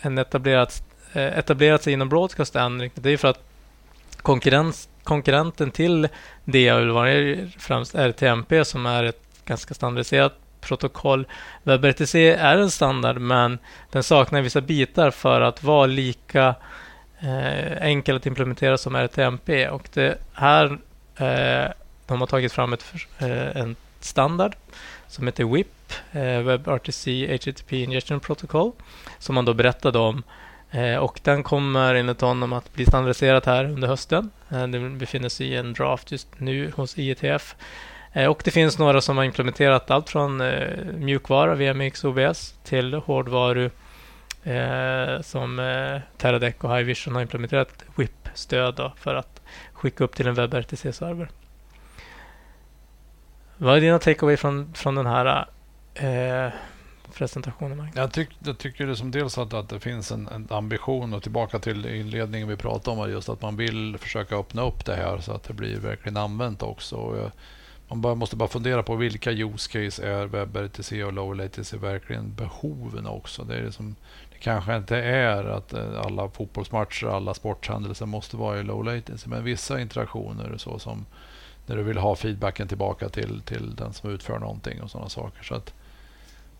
en 0.00 0.18
etablerat, 0.18 0.83
eh, 1.12 1.38
etablerat 1.38 1.83
sig 1.83 1.92
inom 1.92 2.09
broadcast 2.09 2.57
än, 2.57 2.90
det 2.94 3.11
är 3.11 3.16
för 3.16 3.28
att 3.28 3.40
konkurrens, 4.16 4.88
konkurrenten 5.02 5.70
till 5.70 6.09
det 6.44 6.68
har 6.68 6.87
varit 6.87 7.55
främst 7.59 7.94
RTMP 7.94 8.64
som 8.64 8.87
är 8.87 9.05
ett 9.05 9.22
ganska 9.44 9.74
standardiserat 9.74 10.33
protokoll. 10.61 11.26
WebRTC 11.62 12.14
är 12.33 12.59
en 12.59 12.70
standard 12.70 13.20
men 13.20 13.59
den 13.90 14.02
saknar 14.02 14.42
vissa 14.42 14.61
bitar 14.61 15.11
för 15.11 15.40
att 15.40 15.62
vara 15.62 15.87
lika 15.87 16.55
eh, 17.20 17.83
enkel 17.83 18.16
att 18.16 18.26
implementera 18.26 18.78
som 18.78 18.94
RTMP. 18.94 19.68
Och 19.68 19.88
det 19.92 20.18
här 20.33 20.78
eh, 21.16 21.70
de 22.07 22.20
har 22.20 22.26
tagit 22.26 22.52
fram 22.52 22.72
ett, 22.72 22.85
eh, 23.18 23.57
en 23.57 23.76
standard 24.00 24.57
som 25.09 25.26
heter 25.26 25.44
WIP, 25.44 25.68
eh, 26.12 26.38
WebRTC 26.38 27.26
HTTP 27.37 27.83
Ingestion 27.83 28.20
Protocol, 28.20 28.72
som 29.18 29.35
man 29.35 29.44
då 29.44 29.55
berättade 29.55 29.98
om. 29.98 30.22
Eh, 30.72 30.96
och 30.96 31.20
den 31.22 31.42
kommer 31.42 31.94
enligt 31.94 32.20
honom 32.20 32.52
att 32.52 32.74
bli 32.74 32.87
standardiserad 32.87 33.46
här 33.46 33.64
under 33.64 33.88
hösten. 33.88 34.31
Eh, 34.50 34.66
den 34.66 34.98
befinner 34.98 35.28
sig 35.28 35.46
i 35.46 35.57
en 35.57 35.72
draft 35.72 36.12
just 36.12 36.28
nu 36.40 36.72
hos 36.76 36.98
IETF. 36.98 37.55
Eh, 38.12 38.26
och 38.26 38.42
det 38.44 38.50
finns 38.50 38.78
några 38.78 39.00
som 39.00 39.16
har 39.16 39.24
implementerat 39.24 39.90
allt 39.90 40.11
från 40.11 40.40
eh, 40.40 40.85
mjukvara, 40.94 41.55
VMX 41.55 42.05
OBS, 42.05 42.55
till 42.64 42.94
hårdvaru 42.94 43.70
som 45.22 45.57
Teradec 46.18 46.55
och 46.61 46.76
Hivision 46.76 47.14
har 47.14 47.22
implementerat 47.22 47.85
WIP-stöd 47.96 48.90
för 48.96 49.14
att 49.14 49.40
skicka 49.72 50.05
upp 50.05 50.16
till 50.16 50.26
en 50.26 50.35
WebRTC-server. 50.35 51.28
Vad 53.57 53.76
är 53.76 53.81
dina 53.81 53.98
takeaway 53.98 54.37
från, 54.37 54.74
från 54.74 54.94
den 54.94 55.07
här 55.07 55.46
eh, 55.94 56.52
presentationen? 57.14 57.88
Jag, 57.94 58.12
tyck, 58.12 58.28
jag 58.38 58.59
tycker 58.59 58.87
det 58.87 58.96
som 58.96 59.11
dels 59.11 59.38
att, 59.38 59.55
att 59.55 59.68
det 59.68 59.81
finns 59.81 60.12
en, 60.12 60.28
en, 60.28 60.46
ambition 60.50 61.14
och 61.14 61.22
tillbaka 61.22 61.59
till 61.59 61.87
inledningen 61.87 62.48
vi 62.48 62.57
pratade 62.57 63.00
om 63.00 63.11
just 63.11 63.28
att 63.28 63.42
man 63.42 63.57
vill 63.57 63.98
försöka 63.98 64.37
öppna 64.37 64.62
upp 64.62 64.85
det 64.85 64.96
här 64.96 65.18
så 65.18 65.33
att 65.33 65.42
det 65.42 65.55
blir 65.55 65.76
verkligen 65.76 66.16
använt 66.16 66.62
också. 66.62 66.96
Jag, 66.96 67.31
man 67.88 68.00
bara, 68.00 68.14
måste 68.14 68.37
bara 68.37 68.48
fundera 68.48 68.83
på 68.83 68.96
vilka 68.96 69.31
use 69.31 69.70
case 69.72 70.07
är 70.07 70.26
WebRTC 70.26 71.05
och 71.05 71.12
low 71.12 71.37
latency 71.37 71.76
verkligen 71.76 72.35
behoven 72.35 73.07
också. 73.07 73.44
Det, 73.44 73.57
är 73.57 73.64
liksom, 73.64 73.96
det 74.33 74.38
kanske 74.38 74.76
inte 74.76 74.96
är 74.96 75.44
att 75.44 75.72
eh, 75.72 76.00
alla 76.00 76.28
fotbollsmatcher, 76.28 77.07
alla 77.07 77.35
sporthändelser 77.35 78.07
måste 78.07 78.37
vara 78.37 78.61
i 78.61 78.62
low 78.62 78.85
latency, 78.85 79.28
men 79.28 79.44
vissa 79.44 79.81
interaktioner 79.81 80.55
så 80.57 80.78
som 80.78 81.07
när 81.66 81.76
du 81.76 81.83
vill 81.83 81.98
ha 81.98 82.16
feedbacken 82.16 82.68
tillbaka 82.68 83.09
till, 83.09 83.42
till 83.42 83.76
den 83.76 83.92
som 83.92 84.11
utför 84.11 84.38
någonting 84.38 84.83
och 84.83 84.90
sådana 84.90 85.09
saker. 85.09 85.42
Så 85.42 85.55
att, 85.55 85.74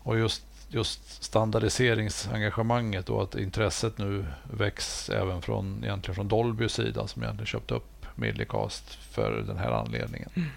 och 0.03 0.19
just, 0.19 0.43
just 0.69 1.23
standardiseringsengagemanget 1.23 3.09
och 3.09 3.23
att 3.23 3.35
intresset 3.35 3.97
nu 3.97 4.25
väcks 4.43 5.09
även 5.09 5.41
från, 5.41 5.83
egentligen 5.83 6.15
från 6.15 6.27
Dolbys 6.27 6.73
sida 6.73 7.07
som 7.07 7.23
egentligen 7.23 7.47
köpt 7.47 7.71
upp 7.71 8.05
Millicast 8.15 8.93
för 8.93 9.43
den 9.47 9.57
här 9.57 9.71
anledningen. 9.71 10.29
Mm. 10.35 10.49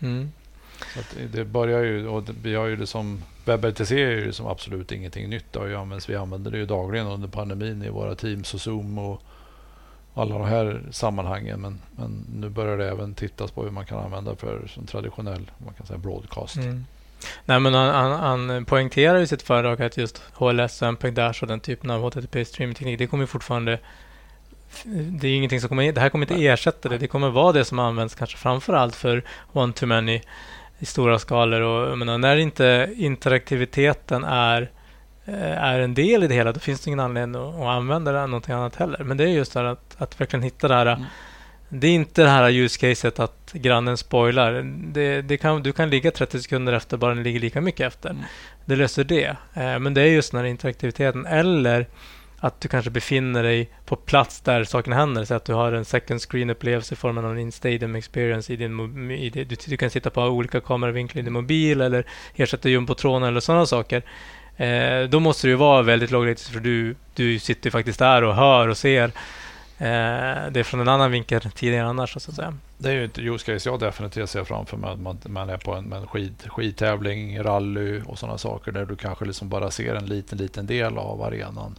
mm. 0.00 0.32
Så 0.94 1.00
det 1.32 1.44
börjar 1.44 1.82
ju, 1.82 2.08
och 2.08 2.24
vi 2.42 2.54
har 2.54 2.66
ju 2.66 2.76
det 2.76 2.86
som 2.86 3.22
WebRTC 3.44 3.92
är 3.92 4.10
ju 4.10 4.32
som 4.32 4.46
absolut 4.46 4.92
ingenting 4.92 5.30
nytt. 5.30 5.52
Det 5.52 5.58
har 5.58 5.66
ju 5.66 5.76
använts, 5.76 6.08
vi 6.08 6.16
använder 6.16 6.50
det 6.50 6.58
ju 6.58 6.66
dagligen 6.66 7.06
under 7.06 7.28
pandemin 7.28 7.82
i 7.82 7.88
våra 7.88 8.14
Teams 8.14 8.54
och 8.54 8.60
Zoom 8.60 8.98
och 8.98 9.22
alla 10.14 10.38
de 10.38 10.48
här 10.48 10.82
sammanhangen. 10.90 11.60
Men, 11.60 11.80
men 11.96 12.24
nu 12.34 12.48
börjar 12.48 12.78
det 12.78 12.90
även 12.90 13.14
tittas 13.14 13.50
på 13.50 13.62
hur 13.62 13.70
man 13.70 13.86
kan 13.86 13.98
använda 13.98 14.36
för 14.36 14.66
som 14.66 14.86
traditionell 14.86 15.50
man 15.58 15.74
kan 15.74 15.86
säga 15.86 15.98
broadcast. 15.98 16.56
Mm. 16.56 16.84
Nej, 17.44 17.60
men 17.60 17.74
han, 17.74 18.12
han, 18.12 18.48
han 18.48 18.64
poängterar 18.64 19.20
i 19.20 19.26
sitt 19.26 19.42
föredrag 19.42 19.82
att 19.82 19.96
just 19.96 20.22
HLS, 20.32 20.82
MPEG 20.82 21.14
Dash 21.14 21.42
och 21.42 21.48
den 21.48 21.60
typen 21.60 21.90
av 21.90 22.02
HTTP 22.02 22.44
streamingteknik, 22.44 22.98
det 22.98 23.06
kommer 23.06 23.26
fortfarande 23.26 23.78
det 24.84 25.28
är 25.28 25.36
ingenting 25.36 25.60
som 25.60 25.68
kommer, 25.68 25.92
det 25.92 26.00
här 26.00 26.08
kommer 26.08 26.32
inte 26.32 26.46
ersätta 26.46 26.88
det. 26.88 26.98
Det 26.98 27.06
kommer 27.06 27.30
vara 27.30 27.52
det 27.52 27.64
som 27.64 27.78
används 27.78 28.14
kanske 28.14 28.36
framför 28.36 28.72
allt 28.72 28.96
för 28.96 29.22
one-to-many 29.52 30.20
i 30.78 30.86
stora 30.86 31.18
skalor. 31.18 31.60
Och, 31.60 31.98
menar, 31.98 32.18
när 32.18 32.36
inte 32.36 32.94
interaktiviteten 32.96 34.24
är 34.24 34.70
Eh, 35.26 35.62
är 35.62 35.80
en 35.80 35.94
del 35.94 36.24
i 36.24 36.26
det 36.26 36.34
hela, 36.34 36.52
då 36.52 36.60
finns 36.60 36.80
det 36.80 36.88
ingen 36.88 37.00
anledning 37.00 37.42
att, 37.42 37.54
använda 37.54 38.12
det 38.12 38.26
någonting 38.26 38.54
annat 38.54 38.76
heller. 38.76 39.04
Men 39.04 39.16
det 39.16 39.24
är 39.24 39.28
just 39.28 39.52
det 39.52 39.70
att, 39.70 39.96
att 39.98 40.20
verkligen 40.20 40.42
hitta 40.42 40.68
det 40.68 40.74
här. 40.74 40.86
Mm. 40.86 41.04
Det 41.74 41.86
är 41.86 41.94
inte 41.94 42.22
det 42.22 42.28
här 42.28 42.50
use 42.50 42.78
caset 42.78 43.18
att 43.18 43.52
grannen 43.52 43.96
spoilar. 43.96 44.52
Det, 44.92 45.22
det 45.22 45.36
kan, 45.36 45.62
du 45.62 45.72
kan 45.72 45.90
ligga 45.90 46.10
30 46.10 46.40
sekunder 46.40 46.72
efter 46.72 46.96
bara 46.96 47.14
den 47.14 47.22
ligger 47.22 47.40
lika 47.40 47.60
mycket 47.60 47.86
efter. 47.86 48.10
Mm. 48.10 48.22
Det 48.64 48.76
löser 48.76 49.04
det. 49.04 49.36
Eh, 49.54 49.78
men 49.78 49.94
det 49.94 50.00
är 50.00 50.06
just 50.06 50.32
den 50.32 50.40
här 50.40 50.46
interaktiviteten. 50.46 51.26
Eller 51.26 51.86
att 52.38 52.60
du 52.60 52.68
kanske 52.68 52.90
befinner 52.90 53.42
dig 53.42 53.70
på 53.84 53.96
plats 53.96 54.40
där 54.40 54.64
sakerna 54.64 54.96
händer. 54.96 55.24
Så 55.24 55.34
att 55.34 55.44
du 55.44 55.52
har 55.52 55.72
en 55.72 55.84
second 55.84 56.20
screen-upplevelse 56.20 56.94
i 56.94 56.96
form 56.96 57.18
av 57.18 57.32
en 57.32 57.38
in-stadium 57.38 57.94
experience. 57.94 58.52
I 58.52 58.56
din, 58.56 59.10
i 59.10 59.30
det, 59.30 59.44
du, 59.44 59.56
du, 59.66 59.76
kan 59.76 59.90
sitta 59.90 60.10
på 60.10 60.22
olika 60.22 60.60
kameravinklar 60.60 61.20
i 61.20 61.24
din 61.24 61.32
mobil 61.32 61.80
eller 61.80 62.04
ersätta 62.34 62.68
jumbotronen 62.68 63.28
eller 63.28 63.40
sådana 63.40 63.66
saker. 63.66 64.02
Eh, 64.56 65.08
då 65.08 65.20
måste 65.20 65.46
det 65.46 65.50
ju 65.50 65.56
vara 65.56 65.82
väldigt 65.82 66.10
låglatency 66.10 66.52
för 66.52 66.60
du, 66.60 66.96
du 67.14 67.38
sitter 67.38 67.70
faktiskt 67.70 67.98
där 67.98 68.24
och 68.24 68.34
hör 68.34 68.68
och 68.68 68.76
ser 68.76 69.12
eh, 69.78 70.50
det 70.50 70.64
från 70.64 70.80
en 70.80 70.88
annan 70.88 71.10
vinkel 71.10 71.40
tidigare 71.40 71.86
annars. 71.86 72.12
Så 72.12 72.30
att 72.30 72.36
säga. 72.36 72.54
Det 72.78 72.88
är 72.88 72.92
ju 72.92 73.04
inte 73.04 73.20
use 73.20 73.52
case 73.52 73.68
jag 73.68 73.80
definitivt 73.80 74.30
ser 74.30 74.44
framför 74.44 74.76
mig. 74.76 74.96
Man, 74.96 75.18
man 75.26 75.50
är 75.50 75.56
på 75.56 75.74
en, 75.74 75.92
en 75.92 76.06
skid, 76.06 76.34
skidtävling, 76.46 77.42
rally 77.42 78.02
och 78.06 78.18
sådana 78.18 78.38
saker 78.38 78.72
där 78.72 78.84
du 78.84 78.96
kanske 78.96 79.24
liksom 79.24 79.48
bara 79.48 79.70
ser 79.70 79.94
en 79.94 80.06
liten, 80.06 80.38
liten 80.38 80.66
del 80.66 80.98
av 80.98 81.22
arenan. 81.22 81.78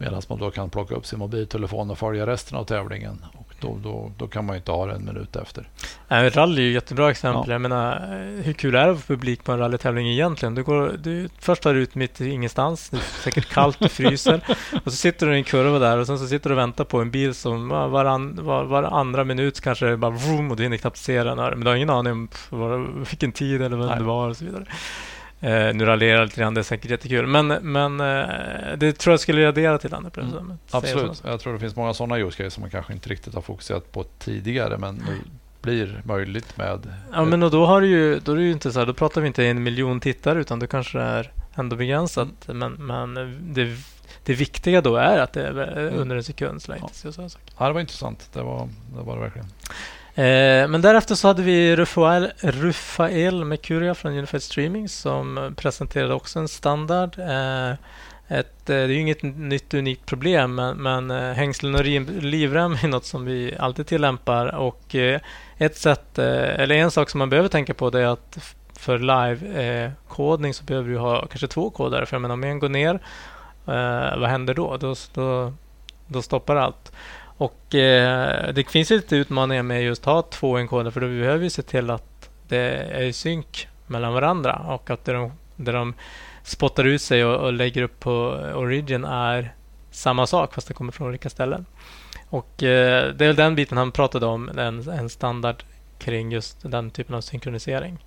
Medan 0.00 0.22
man 0.28 0.38
då 0.38 0.50
kan 0.50 0.70
plocka 0.70 0.94
upp 0.94 1.06
sin 1.06 1.18
mobiltelefon 1.18 1.90
och 1.90 1.98
följa 1.98 2.26
resten 2.26 2.58
av 2.58 2.64
tävlingen. 2.64 3.24
Och 3.32 3.54
då, 3.60 3.78
då, 3.82 4.12
då 4.18 4.28
kan 4.28 4.44
man 4.46 4.56
inte 4.56 4.72
ha 4.72 4.86
det 4.86 4.92
en 4.92 5.04
minut 5.04 5.36
efter. 5.36 5.68
Äh, 6.08 6.16
rally 6.16 6.62
är 6.62 6.64
ju 6.64 6.70
ett 6.70 6.74
jättebra 6.74 7.10
exempel. 7.10 7.44
Ja. 7.46 7.54
Jag 7.54 7.60
menar, 7.60 8.08
hur 8.42 8.52
kul 8.52 8.74
är 8.74 8.88
det 8.88 8.96
för 8.96 9.14
publik 9.14 9.44
på 9.44 9.52
en 9.52 9.58
rallytävling 9.58 10.08
egentligen? 10.08 10.54
Du 10.54 10.62
går, 10.62 10.92
du, 10.98 11.28
först 11.38 11.62
tar 11.62 11.74
du 11.74 11.80
ut 11.80 11.94
mitt 11.94 12.20
ingenstans. 12.20 12.90
Det 12.90 12.96
är 12.96 13.00
säkert 13.00 13.48
kallt, 13.48 13.78
du 13.78 13.88
fryser. 13.88 14.44
och 14.84 14.92
så 14.92 14.96
sitter 14.96 15.26
du 15.26 15.34
i 15.34 15.38
en 15.38 15.44
kurva 15.44 15.78
där 15.78 15.98
och 15.98 16.06
sen 16.06 16.18
så 16.18 16.26
sitter 16.26 16.50
du 16.50 16.54
och 16.54 16.60
väntar 16.60 16.84
på 16.84 17.00
en 17.00 17.10
bil 17.10 17.34
som 17.34 17.68
varann, 17.68 18.38
var, 18.42 18.64
var 18.64 18.82
andra 18.82 19.24
minut 19.24 19.60
kanske 19.60 19.96
bara 19.96 20.10
vroom 20.10 20.50
och 20.50 20.56
du 20.56 20.62
hinner 20.62 20.76
knappt 20.76 20.96
se 20.96 21.24
den. 21.24 21.36
Men 21.36 21.60
du 21.60 21.68
har 21.68 21.76
ingen 21.76 21.90
aning 21.90 22.28
om 22.50 23.04
vilken 23.10 23.32
tid 23.32 23.62
eller 23.62 23.76
vem 23.76 23.86
Nej. 23.86 23.98
det 23.98 24.04
var 24.04 24.28
och 24.28 24.36
så 24.36 24.44
vidare. 24.44 24.64
Eh, 25.40 25.74
nu 25.74 25.84
raljerar 25.84 26.18
jag 26.18 26.24
lite 26.24 26.40
grann, 26.40 26.54
det 26.54 26.60
är 26.60 26.62
säkert 26.62 26.90
jättekul. 26.90 27.26
Men, 27.26 27.46
men 27.46 28.00
eh, 28.00 28.76
det 28.76 28.92
tror 28.92 29.12
jag 29.12 29.20
skulle 29.20 29.48
addera 29.48 29.78
till 29.78 29.94
andra 29.94 30.22
mm. 30.22 30.58
Absolut. 30.70 31.22
Jag 31.26 31.40
tror 31.40 31.52
det 31.52 31.58
finns 31.58 31.76
många 31.76 31.94
sådana 31.94 32.18
use 32.18 32.50
som 32.50 32.60
man 32.60 32.70
kanske 32.70 32.92
inte 32.92 33.08
riktigt 33.08 33.34
har 33.34 33.42
fokuserat 33.42 33.92
på 33.92 34.04
tidigare, 34.18 34.78
men 34.78 34.94
nu 34.94 35.18
blir 35.62 36.02
möjligt 36.04 36.56
med... 36.56 36.94
Ja, 37.12 37.24
men 37.24 37.42
och 37.42 37.50
då, 37.50 37.66
har 37.66 37.82
ju, 37.82 38.18
då 38.18 38.32
är 38.32 38.36
det 38.36 38.42
ju 38.42 38.52
inte 38.52 38.72
så 38.72 38.78
här, 38.78 38.86
då 38.86 38.94
pratar 38.94 39.20
vi 39.20 39.26
inte 39.26 39.46
en 39.46 39.62
miljon 39.62 40.00
tittare, 40.00 40.40
utan 40.40 40.58
det 40.58 40.66
kanske 40.66 41.00
är 41.00 41.32
ändå 41.54 41.76
begränsat. 41.76 42.48
Mm. 42.48 42.58
Men, 42.58 42.86
men 42.86 43.54
det, 43.54 43.76
det 44.24 44.34
viktiga 44.34 44.80
då 44.80 44.96
är 44.96 45.18
att 45.18 45.32
det 45.32 45.46
är 45.46 45.78
mm. 45.78 46.00
under 46.00 46.16
en 46.16 46.24
sekund. 46.24 46.62
Ja. 46.68 46.90
ja, 47.58 47.66
det 47.66 47.72
var 47.72 47.80
intressant. 47.80 48.30
Det 48.32 48.42
var 48.42 48.68
det, 48.96 49.02
var 49.02 49.14
det 49.14 49.20
verkligen. 49.20 49.48
Eh, 50.14 50.68
men 50.68 50.80
därefter 50.80 51.14
så 51.14 51.28
hade 51.28 51.42
vi 51.42 51.76
Rufael, 51.76 52.32
Rufael 52.40 53.44
Mercuria 53.44 53.94
från 53.94 54.12
Unified 54.12 54.42
Streaming 54.42 54.88
som 54.88 55.54
presenterade 55.56 56.14
också 56.14 56.38
en 56.38 56.48
standard. 56.48 57.18
Eh, 57.18 57.70
ett, 58.28 58.70
eh, 58.70 58.74
det 58.74 58.74
är 58.74 58.88
ju 58.88 59.00
inget 59.00 59.22
nytt 59.22 59.74
unikt 59.74 60.06
problem 60.06 60.54
men, 60.54 60.76
men 60.76 61.10
hängslen 61.34 61.74
och 61.74 61.84
livrem 61.84 62.72
är 62.82 62.88
något 62.88 63.04
som 63.04 63.24
vi 63.24 63.56
alltid 63.58 63.86
tillämpar. 63.86 64.54
Och 64.54 64.94
ett 65.58 65.76
sätt, 65.76 66.18
eller 66.18 66.74
en 66.74 66.90
sak 66.90 67.10
som 67.10 67.18
man 67.18 67.30
behöver 67.30 67.48
tänka 67.48 67.74
på 67.74 67.90
det 67.90 68.00
är 68.00 68.06
att 68.06 68.56
för 68.78 68.98
live-kodning 68.98 70.54
så 70.54 70.64
behöver 70.64 70.88
du 70.88 70.98
ha 70.98 71.26
kanske 71.26 71.46
två 71.46 71.70
kodare. 71.70 72.06
För 72.06 72.14
jag 72.14 72.22
menar, 72.22 72.32
om 72.32 72.44
en 72.44 72.58
går 72.58 72.68
ner, 72.68 73.00
vad 74.18 74.30
händer 74.30 74.54
då? 74.54 74.76
Då, 74.76 74.94
då, 75.14 75.52
då 76.06 76.22
stoppar 76.22 76.56
allt. 76.56 76.92
Och 77.40 77.74
eh, 77.74 78.52
Det 78.54 78.70
finns 78.70 78.90
lite 78.90 79.16
utmaningar 79.16 79.62
med 79.62 79.82
just 79.82 80.06
att 80.06 80.14
ha 80.14 80.22
två 80.22 80.56
enkoder 80.56 80.90
för 80.90 81.00
då 81.00 81.06
behöver 81.06 81.38
vi 81.38 81.50
se 81.50 81.62
till 81.62 81.90
att 81.90 82.30
det 82.48 82.58
är 82.92 83.02
i 83.02 83.12
synk 83.12 83.68
mellan 83.86 84.12
varandra 84.12 84.56
och 84.56 84.90
att 84.90 85.04
det 85.04 85.12
de, 85.12 85.32
det 85.56 85.72
de 85.72 85.94
spottar 86.42 86.84
ut 86.84 87.02
sig 87.02 87.24
och, 87.24 87.44
och, 87.44 87.52
lägger 87.52 87.82
upp 87.82 88.00
på 88.00 88.12
Origin 88.54 89.04
är 89.04 89.54
samma 89.90 90.26
sak 90.26 90.54
fast 90.54 90.68
det 90.68 90.74
kommer 90.74 90.92
från 90.92 91.08
olika 91.08 91.30
ställen. 91.30 91.66
Och 92.28 92.62
eh, 92.62 93.14
Det 93.14 93.26
är 93.26 93.32
den 93.32 93.54
biten 93.54 93.78
han 93.78 93.92
pratade 93.92 94.26
om, 94.26 94.48
en, 94.48 94.88
en 94.88 95.10
standard 95.10 95.62
kring 95.98 96.32
just 96.32 96.56
den 96.62 96.90
typen 96.90 97.14
av 97.14 97.20
synkronisering. 97.20 98.04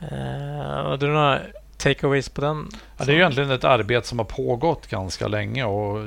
Eh, 0.00 0.80
och 0.80 0.98
du 0.98 1.06
några 1.06 1.40
takeaways 1.76 2.28
på 2.28 2.40
den? 2.40 2.68
Ja, 2.96 3.04
det 3.04 3.12
är 3.12 3.16
egentligen 3.16 3.50
ett 3.50 3.64
arbete 3.64 4.06
som 4.06 4.18
har 4.18 4.26
pågått 4.26 4.86
ganska 4.86 5.28
länge 5.28 5.64
och 5.64 5.98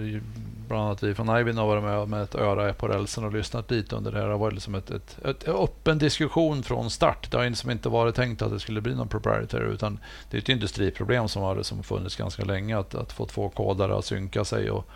bland 0.68 0.84
annat 0.84 1.04
vi 1.04 1.16
från 1.16 1.40
Ivin 1.40 1.58
har 1.58 1.68
varit 1.68 1.84
med 1.84 2.08
med 2.10 2.22
ett 2.22 2.36
öra 2.36 2.74
på 2.74 2.88
rälsen 2.88 3.24
och 3.24 3.34
lyssnat 3.34 3.72
lite 3.72 3.96
under 3.96 4.12
det 4.12 4.18
här. 4.18 4.26
Det 4.26 4.32
har 4.32 4.40
varit 4.40 4.54
liksom 4.54 4.76
ett, 4.76 4.92
ett, 4.92 5.26
ett 5.26 5.48
öppen 5.48 5.98
diskussion 5.98 6.64
från 6.64 6.90
start. 6.90 7.32
Det 7.32 7.38
har 7.38 7.50
liksom 7.50 7.72
inte 7.72 7.90
varit 7.90 8.16
tänkt 8.16 8.42
att 8.42 8.52
det 8.52 8.60
skulle 8.60 8.82
bli 8.82 8.96
någon 8.96 9.08
proprietary 9.08 9.74
utan 9.74 10.00
det 10.30 10.38
är 10.38 10.42
ett 10.42 10.50
industriproblem 10.50 11.28
som 11.28 11.42
har 11.42 11.64
som 11.64 11.84
funnits 11.84 12.16
ganska 12.16 12.44
länge 12.44 12.78
att, 12.78 12.96
att 12.96 13.12
få 13.12 13.26
två 13.26 13.50
kodare 13.50 13.98
att 13.98 14.06
synka 14.06 14.46
sig 14.46 14.72
och, 14.72 14.88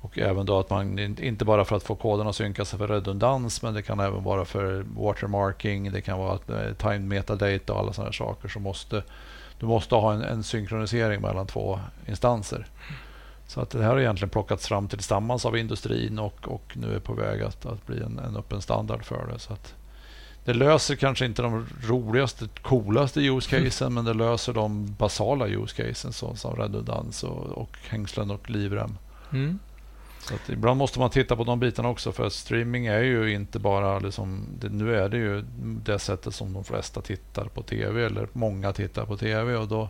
och 0.00 0.18
även 0.18 0.46
då 0.46 0.58
att 0.58 0.70
man 0.70 0.98
inte 0.98 1.44
bara 1.44 1.64
för 1.64 1.76
att 1.76 1.82
få 1.82 1.94
koderna 1.94 2.30
att 2.30 2.36
synka 2.36 2.64
sig 2.64 2.78
för 2.78 2.88
redundans 2.88 3.62
men 3.62 3.74
det 3.74 3.82
kan 3.82 4.00
även 4.00 4.24
vara 4.24 4.44
för 4.44 4.84
watermarking, 4.96 5.92
det 5.92 6.00
kan 6.00 6.18
vara 6.18 6.32
eh, 6.32 6.38
time 6.38 6.74
timed 6.74 7.00
metadata 7.00 7.72
och 7.72 7.78
alla 7.78 7.92
sådana 7.92 8.12
saker 8.12 8.48
som 8.48 8.62
måste 8.62 9.02
du 9.60 9.66
måste 9.66 9.94
ha 9.94 10.12
en, 10.12 10.22
en 10.22 10.42
synkronisering 10.42 11.20
mellan 11.20 11.46
två 11.46 11.80
instanser. 12.06 12.66
Så 13.48 13.60
att 13.60 13.70
det 13.70 13.82
här 13.82 13.88
har 13.88 14.00
egentligen 14.00 14.30
plockats 14.30 14.68
fram 14.68 14.88
tillsammans 14.88 15.46
av 15.46 15.56
industrin 15.56 16.18
och, 16.18 16.48
och 16.48 16.72
nu 16.76 16.94
är 16.94 17.00
på 17.00 17.12
väg 17.12 17.42
att, 17.42 17.66
att 17.66 17.86
bli 17.86 18.02
en, 18.02 18.18
en 18.18 18.36
öppen 18.36 18.62
standard 18.62 19.04
för 19.04 19.26
det. 19.32 19.38
Så 19.38 19.52
att 19.52 19.74
det 20.44 20.54
löser 20.54 20.96
kanske 20.96 21.26
inte 21.26 21.42
de 21.42 21.66
roligaste, 21.82 22.48
coolaste 22.62 23.20
use 23.20 23.50
casen 23.50 23.86
mm. 23.86 23.94
men 23.94 24.04
det 24.04 24.24
löser 24.24 24.52
de 24.52 24.94
basala 24.98 25.48
use 25.48 25.82
casen 25.82 26.12
så, 26.12 26.36
som 26.36 26.56
redundans 26.56 27.24
och, 27.24 27.46
och 27.46 27.78
hängslen 27.88 28.30
och 28.30 28.50
livrem. 28.50 28.98
Mm. 29.32 29.58
Så 30.20 30.34
att 30.34 30.48
ibland 30.48 30.78
måste 30.78 30.98
man 30.98 31.10
titta 31.10 31.36
på 31.36 31.44
de 31.44 31.60
bitarna 31.60 31.88
också 31.88 32.12
för 32.12 32.28
streaming 32.28 32.86
är 32.86 33.02
ju 33.02 33.32
inte 33.32 33.58
bara 33.58 33.98
liksom, 33.98 34.46
det, 34.60 34.68
nu 34.68 34.96
är 34.96 35.08
det 35.08 35.16
ju 35.16 35.44
det 35.84 35.98
sättet 35.98 36.34
som 36.34 36.52
de 36.52 36.64
flesta 36.64 37.00
tittar 37.00 37.44
på 37.44 37.62
tv 37.62 38.06
eller 38.06 38.28
många 38.32 38.72
tittar 38.72 39.06
på 39.06 39.16
tv 39.16 39.56
och 39.56 39.68
då 39.68 39.88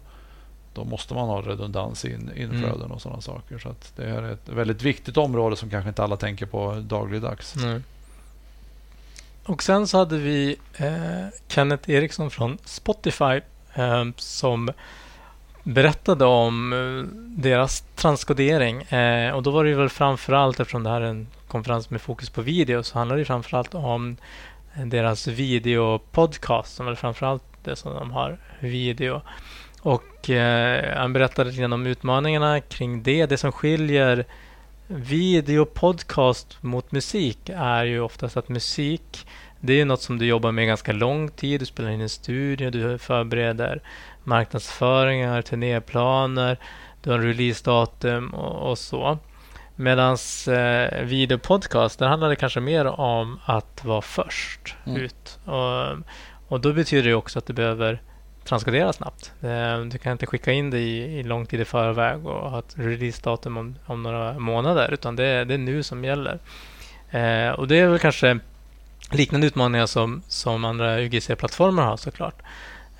då 0.74 0.84
måste 0.84 1.14
man 1.14 1.28
ha 1.28 1.40
redundans 1.40 2.04
i 2.04 2.12
in, 2.12 2.30
inflöden 2.36 2.80
mm. 2.80 2.92
och 2.92 3.02
sådana 3.02 3.20
saker. 3.20 3.58
Så 3.58 3.74
det 3.96 4.04
är 4.04 4.22
ett 4.22 4.48
väldigt 4.48 4.82
viktigt 4.82 5.16
område 5.16 5.56
som 5.56 5.70
kanske 5.70 5.88
inte 5.88 6.02
alla 6.02 6.16
tänker 6.16 6.46
på 6.46 6.74
dagligdags. 6.74 7.54
Nej. 7.56 7.80
Och 9.44 9.62
sen 9.62 9.86
så 9.86 9.98
hade 9.98 10.18
vi 10.18 10.56
eh, 10.76 11.26
Kenneth 11.48 11.90
Eriksson 11.90 12.30
från 12.30 12.58
Spotify 12.64 13.40
eh, 13.74 14.04
som 14.16 14.70
berättade 15.62 16.24
om 16.24 16.72
eh, 16.72 17.18
deras 17.42 17.84
transkodering. 17.94 18.82
Eh, 18.82 19.32
och 19.32 19.42
då 19.42 19.50
var 19.50 19.64
det 19.64 19.74
väl 19.74 19.88
framförallt, 19.88 20.60
eftersom 20.60 20.82
det 20.82 20.90
här 20.90 21.00
är 21.00 21.06
en 21.06 21.26
konferens 21.48 21.90
med 21.90 22.00
fokus 22.00 22.30
på 22.30 22.42
video, 22.42 22.82
så 22.82 22.98
handlar 22.98 23.16
det 23.16 23.24
framförallt 23.24 23.74
om 23.74 24.16
deras 24.86 25.26
videopodcast, 25.26 26.76
som 26.76 26.88
är 26.88 26.94
framförallt 26.94 27.42
det 27.64 27.76
som 27.76 27.94
de 27.94 28.10
har 28.10 28.38
video. 28.60 29.20
Och 29.80 30.02
eh, 30.30 30.96
han 30.96 31.12
berättade 31.12 31.50
lite 31.50 31.64
om 31.64 31.86
utmaningarna 31.86 32.60
kring 32.60 33.02
det. 33.02 33.26
Det 33.26 33.36
som 33.36 33.52
skiljer 33.52 34.24
video 34.86 35.64
podcast 35.64 36.62
mot 36.62 36.92
musik 36.92 37.50
är 37.54 37.84
ju 37.84 38.00
oftast 38.00 38.36
att 38.36 38.48
musik 38.48 39.26
det 39.60 39.80
är 39.80 39.84
något 39.84 40.02
som 40.02 40.18
du 40.18 40.26
jobbar 40.26 40.52
med 40.52 40.66
ganska 40.66 40.92
lång 40.92 41.28
tid. 41.28 41.60
Du 41.60 41.66
spelar 41.66 41.90
in 41.90 42.00
en 42.00 42.08
studio, 42.08 42.70
du 42.70 42.98
förbereder 42.98 43.80
marknadsföringar, 44.24 45.42
turnéplaner, 45.42 46.58
du 47.02 47.10
har 47.10 47.18
releasedatum 47.18 48.34
och, 48.34 48.70
och 48.70 48.78
så. 48.78 49.18
Medan 49.76 50.16
eh, 50.48 51.02
videopodcast, 51.02 51.98
där 51.98 52.06
handlar 52.06 52.28
det 52.28 52.36
kanske 52.36 52.60
mer 52.60 52.86
om 52.86 53.40
att 53.44 53.84
vara 53.84 54.02
först 54.02 54.76
mm. 54.86 55.02
ut. 55.02 55.38
Och, 55.44 55.98
och 56.48 56.60
då 56.60 56.72
betyder 56.72 57.08
det 57.08 57.14
också 57.14 57.38
att 57.38 57.46
du 57.46 57.52
behöver 57.52 58.02
transkodera 58.48 58.92
snabbt. 58.92 59.32
Eh, 59.42 59.80
du 59.80 59.98
kan 59.98 60.12
inte 60.12 60.26
skicka 60.26 60.52
in 60.52 60.70
det 60.70 60.78
i, 60.78 61.18
i 61.18 61.22
lång 61.22 61.46
tid 61.46 61.60
i 61.60 61.64
förväg 61.64 62.26
och 62.26 62.50
ha 62.50 62.58
ett 62.58 62.74
releasedatum 62.78 63.56
om, 63.56 63.74
om 63.86 64.02
några 64.02 64.38
månader, 64.38 64.90
utan 64.92 65.16
det, 65.16 65.44
det 65.44 65.54
är 65.54 65.58
nu 65.58 65.82
som 65.82 66.04
gäller. 66.04 66.38
Eh, 67.10 67.50
och 67.50 67.68
det 67.68 67.78
är 67.78 67.88
väl 67.88 67.98
kanske 67.98 68.38
liknande 69.10 69.46
utmaningar 69.46 69.86
som, 69.86 70.22
som 70.28 70.64
andra 70.64 71.00
UGC-plattformar 71.00 71.82
har 71.82 71.96
såklart. 71.96 72.42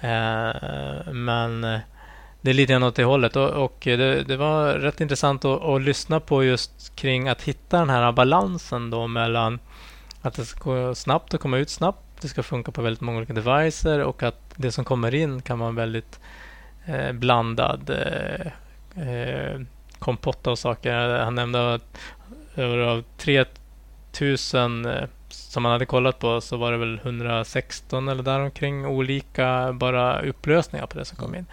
Eh, 0.00 1.12
men 1.12 1.64
eh, 1.64 1.80
det 2.40 2.50
är 2.50 2.54
lite 2.54 2.72
grann 2.72 2.82
åt 2.82 2.96
det 2.96 3.04
hållet. 3.04 3.36
Och, 3.36 3.50
och 3.50 3.78
det, 3.82 4.22
det, 4.22 4.36
var 4.36 4.72
rätt 4.72 5.00
intressant 5.00 5.44
att, 5.44 5.62
att, 5.62 5.82
lyssna 5.82 6.20
på 6.20 6.44
just 6.44 6.96
kring 6.96 7.28
att 7.28 7.42
hitta 7.42 7.78
den 7.78 7.90
här 7.90 8.12
balansen 8.12 8.90
då 8.90 9.06
mellan 9.06 9.58
att 10.22 10.34
det 10.34 10.44
ska 10.44 10.70
gå 10.70 10.94
snabbt 10.94 11.34
och 11.34 11.40
komma 11.40 11.58
ut 11.58 11.70
snabbt 11.70 12.07
det 12.20 12.28
ska 12.28 12.42
funka 12.42 12.72
på 12.72 12.82
väldigt 12.82 13.00
många 13.00 13.18
olika 13.18 13.32
devices 13.32 14.04
och 14.04 14.22
att 14.22 14.54
det 14.56 14.72
som 14.72 14.84
kommer 14.84 15.14
in 15.14 15.42
kan 15.42 15.58
vara 15.58 15.68
en 15.68 15.74
väldigt 15.74 16.20
eh, 16.86 17.12
blandad 17.12 17.90
eh, 17.90 18.52
eh 19.08 19.60
kompott 19.98 20.46
av 20.46 20.56
saker. 20.56 21.18
Han 21.18 21.34
nämnde 21.34 21.74
att 21.74 21.98
av 22.56 23.04
3000 23.16 24.86
eh, 24.86 25.04
som 25.28 25.62
man 25.62 25.72
hade 25.72 25.86
kollat 25.86 26.18
på 26.18 26.40
så 26.40 26.56
var 26.56 26.72
det 26.72 26.78
väl 26.78 27.00
116 27.02 28.08
eller 28.08 28.22
däromkring 28.22 28.86
olika 28.86 29.72
bara 29.72 30.20
upplösningar 30.20 30.86
på 30.86 30.98
det 30.98 31.04
som 31.04 31.18
kom 31.18 31.34
in. 31.34 31.46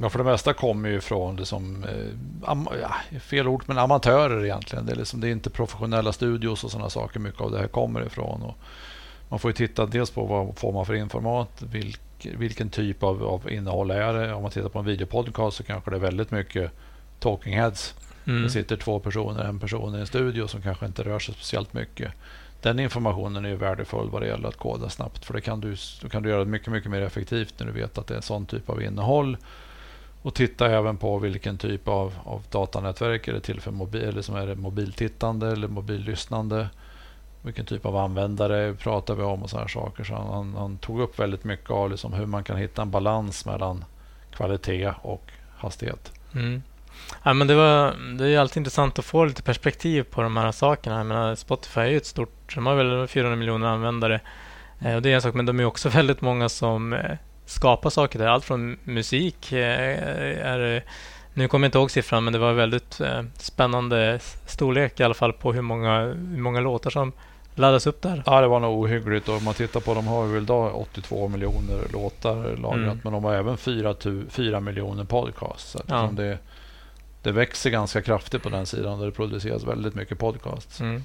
Ja, 0.00 0.10
för 0.10 0.18
det 0.18 0.24
mesta 0.24 0.52
kommer 0.52 0.88
ju 0.88 1.00
från 1.00 1.36
liksom, 1.36 1.86
am, 2.44 2.68
ja, 2.82 3.18
fel 3.20 3.48
ord, 3.48 3.62
men 3.66 3.78
amatörer 3.78 4.44
egentligen. 4.44 4.86
Det 4.86 4.92
är, 4.92 4.96
liksom, 4.96 5.20
det 5.20 5.28
är 5.28 5.32
inte 5.32 5.50
professionella 5.50 6.12
studios 6.12 6.64
och 6.64 6.70
sådana 6.70 6.90
saker 6.90 7.20
mycket 7.20 7.40
av 7.40 7.50
det 7.50 7.58
här 7.58 7.68
kommer 7.68 8.06
ifrån. 8.06 8.42
Och 8.42 8.56
man 9.28 9.38
får 9.38 9.52
titta 9.52 9.86
dels 9.86 10.10
på 10.10 10.24
vad 10.24 10.58
får 10.58 10.72
man 10.72 10.86
för 10.86 10.94
informat, 10.94 11.62
vilk, 11.62 12.00
vilken 12.38 12.70
typ 12.70 13.02
av, 13.02 13.24
av 13.24 13.52
innehåll 13.52 13.90
är 13.90 14.12
det. 14.12 14.34
Om 14.34 14.42
man 14.42 14.50
tittar 14.50 14.68
på 14.68 14.78
en 14.78 14.84
videopodcast 14.84 15.56
så 15.56 15.62
kanske 15.62 15.90
det 15.90 15.96
är 15.96 16.00
väldigt 16.00 16.30
mycket 16.30 16.70
talking 17.20 17.54
heads. 17.54 17.94
Mm. 18.26 18.42
Det 18.42 18.50
sitter 18.50 18.76
två 18.76 19.00
personer, 19.00 19.44
en 19.44 19.60
person 19.60 19.94
i 19.94 19.98
en 19.98 20.06
studio 20.06 20.46
som 20.46 20.62
kanske 20.62 20.86
inte 20.86 21.02
rör 21.02 21.18
sig 21.18 21.34
speciellt 21.34 21.72
mycket. 21.72 22.12
Den 22.62 22.78
informationen 22.78 23.44
är 23.44 23.54
värdefull 23.54 24.10
vad 24.10 24.22
det 24.22 24.28
gäller 24.28 24.48
att 24.48 24.56
koda 24.56 24.88
snabbt. 24.88 25.24
För 25.24 25.34
det 25.34 25.40
kan 25.40 25.60
du, 25.60 25.76
då 26.02 26.08
kan 26.08 26.22
du 26.22 26.28
göra 26.28 26.44
det 26.44 26.50
mycket, 26.50 26.72
mycket 26.72 26.90
mer 26.90 27.02
effektivt 27.02 27.54
när 27.58 27.66
du 27.66 27.72
vet 27.72 27.98
att 27.98 28.06
det 28.06 28.14
är 28.14 28.16
en 28.16 28.22
sån 28.22 28.46
typ 28.46 28.70
av 28.70 28.82
innehåll. 28.82 29.36
Och 30.22 30.34
titta 30.34 30.70
även 30.70 30.96
på 30.96 31.18
vilken 31.18 31.58
typ 31.58 31.88
av, 31.88 32.14
av 32.24 32.42
datanätverk 32.50 33.28
är 33.28 33.32
det 33.32 33.40
till 33.40 33.60
för 33.60 33.70
mobil, 33.70 34.02
eller 34.02 34.22
som 34.22 34.36
är 34.36 34.46
det 34.46 34.54
mobiltittande 34.54 35.52
eller 35.52 35.68
mobillyssnande 35.68 36.68
vilken 37.48 37.66
typ 37.66 37.86
av 37.86 37.96
användare 37.96 38.74
pratar 38.74 39.14
vi 39.14 39.22
om 39.22 39.42
och 39.42 39.50
sådana 39.50 39.68
saker. 39.68 40.04
Så 40.04 40.14
han, 40.14 40.26
han, 40.26 40.54
han, 40.54 40.78
tog 40.78 41.00
upp 41.00 41.18
väldigt 41.18 41.44
mycket 41.44 41.70
av 41.70 41.90
liksom 41.90 42.12
hur 42.12 42.26
man 42.26 42.44
kan 42.44 42.56
hitta 42.56 42.82
en 42.82 42.90
balans 42.90 43.46
mellan 43.46 43.84
kvalitet 44.36 44.92
och 45.02 45.30
hastighet. 45.56 46.12
Mm. 46.34 46.62
Ja, 47.22 47.32
men 47.32 47.46
det, 47.46 47.54
var, 47.54 47.94
det 48.18 48.28
är 48.28 48.38
alltid 48.38 48.56
intressant 48.56 48.98
att 48.98 49.04
få 49.04 49.24
lite 49.24 49.42
perspektiv 49.42 50.02
på 50.02 50.22
de 50.22 50.36
här 50.36 50.52
sakerna. 50.52 50.96
Jag 50.96 51.06
menar, 51.06 51.34
Spotify 51.34 51.80
är 51.80 51.86
ju 51.86 51.96
ett 51.96 52.06
stort, 52.06 52.54
de 52.54 52.66
har 52.66 52.74
väl 52.74 53.08
400 53.08 53.36
miljoner 53.36 53.66
användare. 53.66 54.20
Eh, 54.80 54.94
och 54.94 55.02
det 55.02 55.10
är 55.10 55.14
en 55.14 55.22
sak, 55.22 55.34
men 55.34 55.46
de 55.46 55.60
är 55.60 55.64
också 55.64 55.88
väldigt 55.98 56.20
många 56.20 56.48
som 56.48 56.92
eh, 56.92 57.16
skapar 57.46 57.90
saker 57.90 58.18
där. 58.18 58.26
Allt 58.26 58.44
från 58.44 58.78
musik 58.84 59.52
eh, 59.52 60.46
är 60.46 60.82
nu 61.38 61.48
kommer 61.48 61.66
jag 61.66 61.68
inte 61.68 61.78
ihåg 61.78 61.90
siffran, 61.90 62.24
men 62.24 62.32
det 62.32 62.38
var 62.38 62.52
väldigt 62.52 63.00
eh, 63.00 63.22
spännande 63.38 64.18
storlek 64.46 65.00
i 65.00 65.02
alla 65.02 65.14
fall 65.14 65.32
på 65.32 65.52
hur 65.52 65.62
många, 65.62 66.00
hur 66.00 66.40
många 66.40 66.60
låtar 66.60 66.90
som 66.90 67.12
laddas 67.58 67.86
upp 67.86 68.02
där. 68.02 68.22
Ja, 68.26 68.40
det 68.40 68.46
var 68.46 68.60
nog 68.60 68.78
ohyggligt. 68.78 69.28
Och 69.28 69.36
om 69.36 69.44
man 69.44 69.54
tittar 69.54 69.80
på, 69.80 69.94
de 69.94 70.06
har 70.06 70.26
väl 70.26 70.42
idag 70.42 70.80
82 70.80 71.28
miljoner 71.28 71.92
låtar 71.92 72.56
lagrat, 72.56 72.74
mm. 72.74 73.00
men 73.04 73.12
de 73.12 73.24
har 73.24 73.34
även 73.34 73.56
4, 73.56 73.94
4 74.30 74.60
miljoner 74.60 75.04
podcasts. 75.04 75.76
Ja. 75.86 76.10
Det, 76.12 76.38
det 77.22 77.32
växer 77.32 77.70
ganska 77.70 78.02
kraftigt 78.02 78.42
på 78.42 78.48
den 78.48 78.66
sidan 78.66 78.98
där 78.98 79.06
det 79.06 79.12
produceras 79.12 79.64
väldigt 79.64 79.94
mycket 79.94 80.18
podcasts. 80.18 80.80
Mm. 80.80 81.04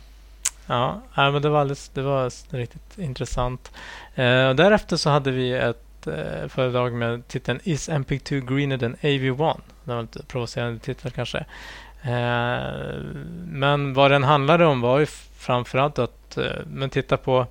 Ja, 0.67 1.01
men 1.15 1.41
det 1.41 1.49
var, 1.49 1.59
alldeles, 1.59 1.89
det 1.89 2.01
var 2.01 2.55
riktigt 2.55 2.97
intressant. 2.97 3.71
Eh, 4.15 4.47
och 4.47 4.55
därefter 4.55 4.97
så 4.97 5.09
hade 5.09 5.31
vi 5.31 5.53
ett 5.53 6.07
eh, 6.07 6.47
föredrag 6.47 6.93
med 6.93 7.27
titeln 7.27 7.59
Is 7.63 7.89
MP2 7.89 8.55
greener 8.55 8.77
than 8.77 8.95
AV1? 8.95 9.57
Det 9.83 9.93
var 9.93 10.01
lite 10.01 10.23
provocerande 10.23 10.79
titel 10.79 11.11
kanske. 11.11 11.45
Eh, 12.03 12.99
men 13.47 13.93
vad 13.93 14.11
den 14.11 14.23
handlade 14.23 14.65
om 14.65 14.81
var 14.81 14.99
ju 14.99 15.05
framförallt 15.37 15.99
att 15.99 16.37
eh, 16.37 16.65
men 16.67 16.89
titta 16.89 17.17
på 17.17 17.47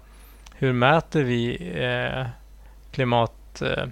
hur 0.54 0.72
mäter 0.72 1.22
vi 1.22 1.72
eh, 1.74 2.26
klimat 2.90 3.62
eh, 3.62 3.84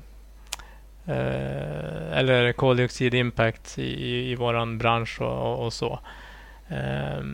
eh 1.06 2.18
eller 2.18 2.52
koldioxid 2.52 3.14
impact 3.14 3.78
i, 3.78 4.30
i 4.30 4.34
vår 4.34 4.76
bransch 4.76 5.20
och, 5.20 5.64
och 5.64 5.72
så. 5.72 6.00
Eh, 6.68 7.24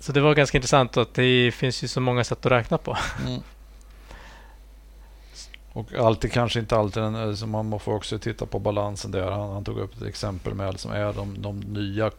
så 0.00 0.12
det 0.12 0.20
var 0.20 0.34
ganska 0.34 0.58
intressant 0.58 0.96
att 0.96 1.14
det 1.14 1.54
finns 1.54 1.84
ju 1.84 1.88
så 1.88 2.00
många 2.00 2.24
sätt 2.24 2.46
att 2.46 2.52
räkna 2.52 2.78
på. 2.78 2.96
Mm. 3.26 3.40
Och 5.78 5.94
alltid 5.94 6.32
kanske 6.32 6.60
inte 6.60 6.76
alltid, 6.76 7.02
alltså 7.02 7.46
man 7.46 7.80
får 7.80 7.94
också 7.94 8.18
titta 8.18 8.46
på 8.46 8.58
balansen 8.58 9.10
där. 9.10 9.30
Han, 9.30 9.50
han 9.50 9.64
tog 9.64 9.78
upp 9.78 9.96
ett 9.96 10.02
exempel 10.02 10.54
med 10.54 10.80
som 10.80 10.92
är 10.92 11.12
de, 11.12 11.42
de 11.42 11.60
nya 11.60 12.10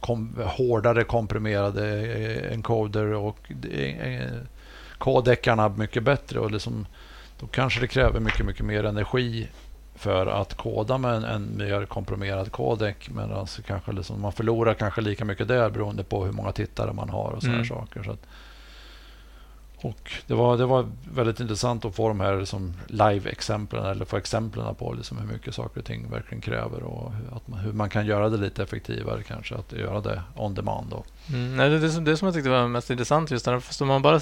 kom, 0.00 0.36
hårdare 0.44 1.04
komprimerade 1.04 2.00
eh, 2.00 2.52
encoder 2.52 3.12
och 3.12 3.52
eh, 3.70 4.30
kodekarna 4.98 5.68
mycket 5.68 6.02
bättre. 6.02 6.40
Och 6.40 6.50
liksom, 6.50 6.86
då 7.40 7.46
kanske 7.46 7.80
det 7.80 7.86
kräver 7.86 8.20
mycket, 8.20 8.46
mycket 8.46 8.64
mer 8.64 8.84
energi 8.84 9.48
för 9.94 10.26
att 10.26 10.54
koda 10.54 10.98
med 10.98 11.14
en, 11.14 11.24
en 11.24 11.56
mer 11.56 11.86
komprimerad 11.86 12.52
kodek. 12.52 13.10
Men 13.10 13.32
alltså 13.32 13.62
kanske 13.62 13.92
liksom, 13.92 14.20
man 14.20 14.32
förlorar 14.32 14.74
kanske 14.74 15.00
lika 15.00 15.24
mycket 15.24 15.48
där 15.48 15.70
beroende 15.70 16.04
på 16.04 16.24
hur 16.24 16.32
många 16.32 16.52
tittare 16.52 16.92
man 16.92 17.08
har 17.08 17.30
och 17.30 17.42
sådana 17.42 17.56
mm. 17.56 17.68
saker. 17.68 18.02
Så 18.02 18.10
att, 18.10 18.26
och 19.76 20.12
det, 20.26 20.34
var, 20.34 20.56
det 20.56 20.66
var 20.66 20.86
väldigt 21.14 21.40
intressant 21.40 21.84
att 21.84 21.94
få 21.94 22.08
de 22.08 22.20
här 22.20 22.38
liksom 22.38 22.74
live-exemplen 22.86 23.86
eller 23.86 24.04
få 24.04 24.16
exemplen 24.16 24.74
på 24.74 24.92
liksom 24.92 25.18
hur 25.18 25.26
mycket 25.26 25.54
saker 25.54 25.80
och 25.80 25.86
ting 25.86 26.10
verkligen 26.10 26.40
kräver 26.40 26.82
och 26.82 27.12
hur, 27.12 27.40
man, 27.46 27.58
hur 27.58 27.72
man 27.72 27.90
kan 27.90 28.06
göra 28.06 28.28
det 28.28 28.36
lite 28.36 28.62
effektivare 28.62 29.22
kanske, 29.22 29.54
att 29.54 29.72
göra 29.72 30.00
det 30.00 30.22
on 30.34 30.54
demand. 30.54 30.90
Då. 30.90 31.04
Mm, 31.28 31.56
nej, 31.56 31.70
det, 31.70 31.78
det, 31.78 32.00
det 32.00 32.16
som 32.16 32.26
jag 32.26 32.34
tyckte 32.34 32.50
var 32.50 32.68
mest 32.68 32.90
intressant 32.90 33.30
just 33.30 33.44
för 33.44 33.82
om 33.82 33.88
man 33.88 34.02
bara 34.02 34.20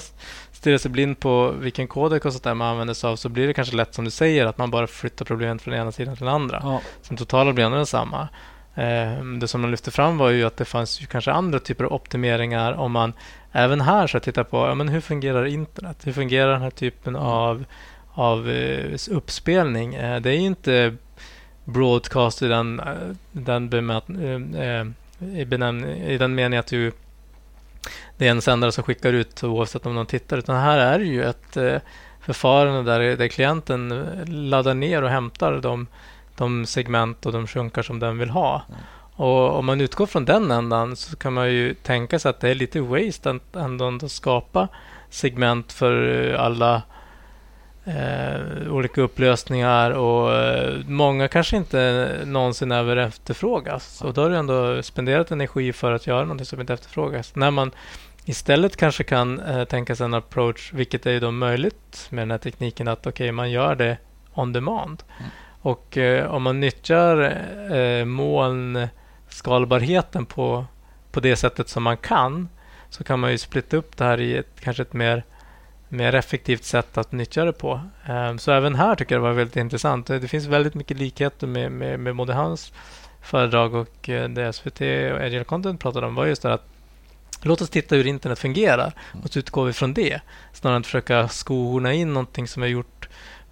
stirrar 0.51 0.77
sig 0.77 0.91
blind 0.91 1.19
på 1.19 1.51
vilken 1.51 1.87
kodek 1.87 2.25
och 2.25 2.31
sånt 2.31 2.43
där 2.43 2.53
man 2.53 2.67
använder 2.67 2.93
sig 2.93 3.09
av 3.09 3.15
så 3.15 3.29
blir 3.29 3.47
det 3.47 3.53
kanske 3.53 3.75
lätt 3.75 3.93
som 3.93 4.05
du 4.05 4.11
säger 4.11 4.45
att 4.45 4.57
man 4.57 4.71
bara 4.71 4.87
flyttar 4.87 5.25
problemet 5.25 5.61
från 5.61 5.73
ena 5.73 5.91
sidan 5.91 6.15
till 6.15 6.25
den 6.25 6.35
andra. 6.35 6.59
Ja. 6.63 6.81
Sen 7.01 7.17
totala 7.17 7.53
blir 7.53 7.65
ändå 7.65 7.77
densamma. 7.77 8.27
Eh, 8.75 9.23
det 9.39 9.47
som 9.47 9.61
de 9.61 9.71
lyfte 9.71 9.91
fram 9.91 10.17
var 10.17 10.29
ju 10.29 10.43
att 10.43 10.57
det 10.57 10.65
fanns 10.65 11.01
ju 11.01 11.05
kanske 11.05 11.31
andra 11.31 11.59
typer 11.59 11.83
av 11.83 11.93
optimeringar 11.93 12.73
om 12.73 12.91
man 12.91 13.13
även 13.51 13.81
här 13.81 14.07
så 14.07 14.19
titta 14.19 14.43
på 14.43 14.57
ja, 14.57 14.75
men 14.75 14.87
hur 14.87 15.01
fungerar 15.01 15.45
internet? 15.45 15.97
Hur 16.03 16.13
fungerar 16.13 16.51
den 16.51 16.61
här 16.61 16.69
typen 16.69 17.15
mm. 17.15 17.27
av, 17.27 17.65
av 18.13 18.47
uh, 18.47 18.97
uppspelning? 19.11 19.97
Uh, 19.97 20.21
det 20.21 20.29
är 20.29 20.37
inte 20.37 20.95
broadcast 21.63 22.41
i 22.41 22.47
den, 22.47 22.81
den, 23.31 23.69
bemät, 23.69 24.09
i, 25.19 25.45
benämn, 25.45 25.85
i 25.85 26.17
den 26.17 26.35
meningen 26.35 26.59
att 26.59 26.67
du, 26.67 26.91
det 28.17 28.27
är 28.27 28.31
en 28.31 28.41
sändare 28.41 28.71
som 28.71 28.83
skickar 28.83 29.13
ut 29.13 29.43
oavsett 29.43 29.85
om 29.85 29.95
någon 29.95 30.05
tittar. 30.05 30.37
Utan 30.37 30.55
här 30.55 30.77
är 30.77 30.99
det 30.99 31.05
ju 31.05 31.23
ett 31.23 31.57
förfarande 32.25 32.91
där, 32.91 33.17
där 33.17 33.27
klienten 33.27 34.05
laddar 34.27 34.73
ner 34.73 35.03
och 35.03 35.09
hämtar 35.09 35.59
de, 35.61 35.87
de 36.37 36.65
segment 36.65 37.25
och 37.25 37.31
de 37.31 37.47
sjunkar 37.47 37.81
som 37.81 37.99
den 37.99 38.17
vill 38.17 38.29
ha. 38.29 38.61
Mm. 38.69 38.81
Och 39.15 39.57
om 39.57 39.65
man 39.65 39.81
utgår 39.81 40.05
från 40.05 40.25
den 40.25 40.51
ändan 40.51 40.95
så 40.95 41.15
kan 41.15 41.33
man 41.33 41.51
ju 41.51 41.73
tänka 41.73 42.19
sig 42.19 42.29
att 42.29 42.39
det 42.39 42.49
är 42.49 42.55
lite 42.55 42.81
waste 42.81 43.31
att 43.31 43.55
ändå 43.55 43.97
att 44.03 44.11
skapa 44.11 44.67
segment 45.09 45.73
för 45.73 46.33
alla 46.33 46.81
eh, 47.85 48.71
olika 48.71 49.01
upplösningar 49.01 49.91
och 49.91 50.33
eh, 50.33 50.79
många 50.87 51.27
kanske 51.27 51.57
inte 51.57 52.09
någonsin 52.25 52.71
över 52.71 52.97
efterfrågas. 52.97 54.01
Och 54.01 54.13
då 54.13 54.21
har 54.21 54.29
du 54.29 54.37
ändå 54.37 54.83
spenderat 54.83 55.31
energi 55.31 55.73
för 55.73 55.91
att 55.91 56.07
göra 56.07 56.25
något 56.25 56.47
som 56.47 56.61
inte 56.61 56.73
efterfrågas. 56.73 57.35
När 57.35 57.51
man 57.51 57.71
istället 58.25 58.77
kanske 58.77 59.03
kan 59.03 59.39
eh, 59.39 59.63
tänka 59.63 59.95
sig 59.95 60.05
en 60.05 60.13
approach, 60.13 60.73
vilket 60.73 61.05
är 61.05 61.21
då 61.21 61.31
möjligt 61.31 62.07
med 62.09 62.21
den 62.21 62.31
här 62.31 62.37
tekniken, 62.37 62.87
att 62.87 63.07
okay, 63.07 63.31
man 63.31 63.51
gör 63.51 63.75
det 63.75 63.97
on 64.33 64.53
demand. 64.53 65.03
Mm. 65.19 65.31
Och 65.65 65.97
eh, 65.97 66.31
om 66.31 66.43
man 66.43 66.59
nyttjar 66.59 67.41
eh, 67.75 68.05
molnskalbarheten 68.05 70.25
på, 70.25 70.65
på 71.11 71.19
det 71.19 71.35
sättet 71.35 71.69
som 71.69 71.83
man 71.83 71.97
kan 71.97 72.49
så 72.89 73.03
kan 73.03 73.19
man 73.19 73.31
ju 73.31 73.37
splitta 73.37 73.77
upp 73.77 73.97
det 73.97 74.03
här 74.03 74.19
i 74.19 74.37
ett, 74.37 74.59
kanske 74.59 74.83
ett 74.83 74.93
mer, 74.93 75.23
mer 75.89 76.15
effektivt 76.15 76.63
sätt 76.63 76.97
att 76.97 77.11
nyttja 77.11 77.45
det 77.45 77.53
på. 77.53 77.81
Eh, 78.05 78.35
så 78.35 78.51
även 78.51 78.75
här 78.75 78.95
tycker 78.95 79.15
jag 79.15 79.23
det 79.23 79.27
var 79.27 79.33
väldigt 79.33 79.55
intressant. 79.55 80.07
Det 80.07 80.27
finns 80.27 80.45
väldigt 80.45 80.75
mycket 80.75 80.97
likheter 80.97 81.47
med, 81.47 81.71
med, 81.71 81.99
med 81.99 82.15
både 82.15 82.33
hans 82.33 82.73
föredrag 83.21 83.73
och 83.73 84.09
eh, 84.09 84.29
det 84.29 84.53
SVT 84.53 84.81
och 84.81 85.21
Agile 85.21 85.43
Content 85.43 85.79
pratade 85.79 86.07
om 86.07 86.15
var 86.15 86.25
just 86.25 86.41
det 86.41 86.53
att 86.53 86.67
Låt 87.41 87.61
oss 87.61 87.69
titta 87.69 87.95
hur 87.95 88.07
internet 88.07 88.39
fungerar 88.39 88.93
och 89.23 89.29
så 89.29 89.39
utgår 89.39 89.65
vi 89.65 89.73
från 89.73 89.93
det. 89.93 90.21
Snarare 90.53 90.75
än 90.75 90.79
att 90.79 90.85
försöka 90.85 91.27
skohorna 91.27 91.93
in 91.93 92.13
någonting 92.13 92.47
som 92.47 92.63
är 92.63 92.67
gjort 92.67 92.94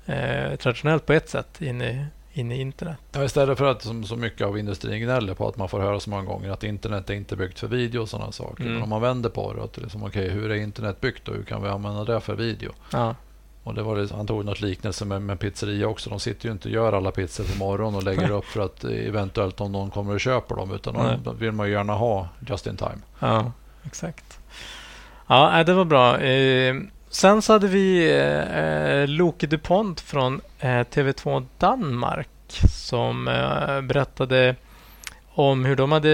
eh, 0.05 0.55
traditionellt 0.55 1.05
på 1.05 1.13
ett 1.13 1.29
sätt 1.29 1.61
in 1.61 1.81
i, 1.81 2.05
in 2.33 2.51
i 2.51 2.61
internet. 2.61 2.97
Ja, 3.11 3.23
istället 3.23 3.57
för 3.57 3.65
att 3.65 3.81
som 3.81 4.03
så 4.03 4.15
mycket 4.15 4.47
av 4.47 4.57
industrin 4.57 5.01
gnäller 5.01 5.33
på 5.33 5.47
att 5.47 5.57
man 5.57 5.69
får 5.69 5.79
höra 5.79 5.99
så 5.99 6.09
många 6.09 6.23
gånger 6.23 6.49
att 6.51 6.63
internet 6.63 7.09
är 7.09 7.13
inte 7.13 7.35
byggt 7.35 7.59
för 7.59 7.67
video 7.67 8.01
och 8.01 8.09
sådana 8.09 8.31
saker. 8.31 8.63
Mm. 8.63 8.73
Men 8.73 8.83
om 8.83 8.89
man 8.89 9.01
vänder 9.01 9.29
på 9.29 9.53
det, 9.53 9.63
att 9.63 9.77
liksom, 9.77 10.03
okay, 10.03 10.29
hur 10.29 10.51
är 10.51 10.55
internet 10.55 11.01
byggt 11.01 11.27
och 11.27 11.35
hur 11.35 11.43
kan 11.43 11.63
vi 11.63 11.69
använda 11.69 12.03
det 12.03 12.21
för 12.21 12.35
video? 12.35 12.71
Ja. 12.91 13.15
Och 13.63 13.73
det 13.73 13.83
var 13.83 13.95
det, 13.95 14.11
han 14.11 14.27
tog 14.27 14.45
något 14.45 14.61
liknelse 14.61 15.05
med, 15.05 15.21
med 15.21 15.39
pizzeria 15.39 15.87
också. 15.87 16.09
De 16.09 16.19
sitter 16.19 16.45
ju 16.45 16.51
inte 16.51 16.67
och 16.67 16.73
gör 16.73 16.93
alla 16.93 17.11
pizzor 17.11 17.43
på 17.43 17.57
morgonen 17.57 17.95
och 17.95 18.03
lägger 18.03 18.31
upp 18.37 18.45
för 18.45 18.61
att 18.61 18.83
eventuellt 18.83 19.61
om 19.61 19.71
någon 19.71 19.91
kommer 19.91 20.13
och 20.13 20.19
köper 20.19 20.55
dem. 20.55 20.71
Utan 20.71 21.23
de 21.23 21.37
vill 21.37 21.51
man 21.51 21.71
gärna 21.71 21.93
ha 21.93 22.29
just 22.47 22.67
in 22.67 22.77
time. 22.77 22.97
Ja, 23.19 23.51
exakt. 23.83 24.39
Ja, 25.27 25.63
det 25.63 25.73
var 25.73 25.85
bra. 25.85 26.19
Eh, 27.13 27.15
Sen 27.15 27.41
så 27.41 27.53
hade 27.53 27.67
vi 27.67 28.11
eh, 28.11 29.07
Loke 29.07 29.47
DuPont 29.47 30.01
från 30.01 30.41
eh, 30.59 30.67
TV2 30.67 31.45
Danmark 31.57 32.29
som 32.69 33.27
eh, 33.27 33.81
berättade 33.81 34.55
om 35.35 35.65
hur 35.65 35.75
de 35.75 35.91
hade 35.91 36.09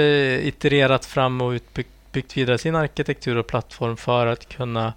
itererat 0.47 1.05
fram 1.05 1.41
och 1.41 1.51
utbyggt 1.51 2.37
vidare 2.37 2.57
sin 2.57 2.75
arkitektur 2.75 3.37
och 3.37 3.47
plattform 3.47 3.97
för 3.97 4.27
att 4.27 4.49
kunna 4.49 4.93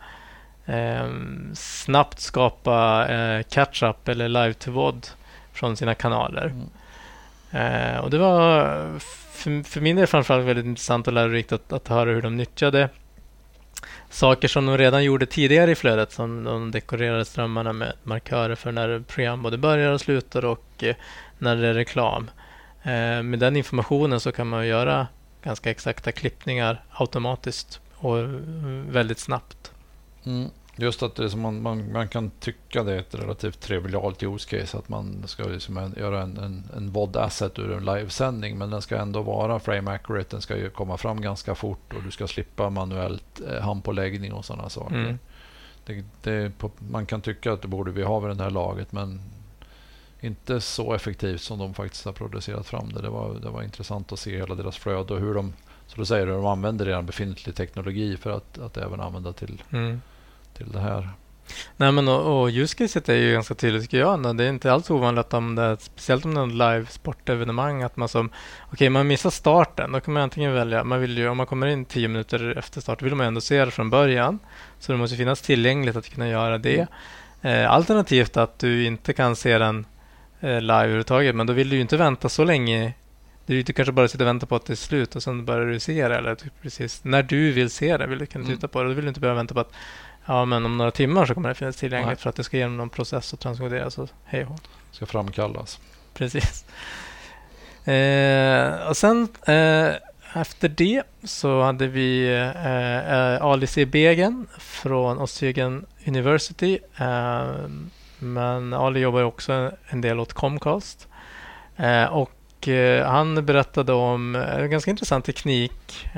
eh, 0.67 1.09
snabbt 1.55 2.21
skapa 2.21 3.07
eh, 3.09 3.43
catch-up 3.43 4.09
eller 4.09 4.29
live-to-vod 4.29 5.07
från 5.53 5.77
sina 5.77 5.95
kanaler. 5.95 6.53
Mm. 6.53 6.69
Eh, 7.53 7.99
och 7.99 8.11
Det 8.11 8.19
var 8.19 8.99
för, 8.99 9.63
för 9.63 9.81
min 9.81 9.97
del 9.97 10.07
framförallt 10.07 10.47
väldigt 10.47 10.67
intressant 10.67 11.07
och 11.07 11.13
lärorikt 11.13 11.53
att, 11.53 11.73
att 11.73 11.89
höra 11.89 12.11
hur 12.11 12.23
de 12.23 12.37
nyttjade 12.37 12.89
saker 14.13 14.49
som 14.49 14.67
de 14.67 14.79
redan 14.79 15.05
gjorde 15.05 15.27
tidigare 15.27 15.71
i 15.71 15.75
flödet. 15.75 16.13
Som 16.13 16.45
de 16.45 16.71
dekorerade 16.71 17.25
strömmarna 17.25 17.73
med 17.73 17.93
markörer 18.03 18.55
för 18.55 18.73
när 18.73 19.01
program 19.01 19.43
både 19.43 19.59
börjar 19.59 19.93
och 19.93 20.01
slutar 20.01 20.45
och 20.45 20.85
eh, 20.85 20.97
när 21.39 21.57
det 21.57 21.69
är 21.69 21.75
reklam. 21.75 22.31
Eh, 22.83 23.23
med 23.23 23.39
den 23.39 23.57
informationen 23.57 24.21
så 24.21 24.33
kan 24.33 24.47
man 24.47 24.67
göra 24.67 25.07
ganska 25.43 25.71
exakta 25.71 26.13
klippningar 26.13 26.85
automatiskt 26.91 27.81
och 27.95 28.19
eh, 28.19 28.27
väldigt 28.89 29.19
snabbt. 29.19 29.73
Mm. 30.25 30.51
Just 30.83 31.03
att 31.03 31.15
det 31.15 31.31
som 31.31 31.41
man, 31.41 31.63
man, 31.63 31.93
man 31.93 32.09
kan 32.09 32.31
tycka 32.31 32.83
det 32.83 32.93
är 32.93 32.99
ett 32.99 33.15
relativt 33.15 33.61
trivialt 33.61 34.23
use 34.23 34.59
case 34.59 34.79
att 34.79 34.89
man 34.89 35.23
ska 35.27 35.45
liksom 35.45 35.93
göra 35.97 36.23
en, 36.23 36.37
en, 36.37 36.65
en 36.77 36.91
VOD 36.91 37.17
asset 37.17 37.59
ur 37.59 37.73
en 37.73 37.85
livesändning 37.85 38.59
men 38.59 38.71
den 38.71 38.83
ska 38.83 38.97
ändå 38.97 39.23
vara 39.23 39.61
frame 39.61 39.91
accurate, 39.91 40.29
den 40.31 40.41
ska 40.41 40.57
ju 40.57 40.71
komma 40.71 40.97
fram 40.97 41.21
ganska 41.21 41.55
fort 41.55 41.95
och 41.95 42.03
du 42.03 42.11
ska 42.11 42.27
slippa 42.27 42.71
manuellt 42.71 43.41
eh, 43.51 43.61
handpåläggning 43.61 44.33
och 44.33 44.45
sådana 44.45 44.69
saker. 44.69 44.97
Mm. 44.97 45.19
Det, 45.85 46.05
det, 46.23 46.53
man 46.79 47.07
kan 47.07 47.21
tycka 47.21 47.53
att 47.53 47.63
det 47.63 47.69
borde 47.69 47.91
vi 47.91 48.03
ha 48.03 48.21
vid 48.21 48.37
det 48.37 48.45
här 48.45 48.51
laget 48.51 48.93
men 48.93 49.21
inte 50.21 50.61
så 50.61 50.95
effektivt 50.95 51.41
som 51.41 51.59
de 51.59 51.75
faktiskt 51.75 52.05
har 52.05 52.13
producerat 52.13 52.67
fram 52.67 52.93
det. 52.93 53.03
Det 53.03 53.11
var, 53.11 53.35
det 53.35 53.51
var 53.51 53.63
intressant 53.63 54.13
att 54.13 54.19
se 54.19 54.37
hela 54.37 54.55
deras 54.55 54.77
flöde 54.77 55.15
och 55.15 55.21
hur 55.21 55.35
de, 55.35 55.53
så 55.87 55.97
du 55.97 56.05
säger, 56.05 56.27
de 56.27 56.47
använder 56.47 56.85
redan 56.85 57.07
befintlig 57.07 57.55
teknologi 57.55 58.17
för 58.17 58.31
att, 58.31 58.59
att 58.59 58.77
även 58.77 59.01
använda 59.01 59.33
till 59.33 59.63
mm 59.71 60.01
till 60.63 60.73
det 60.73 60.81
här. 60.81 61.09
Nej 61.77 61.93
men 61.93 62.09
och, 62.09 62.43
och 62.43 62.49
use 62.49 62.77
caset 62.77 63.09
är 63.09 63.15
ju 63.15 63.33
ganska 63.33 63.55
tydligt 63.55 63.83
tycker 63.83 63.99
jag. 63.99 64.37
Det 64.37 64.45
är 64.45 64.49
inte 64.49 64.73
alls 64.73 64.91
ovanligt 64.91 65.35
om 65.35 65.55
det, 65.55 65.77
speciellt 65.81 66.25
om 66.25 66.35
det 66.35 66.41
är 66.41 66.45
en 66.45 66.59
live 66.59 66.87
sportevenemang, 66.91 67.83
att 67.83 67.97
man 67.97 68.09
som, 68.09 68.27
okej 68.27 68.73
okay, 68.73 68.91
man 68.91 69.07
missar 69.07 69.31
starten, 69.31 69.93
då 69.93 70.01
kan 70.01 70.15
man 70.15 70.23
antingen 70.23 70.53
välja, 70.53 70.85
man 70.85 71.01
vill 71.01 71.19
ju, 71.19 71.29
om 71.29 71.37
man 71.37 71.47
kommer 71.47 71.67
in 71.67 71.85
tio 71.85 72.09
minuter 72.09 72.59
efter 72.59 72.81
start, 72.81 73.03
vill 73.03 73.15
man 73.15 73.27
ändå 73.27 73.41
se 73.41 73.65
det 73.65 73.71
från 73.71 73.91
början. 73.91 74.39
Så 74.79 74.93
det 74.93 74.99
måste 74.99 75.17
finnas 75.17 75.41
tillgängligt 75.41 75.97
att 75.97 76.09
kunna 76.09 76.29
göra 76.29 76.59
det. 76.59 76.87
Eh, 77.43 77.71
alternativt 77.71 78.37
att 78.37 78.59
du 78.59 78.85
inte 78.85 79.13
kan 79.13 79.37
se 79.37 79.59
den 79.59 79.87
eh, 80.41 80.61
live 80.61 80.75
överhuvudtaget, 80.75 81.35
men 81.35 81.47
då 81.47 81.53
vill 81.53 81.69
du 81.69 81.77
ju 81.77 81.83
inte 81.83 81.97
vänta 81.97 82.29
så 82.29 82.45
länge 82.45 82.95
du 83.47 83.59
inte 83.59 83.73
kanske 83.73 83.93
bara 83.93 84.09
sitter 84.09 84.25
och 84.25 84.29
väntar 84.29 84.47
på 84.47 84.57
att 84.57 84.67
det 84.67 84.73
är 84.73 84.77
slut 84.77 85.17
och 85.17 85.23
sen 85.23 85.45
börjar 85.45 85.67
du 85.67 85.81
se 85.81 86.09
det. 86.09 86.17
Eller 86.17 86.35
typ 86.35 86.53
precis 86.63 87.05
när 87.05 87.23
du 87.23 87.53
vill 87.53 87.71
se 87.71 87.97
det 87.97 88.07
vill 88.07 88.19
du 88.19 88.27
kunna 88.27 88.45
mm. 88.45 88.57
titta 88.57 88.69
på 88.69 88.83
det. 88.83 88.89
Då 88.89 88.95
vill 88.95 89.05
du 89.05 89.09
inte 89.09 89.21
behöva 89.21 89.37
vänta 89.37 89.55
på 89.55 89.61
att 89.61 89.73
Ja, 90.27 90.45
men 90.45 90.65
om 90.65 90.79
några 90.79 90.91
timmar 90.91 91.27
så 91.27 91.35
kommer 91.35 91.49
det 91.49 91.55
finnas 91.55 91.77
tillgängligt 91.77 92.07
Nej. 92.07 92.17
för 92.17 92.31
att 92.31 92.37
det 92.37 92.45
ska 92.45 92.57
genom 92.57 92.77
någon 92.77 92.91
process 92.91 93.33
och 93.33 93.41
transkoderas 93.41 93.99
och 93.99 94.09
hej 94.25 94.45
och 94.45 94.61
Ska 94.93 95.07
framkallas. 95.07 95.81
Precis. 96.15 96.65
Eh, 97.85 98.89
och 98.89 98.97
sen 98.97 99.29
eh, 99.47 99.95
efter 100.35 100.69
det 100.69 101.03
så 101.25 101.63
hade 101.63 101.87
vi 101.87 102.35
eh, 102.35 103.35
eh 103.35 103.43
Alice 103.43 103.87
Begen 103.87 104.47
från 104.59 105.19
Ostjylland 105.19 105.87
University. 106.07 106.79
Eh, 106.97 107.53
men 108.19 108.73
Ali 108.73 109.01
jobbar 109.01 109.23
också 109.23 109.73
en 109.89 110.01
del 110.01 110.21
åt 110.21 110.33
Comcast. 110.33 111.09
Eh, 111.77 112.05
och 112.05 112.69
eh, 112.69 113.07
han 113.07 113.47
berättade 113.47 113.93
om 113.93 114.35
en 114.35 114.71
ganska 114.71 114.91
intressant 114.91 115.25
teknik 115.25 116.09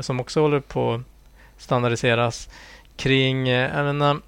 som 0.00 0.20
också 0.20 0.40
håller 0.40 0.60
på 0.60 0.94
att 0.94 1.00
standardiseras 1.62 2.48
kring... 3.00 3.48
Eh, 3.48 3.76
jag 3.76 3.84
menar, 3.84 4.20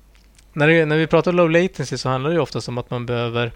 när, 0.53 0.69
det, 0.69 0.87
när 0.87 0.97
vi 0.97 1.07
pratar 1.07 1.33
low 1.33 1.51
latency 1.51 1.99
så 1.99 2.09
handlar 2.09 2.31
det 2.31 2.41
ofta 2.41 2.61
om 2.69 2.79
att 2.79 2.91
man 2.91 3.07
behöver 3.07 3.53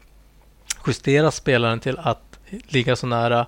justera 0.87 1.31
spelaren 1.31 1.81
till 1.81 1.99
att 1.99 2.39
ligga 2.69 2.97
så 2.97 3.07
nära 3.07 3.47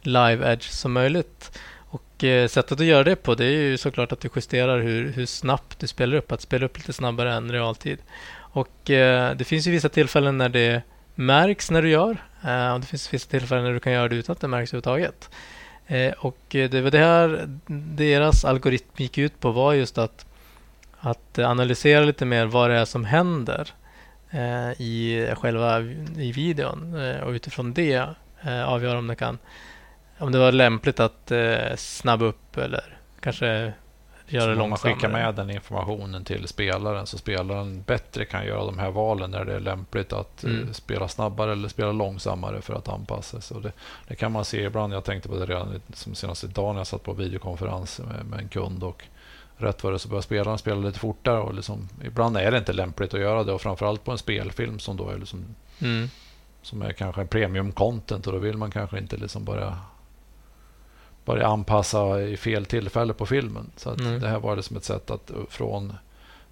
live 0.00 0.52
edge 0.52 0.70
som 0.70 0.92
möjligt. 0.92 1.58
Och 1.78 2.24
eh, 2.24 2.48
sättet 2.48 2.80
att 2.80 2.86
göra 2.86 3.04
det 3.04 3.16
på 3.16 3.34
det 3.34 3.44
är 3.44 3.50
ju 3.50 3.76
såklart 3.76 4.12
att 4.12 4.20
du 4.20 4.28
justerar 4.36 4.80
hur, 4.80 5.12
hur 5.12 5.26
snabbt 5.26 5.78
du 5.78 5.86
spelar 5.86 6.16
upp. 6.16 6.32
Att 6.32 6.40
spela 6.40 6.66
upp 6.66 6.76
lite 6.78 6.92
snabbare 6.92 7.32
än 7.34 7.52
realtid. 7.52 7.98
Och 8.34 8.90
eh, 8.90 9.36
det 9.36 9.44
finns 9.44 9.66
ju 9.66 9.70
vissa 9.70 9.88
tillfällen 9.88 10.38
när 10.38 10.48
det 10.48 10.82
märks 11.14 11.70
när 11.70 11.82
du 11.82 11.90
gör. 11.90 12.16
Eh, 12.44 12.72
och 12.74 12.80
det 12.80 12.86
finns 12.86 13.14
vissa 13.14 13.30
tillfällen 13.30 13.64
när 13.64 13.72
du 13.72 13.80
kan 13.80 13.92
göra 13.92 14.08
det 14.08 14.16
utan 14.16 14.32
att 14.32 14.40
det 14.40 14.48
märks 14.48 14.74
överhuvudtaget. 14.74 15.30
Eh, 15.86 16.12
och 16.12 16.54
eh, 16.54 16.70
det 16.70 16.80
var 16.80 16.90
det 16.90 16.98
här 16.98 17.44
deras 17.96 18.44
algoritm 18.44 18.94
gick 18.96 19.18
ut 19.18 19.40
på 19.40 19.50
var 19.50 19.72
just 19.72 19.98
att 19.98 20.26
att 21.04 21.38
analysera 21.38 22.04
lite 22.04 22.24
mer 22.24 22.46
vad 22.46 22.70
det 22.70 22.76
är 22.76 22.84
som 22.84 23.04
händer 23.04 23.68
eh, 24.30 24.80
i 24.80 25.28
själva 25.36 25.80
i 26.16 26.32
videon 26.32 26.94
eh, 26.94 27.20
och 27.20 27.30
utifrån 27.30 27.72
det 27.72 28.08
eh, 28.42 28.68
avgöra 28.68 28.98
om 28.98 29.06
det 29.06 29.16
kan 29.16 29.38
om 30.18 30.32
det 30.32 30.38
var 30.38 30.52
lämpligt 30.52 31.00
att 31.00 31.32
snabba 31.76 32.24
upp 32.24 32.56
eller 32.56 32.98
kanske 33.20 33.72
göra 34.26 34.46
det 34.46 34.54
långsammare. 34.54 34.68
man 34.68 34.78
skickar 34.78 35.08
med 35.08 35.34
den 35.34 35.50
informationen 35.50 36.24
till 36.24 36.48
spelaren 36.48 37.06
så 37.06 37.18
spelaren 37.18 37.82
bättre 37.82 38.24
kan 38.24 38.46
göra 38.46 38.64
de 38.64 38.78
här 38.78 38.90
valen 38.90 39.30
när 39.30 39.44
det 39.44 39.54
är 39.54 39.60
lämpligt 39.60 40.12
att 40.12 40.44
mm. 40.44 40.74
spela 40.74 41.08
snabbare 41.08 41.52
eller 41.52 41.68
spela 41.68 41.92
långsammare 41.92 42.62
för 42.62 42.74
att 42.74 42.88
anpassa 42.88 43.40
sig. 43.40 43.60
Det, 43.62 43.72
det, 44.08 44.14
kan 44.14 44.32
man 44.32 44.44
se 44.44 44.62
ibland. 44.62 44.94
Jag 44.94 45.04
tänkte 45.04 45.28
på 45.28 45.36
det 45.36 45.46
redan 45.46 45.80
som 45.94 46.14
senast 46.14 46.44
idag 46.44 46.74
när 46.74 46.80
jag 46.80 46.86
satt 46.86 47.02
på 47.02 47.12
videokonferens 47.12 48.00
med, 48.00 48.26
med 48.26 48.38
en 48.38 48.48
kund 48.48 48.82
och 48.82 49.04
rätt 49.56 49.84
vad 49.84 49.92
det 49.92 49.98
så 49.98 50.08
börjar 50.08 50.22
spelarna 50.22 50.58
spela 50.58 50.80
lite 50.80 50.98
fortare. 50.98 51.40
Och 51.40 51.54
liksom, 51.54 51.88
ibland 52.04 52.36
är 52.36 52.50
det 52.50 52.58
inte 52.58 52.72
lämpligt 52.72 53.14
att 53.14 53.20
göra 53.20 53.44
det 53.44 53.52
och 53.52 53.60
framförallt 53.60 54.04
på 54.04 54.12
en 54.12 54.18
spelfilm 54.18 54.78
som 54.78 54.96
då 54.96 55.10
är 55.10 55.18
liksom, 55.18 55.44
mm. 55.78 56.08
som 56.62 56.82
är 56.82 56.92
kanske 56.92 57.20
en 57.20 57.28
premium 57.28 57.72
content 57.72 58.26
och 58.26 58.32
då 58.32 58.38
vill 58.38 58.56
man 58.56 58.70
kanske 58.70 58.98
inte 58.98 59.16
liksom 59.16 59.44
börja 59.44 59.78
börja 61.24 61.46
anpassa 61.46 62.22
i 62.22 62.36
fel 62.36 62.66
tillfälle 62.66 63.12
på 63.12 63.26
filmen. 63.26 63.70
Så 63.76 63.90
mm. 63.90 64.20
det 64.20 64.28
här 64.28 64.38
var 64.38 64.56
liksom 64.56 64.76
ett 64.76 64.84
sätt 64.84 65.10
att 65.10 65.30
från, 65.48 65.94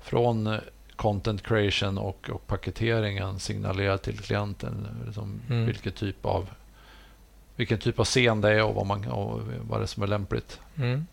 från 0.01 0.59
content 0.97 1.43
creation 1.43 1.99
och, 1.99 2.31
och 2.31 2.47
paketeringen 2.47 3.39
signalera 3.39 3.99
till 3.99 4.19
klienten 4.19 4.87
liksom 5.07 5.41
mm. 5.49 5.67
vilken 5.67 5.93
typ 5.93 6.27
av 6.27 6.51
vilken 7.57 7.79
typ 7.79 7.99
av 7.99 8.05
scen 8.05 8.41
det 8.41 8.51
är 8.51 8.65
och 8.65 8.75
vad, 8.75 8.87
man, 8.87 9.07
och 9.07 9.41
vad 9.61 9.81
det 9.81 9.85
är 9.85 9.87
som 9.87 10.03
är 10.03 10.07
lämpligt. 10.07 10.61
Mm. 10.77 11.07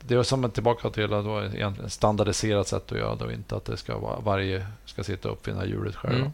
Det 0.00 0.14
är 0.14 0.22
som 0.22 0.50
tillbaka 0.50 0.90
till 0.90 1.12
ett 1.12 1.92
standardiserat 1.92 2.68
sätt 2.68 2.92
att 2.92 2.98
göra 2.98 3.14
det 3.14 3.24
och 3.24 3.32
inte 3.32 3.56
att 3.56 3.64
det 3.64 3.76
ska 3.76 3.98
vara, 3.98 4.20
varje 4.20 4.66
ska 4.84 5.04
sitta 5.04 5.28
och 5.28 5.34
uppfinna 5.34 5.66
hjulet 5.66 5.96
själv. 5.96 6.18
Mm. 6.18 6.32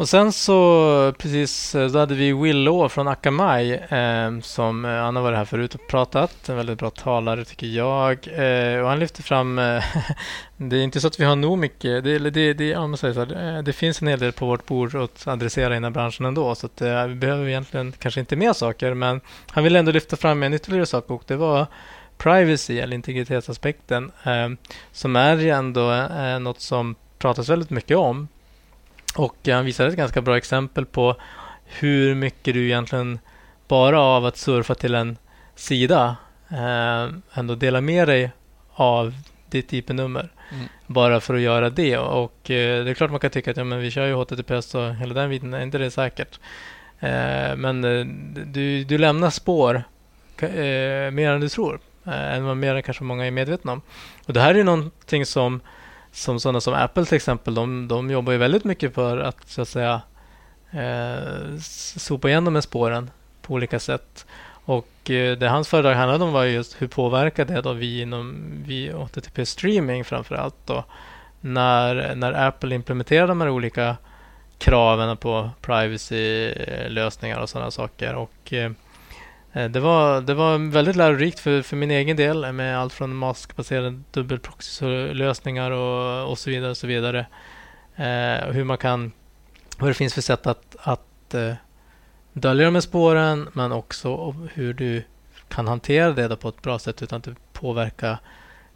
Och 0.00 0.08
sen 0.08 0.32
så 0.32 1.12
precis, 1.18 1.74
eh, 1.74 1.90
då 1.90 1.98
hade 1.98 2.14
vi 2.14 2.32
Willow 2.32 2.88
från 2.88 3.08
Akamai 3.08 3.72
eh, 3.72 4.40
som 4.42 4.84
eh, 4.84 4.90
han 4.90 5.16
har 5.16 5.22
varit 5.22 5.38
här 5.38 5.44
förut 5.44 5.74
och 5.74 5.86
pratat. 5.88 6.48
En 6.48 6.56
väldigt 6.56 6.78
bra 6.78 6.90
talare 6.90 7.44
tycker 7.44 7.66
jag. 7.66 8.28
Eh, 8.28 8.80
och 8.80 8.88
han 8.88 8.98
lyfter 8.98 9.22
fram, 9.22 9.58
eh, 9.58 9.84
det 10.56 10.76
är 10.76 10.82
inte 10.82 11.00
så 11.00 11.06
att 11.06 11.20
vi 11.20 11.24
har 11.24 11.36
nog 11.36 11.58
mycket, 11.58 12.04
det, 12.04 12.18
det, 12.18 12.52
det, 12.52 12.68
ja, 12.68 12.96
så 12.96 13.06
här, 13.06 13.56
eh, 13.56 13.62
det 13.62 13.72
finns 13.72 14.02
en 14.02 14.08
hel 14.08 14.18
del 14.18 14.32
på 14.32 14.46
vårt 14.46 14.66
bord 14.66 14.94
att 14.94 15.26
adressera 15.26 15.72
i 15.72 15.76
den 15.76 15.84
här 15.84 15.90
branschen 15.90 16.26
ändå. 16.26 16.54
Så 16.54 16.66
att, 16.66 16.80
eh, 16.80 17.06
vi 17.06 17.14
behöver 17.14 17.48
egentligen 17.48 17.92
kanske 17.92 18.20
inte 18.20 18.36
mer 18.36 18.52
saker, 18.52 18.94
men 18.94 19.20
han 19.50 19.64
vill 19.64 19.76
ändå 19.76 19.92
lyfta 19.92 20.16
fram 20.16 20.42
en 20.42 20.54
ytterligare 20.54 20.86
sak 20.86 21.10
och 21.10 21.22
det 21.26 21.36
var 21.36 21.66
privacy 22.18 22.78
eller 22.78 22.94
integritetsaspekten 22.94 24.12
som 24.92 25.16
är 25.16 25.36
ju 25.36 25.50
ändå 25.50 26.08
något 26.40 26.60
som 26.60 26.94
pratas 27.18 27.48
väldigt 27.48 27.70
mycket 27.70 27.96
om 27.96 28.28
och 29.16 29.36
han 29.46 29.64
visade 29.64 29.88
ett 29.88 29.96
ganska 29.96 30.22
bra 30.22 30.36
exempel 30.36 30.86
på 30.86 31.16
hur 31.64 32.14
mycket 32.14 32.54
du 32.54 32.64
egentligen 32.64 33.18
bara 33.68 34.00
av 34.00 34.26
att 34.26 34.36
surfa 34.36 34.74
till 34.74 34.94
en 34.94 35.16
sida 35.54 36.16
eh, 36.50 37.08
ändå 37.34 37.54
delar 37.54 37.80
med 37.80 38.08
dig 38.08 38.30
av 38.74 39.14
ditt 39.50 39.72
IP-nummer. 39.72 40.32
Mm. 40.52 40.68
Bara 40.86 41.20
för 41.20 41.34
att 41.34 41.40
göra 41.40 41.70
det. 41.70 41.98
Och 41.98 42.50
eh, 42.50 42.84
det 42.84 42.90
är 42.90 42.94
klart 42.94 43.10
man 43.10 43.20
kan 43.20 43.30
tycka 43.30 43.50
att 43.50 43.56
ja, 43.56 43.64
men 43.64 43.80
vi 43.80 43.90
kör 43.90 44.06
ju 44.06 44.14
HTTPS 44.14 44.74
och 44.74 44.94
hela 44.94 45.14
den 45.14 45.30
biten, 45.30 45.54
är 45.54 45.62
inte 45.62 45.78
det 45.78 45.90
säkert? 45.90 46.40
Eh, 47.00 47.56
men 47.56 47.84
eh, 47.84 48.06
du, 48.46 48.84
du 48.84 48.98
lämnar 48.98 49.30
spår 49.30 49.82
eh, 50.38 51.10
mer 51.10 51.30
än 51.30 51.40
du 51.40 51.48
tror. 51.48 51.80
Eh, 52.06 52.34
än 52.34 52.44
vad 52.44 52.56
mer 52.56 52.74
än 52.74 52.82
kanske 52.82 53.04
många 53.04 53.26
är 53.26 53.30
medvetna 53.30 53.72
om. 53.72 53.82
Och 54.26 54.32
det 54.32 54.40
här 54.40 54.54
är 54.54 54.64
någonting 54.64 55.26
som 55.26 55.60
som 56.12 56.40
sådana 56.40 56.60
som 56.60 56.74
Apple 56.74 57.04
till 57.04 57.16
exempel, 57.16 57.54
de, 57.54 57.88
de 57.88 58.10
jobbar 58.10 58.32
ju 58.32 58.38
väldigt 58.38 58.64
mycket 58.64 58.94
för 58.94 59.18
att 59.18 59.48
så 59.48 59.62
att 59.62 59.68
säga 59.68 60.02
eh, 60.70 61.58
sopa 61.96 62.28
igen 62.28 62.44
de 62.44 62.54
här 62.54 62.62
spåren 62.62 63.10
på 63.42 63.54
olika 63.54 63.80
sätt. 63.80 64.26
Och 64.64 65.10
eh, 65.10 65.38
det 65.38 65.48
hans 65.48 65.68
föredrag 65.68 65.94
handlade 65.94 66.24
om 66.24 66.32
var 66.32 66.44
just 66.44 66.82
hur 66.82 66.88
påverkar 66.88 67.44
det 67.44 67.60
då 67.60 67.72
vi 67.72 68.00
inom 68.00 68.50
vi 68.66 68.90
HTTP 68.90 69.46
streaming 69.46 70.04
framför 70.04 70.34
allt 70.34 70.66
då 70.66 70.84
när, 71.40 72.14
när 72.14 72.32
Apple 72.32 72.74
implementerar 72.74 73.28
de 73.28 73.40
här 73.40 73.48
olika 73.48 73.96
kraven 74.58 75.16
på 75.16 75.50
privacy-lösningar 75.60 77.38
och 77.40 77.50
sådana 77.50 77.70
saker. 77.70 78.14
Och 78.14 78.52
eh, 78.52 78.70
Eh, 78.70 78.70
Eh, 79.52 79.70
det 79.70 79.80
var, 79.80 80.20
det 80.20 80.34
var 80.34 80.70
väldigt 80.70 80.96
lärorikt 80.96 81.40
för, 81.40 81.62
för 81.62 81.76
min 81.76 81.90
egen 81.90 82.16
del 82.16 82.52
med 82.52 82.78
allt 82.78 82.92
från 82.92 83.16
maskbaserade 83.16 84.00
dubbelproxylösningar 84.10 85.70
och, 85.70 86.30
och 86.30 86.38
så 86.38 86.50
vidare. 86.50 86.70
Och 86.70 86.76
så 86.76 86.86
vidare. 86.86 87.26
Eh, 87.96 88.52
hur 88.52 88.64
man 88.64 88.78
kan, 88.78 89.12
vad 89.78 89.90
det 89.90 89.94
finns 89.94 90.14
för 90.14 90.20
sätt 90.20 90.46
att, 90.46 90.76
att 90.78 91.34
eh, 91.34 91.54
dölja 92.32 92.64
de 92.64 92.74
här 92.74 92.80
spåren 92.80 93.48
men 93.52 93.72
också 93.72 94.34
hur 94.54 94.74
du 94.74 95.02
kan 95.48 95.68
hantera 95.68 96.12
det 96.12 96.36
på 96.36 96.48
ett 96.48 96.62
bra 96.62 96.78
sätt 96.78 97.02
utan 97.02 97.18
att 97.18 97.24
det 97.24 97.34
påverkar 97.52 98.18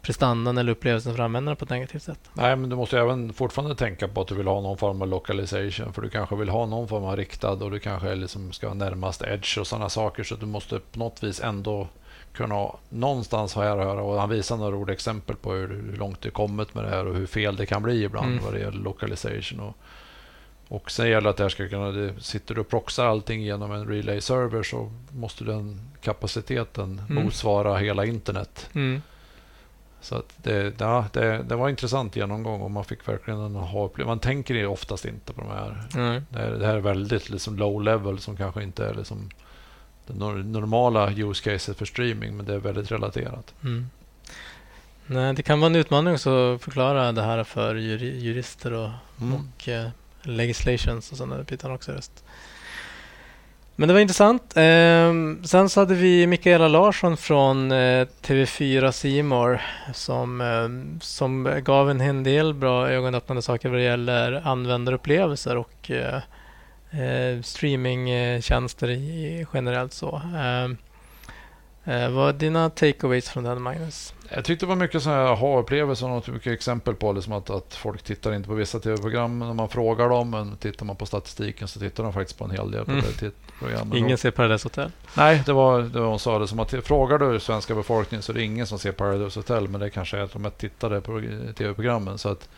prestandan 0.05 0.57
eller 0.57 0.71
upplevelsen 0.71 1.15
för 1.15 1.23
användarna 1.23 1.55
på 1.55 1.65
ett 1.65 1.69
negativt 1.69 2.03
sätt. 2.03 2.19
Nej, 2.33 2.55
men 2.55 2.69
du 2.69 2.75
måste 2.75 2.99
även 2.99 3.33
fortfarande 3.33 3.75
tänka 3.75 4.07
på 4.07 4.21
att 4.21 4.27
du 4.27 4.35
vill 4.35 4.47
ha 4.47 4.61
någon 4.61 4.77
form 4.77 5.01
av 5.01 5.07
localization. 5.07 5.93
För 5.93 6.01
du 6.01 6.09
kanske 6.09 6.35
vill 6.35 6.49
ha 6.49 6.65
någon 6.65 6.87
form 6.87 7.03
av 7.03 7.17
riktad 7.17 7.51
och 7.51 7.71
du 7.71 7.79
kanske 7.79 8.15
liksom 8.15 8.51
ska 8.51 8.73
närmast 8.73 9.21
edge 9.21 9.57
och 9.57 9.67
sådana 9.67 9.89
saker. 9.89 10.23
Så 10.23 10.35
du 10.35 10.45
måste 10.45 10.79
på 10.79 10.99
något 10.99 11.23
vis 11.23 11.41
ändå 11.41 11.87
kunna 12.33 12.67
någonstans 12.89 13.55
här 13.55 13.77
höra. 13.77 14.01
Och 14.01 14.19
han 14.19 14.29
visar 14.29 14.57
några 14.57 14.71
roliga 14.71 14.93
exempel 14.93 15.35
på 15.35 15.51
hur, 15.51 15.67
hur 15.67 15.97
långt 15.97 16.21
det 16.21 16.29
kommit 16.29 16.75
med 16.75 16.83
det 16.83 16.89
här 16.89 17.07
och 17.07 17.15
hur 17.15 17.25
fel 17.25 17.55
det 17.55 17.65
kan 17.65 17.83
bli 17.83 18.03
ibland 18.03 18.31
mm. 18.31 18.43
vad 18.43 18.53
det 18.53 18.59
gäller 18.59 18.79
localization. 18.79 19.59
Och, 19.59 19.77
och 20.67 20.91
sen 20.91 21.09
gäller 21.09 21.21
det 21.21 21.29
att 21.29 21.37
det 21.37 21.43
här 21.43 21.49
ska 21.49 21.69
kunna, 21.69 21.91
det, 21.91 22.13
sitter 22.19 22.55
du 22.55 22.61
och 22.61 22.69
proxar 22.69 23.05
allting 23.05 23.41
genom 23.41 23.71
en 23.71 23.87
relay 23.87 24.21
server 24.21 24.63
så 24.63 24.91
måste 25.09 25.43
den 25.43 25.79
kapaciteten 26.01 27.01
mm. 27.09 27.23
motsvara 27.23 27.77
hela 27.77 28.05
internet. 28.05 28.69
Mm. 28.73 29.01
Så 30.05 30.15
att 30.15 30.33
det, 30.37 30.73
ja, 30.79 31.05
det, 31.13 31.43
det, 31.43 31.55
var 31.55 31.69
intressant 31.69 32.15
genomgång 32.15 32.61
och 32.61 32.71
man 32.71 32.85
fick 32.85 33.07
verkligen 33.07 33.39
en 33.39 33.55
ha 33.55 33.89
Man 34.05 34.19
tänker 34.19 34.65
oftast 34.65 35.05
inte 35.05 35.33
på 35.33 35.41
de 35.41 35.49
här. 35.49 35.87
Mm. 35.95 36.25
Det, 36.29 36.39
här 36.39 36.51
det 36.51 36.65
här 36.65 36.75
är 36.75 36.79
väldigt 36.79 37.29
liksom 37.29 37.57
low 37.57 37.83
level 37.83 38.19
som 38.19 38.37
kanske 38.37 38.63
inte 38.63 38.85
är 38.85 38.93
liksom 38.93 39.29
det 40.07 40.13
normala 40.13 41.11
use 41.11 41.43
caset 41.43 41.77
för 41.77 41.85
streaming, 41.85 42.37
men 42.37 42.45
det 42.45 42.53
är 42.53 42.57
väldigt 42.57 42.91
relaterat. 42.91 43.53
Mm. 43.63 43.89
Nej, 45.05 45.33
det 45.33 45.43
kan 45.43 45.59
vara 45.59 45.69
en 45.69 45.75
utmaning 45.75 46.13
att 46.13 46.21
förklara 46.61 47.11
det 47.11 47.21
här 47.21 47.43
för 47.43 47.75
jurister 47.75 48.73
och, 48.73 48.89
mm. 49.21 49.33
och 49.33 49.67
uh, 49.67 49.87
legislations 50.21 51.11
och 51.11 51.17
sådana 51.17 51.43
bitar 51.43 51.69
också. 51.69 51.93
Just. 51.93 52.23
Men 53.77 53.87
det 53.87 53.93
var 53.93 54.01
intressant. 54.01 54.57
Eh, 54.57 55.13
sen 55.43 55.69
så 55.69 55.79
hade 55.79 55.95
vi 55.95 56.27
Mikaela 56.27 56.67
Larsson 56.67 57.17
från 57.17 57.71
eh, 57.71 58.07
TV4 58.21 58.91
Simor 58.91 59.61
som, 59.93 60.41
eh, 60.41 60.99
som 61.01 61.61
gav 61.63 61.89
en 61.89 61.99
hel 61.99 62.23
del 62.23 62.53
bra 62.53 62.89
ögonöppnande 62.89 63.41
saker 63.41 63.69
vad 63.69 63.79
det 63.79 63.83
gäller 63.83 64.41
användarupplevelser 64.47 65.57
och 65.57 65.91
eh, 65.91 66.15
eh 67.01 67.41
streamingtjänster 67.41 68.87
generellt. 69.53 69.93
så. 69.93 70.21
Ehm, 70.37 70.77
Eh, 71.87 72.09
vad 72.09 72.29
är 72.29 72.33
dina 72.33 72.69
takeaways 72.69 73.29
från 73.29 73.43
den, 73.43 73.61
Magnus? 73.61 74.13
Jag 74.29 74.45
tyckte 74.45 74.65
det 74.65 74.69
var 74.69 74.75
mycket 74.75 75.07
aha-upplevelser 75.07 76.09
och 76.09 76.29
mycket 76.29 76.53
exempel 76.53 76.95
på 76.95 77.11
liksom 77.11 77.33
att, 77.33 77.49
att 77.49 77.73
folk 77.73 78.03
tittar 78.03 78.33
inte 78.33 78.49
på 78.49 78.55
vissa 78.55 78.79
tv-program 78.79 79.39
när 79.39 79.53
man 79.53 79.69
frågar 79.69 80.09
dem. 80.09 80.29
Men 80.29 80.57
tittar 80.57 80.85
man 80.85 80.95
på 80.95 81.05
statistiken 81.05 81.67
så 81.67 81.79
tittar 81.79 82.03
de 82.03 82.13
faktiskt 82.13 82.39
på 82.39 82.45
en 82.45 82.51
hel 82.51 82.71
del 82.71 82.85
på 82.85 82.91
mm. 82.91 83.03
det. 83.89 83.97
Ingen 83.97 84.17
ser 84.17 84.31
Paradise 84.31 84.65
Hotel? 84.65 84.91
Nej, 85.17 85.43
det 85.45 85.53
var 85.53 85.81
det 85.81 85.99
hon 85.99 86.19
sa. 86.19 86.39
Det 86.39 86.47
som 86.47 86.59
att 86.59 86.71
frågar 86.71 87.19
du 87.19 87.39
svenska 87.39 87.75
befolkningen 87.75 88.23
så 88.23 88.31
är 88.31 88.33
det 88.33 88.43
ingen 88.43 88.67
som 88.67 88.79
ser 88.79 88.91
Paradise 88.91 89.39
Hotel. 89.39 89.67
Men 89.67 89.81
det 89.81 89.89
kanske 89.89 90.17
är 90.17 90.21
att 90.21 90.33
de 90.33 90.51
tittade 90.57 91.01
på 91.01 91.21
tv-programmen. 91.57 92.17
Så 92.17 92.29
att 92.29 92.49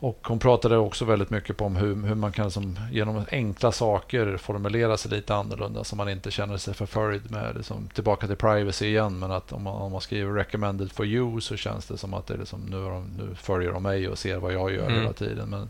och 0.00 0.18
hon 0.22 0.38
pratade 0.38 0.76
också 0.76 1.04
väldigt 1.04 1.30
mycket 1.30 1.60
om 1.60 1.76
hur, 1.76 2.06
hur 2.06 2.14
man 2.14 2.32
kan 2.32 2.50
som, 2.50 2.78
genom 2.92 3.24
enkla 3.30 3.72
saker 3.72 4.36
formulera 4.36 4.96
sig 4.96 5.10
lite 5.10 5.34
annorlunda 5.34 5.84
så 5.84 5.96
man 5.96 6.08
inte 6.08 6.30
känner 6.30 6.56
sig 6.56 6.74
förföljd 6.74 7.30
med 7.30 7.56
liksom, 7.56 7.88
tillbaka 7.94 8.26
till 8.26 8.36
privacy 8.36 8.86
igen. 8.86 9.18
Men 9.18 9.32
att 9.32 9.52
om 9.52 9.62
man, 9.62 9.74
om 9.74 9.92
man 9.92 10.00
skriver 10.00 10.32
recommended 10.32 10.92
for 10.92 11.06
you 11.06 11.40
så 11.40 11.56
känns 11.56 11.86
det 11.86 11.98
som 11.98 12.14
att 12.14 12.26
det 12.26 12.34
är 12.34 12.38
liksom, 12.38 12.60
nu, 12.60 12.84
de, 12.84 13.10
nu 13.18 13.34
följer 13.34 13.72
de 13.72 13.82
mig 13.82 14.08
och 14.08 14.18
ser 14.18 14.36
vad 14.36 14.52
jag 14.52 14.72
gör 14.72 14.86
mm. 14.86 15.00
hela 15.00 15.12
tiden. 15.12 15.48
Men 15.48 15.68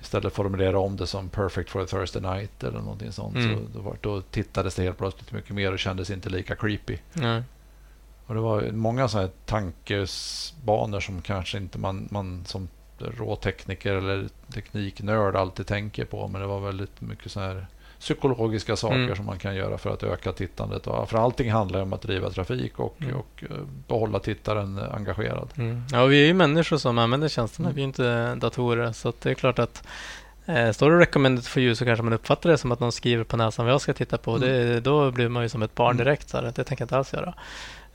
istället 0.00 0.32
formulera 0.32 0.78
om 0.78 0.96
det 0.96 1.06
som 1.06 1.28
perfect 1.28 1.70
for 1.70 1.82
a 1.82 1.86
Thursday 1.86 2.22
night 2.22 2.64
eller 2.64 2.78
någonting 2.78 3.12
sånt. 3.12 3.36
Mm. 3.36 3.72
Så 3.72 3.78
då, 3.78 3.96
då 4.00 4.20
tittades 4.20 4.74
det 4.74 4.82
helt 4.82 4.98
plötsligt 4.98 5.32
mycket 5.32 5.54
mer 5.54 5.72
och 5.72 5.78
kändes 5.78 6.10
inte 6.10 6.28
lika 6.28 6.56
creepy. 6.56 6.98
Mm. 7.14 7.42
Och 8.26 8.34
det 8.34 8.40
var 8.40 8.70
många 8.72 9.08
sådana 9.08 9.26
här 9.26 9.34
tankesbanor 9.46 11.00
som 11.00 11.22
kanske 11.22 11.58
inte 11.58 11.78
man, 11.78 12.08
man 12.10 12.44
som 12.46 12.68
råtekniker 13.00 13.94
eller 13.94 14.28
tekniknörd 14.54 15.36
alltid 15.36 15.66
tänker 15.66 16.04
på. 16.04 16.28
Men 16.28 16.40
det 16.40 16.46
var 16.46 16.60
väldigt 16.60 17.00
mycket 17.00 17.32
så 17.32 17.40
här 17.40 17.66
psykologiska 18.00 18.76
saker 18.76 18.96
mm. 18.96 19.16
som 19.16 19.26
man 19.26 19.38
kan 19.38 19.54
göra 19.54 19.78
för 19.78 19.90
att 19.90 20.02
öka 20.02 20.32
tittandet. 20.32 20.84
för 20.84 21.14
allting 21.14 21.52
handlar 21.52 21.82
om 21.82 21.92
att 21.92 22.02
driva 22.02 22.30
trafik 22.30 22.78
och, 22.78 22.96
mm. 23.02 23.14
och 23.14 23.44
eh, 23.50 23.56
behålla 23.88 24.18
tittaren 24.18 24.78
engagerad. 24.78 25.48
Mm. 25.56 25.82
Ja, 25.92 26.04
vi 26.04 26.22
är 26.22 26.26
ju 26.26 26.34
människor 26.34 26.76
som 26.76 26.98
använder 26.98 27.28
tjänsterna. 27.28 27.68
Mm. 27.68 27.76
Vi 27.76 27.82
är 27.82 27.86
inte 27.86 28.34
datorer. 28.34 28.92
Så 28.92 29.12
det 29.22 29.30
är 29.30 29.34
klart 29.34 29.58
att 29.58 29.82
eh, 30.46 30.70
står 30.70 30.90
det 30.90 30.98
recommended 30.98 31.44
for 31.44 31.62
you 31.62 31.74
så 31.74 31.84
kanske 31.84 32.02
man 32.02 32.12
uppfattar 32.12 32.50
det 32.50 32.58
som 32.58 32.72
att 32.72 32.80
någon 32.80 32.92
skriver 32.92 33.24
på 33.24 33.36
näsan 33.36 33.64
vad 33.64 33.74
jag 33.74 33.80
ska 33.80 33.92
titta 33.92 34.18
på. 34.18 34.36
Mm. 34.36 34.40
Det, 34.40 34.80
då 34.80 35.10
blir 35.10 35.28
man 35.28 35.42
ju 35.42 35.48
som 35.48 35.62
ett 35.62 35.74
barn 35.74 35.90
mm. 35.90 36.04
direkt. 36.04 36.28
Så 36.28 36.36
här, 36.36 36.44
det 36.44 36.64
tänker 36.64 36.82
jag 36.82 36.84
inte 36.84 36.96
alls 36.96 37.12
göra. 37.12 37.34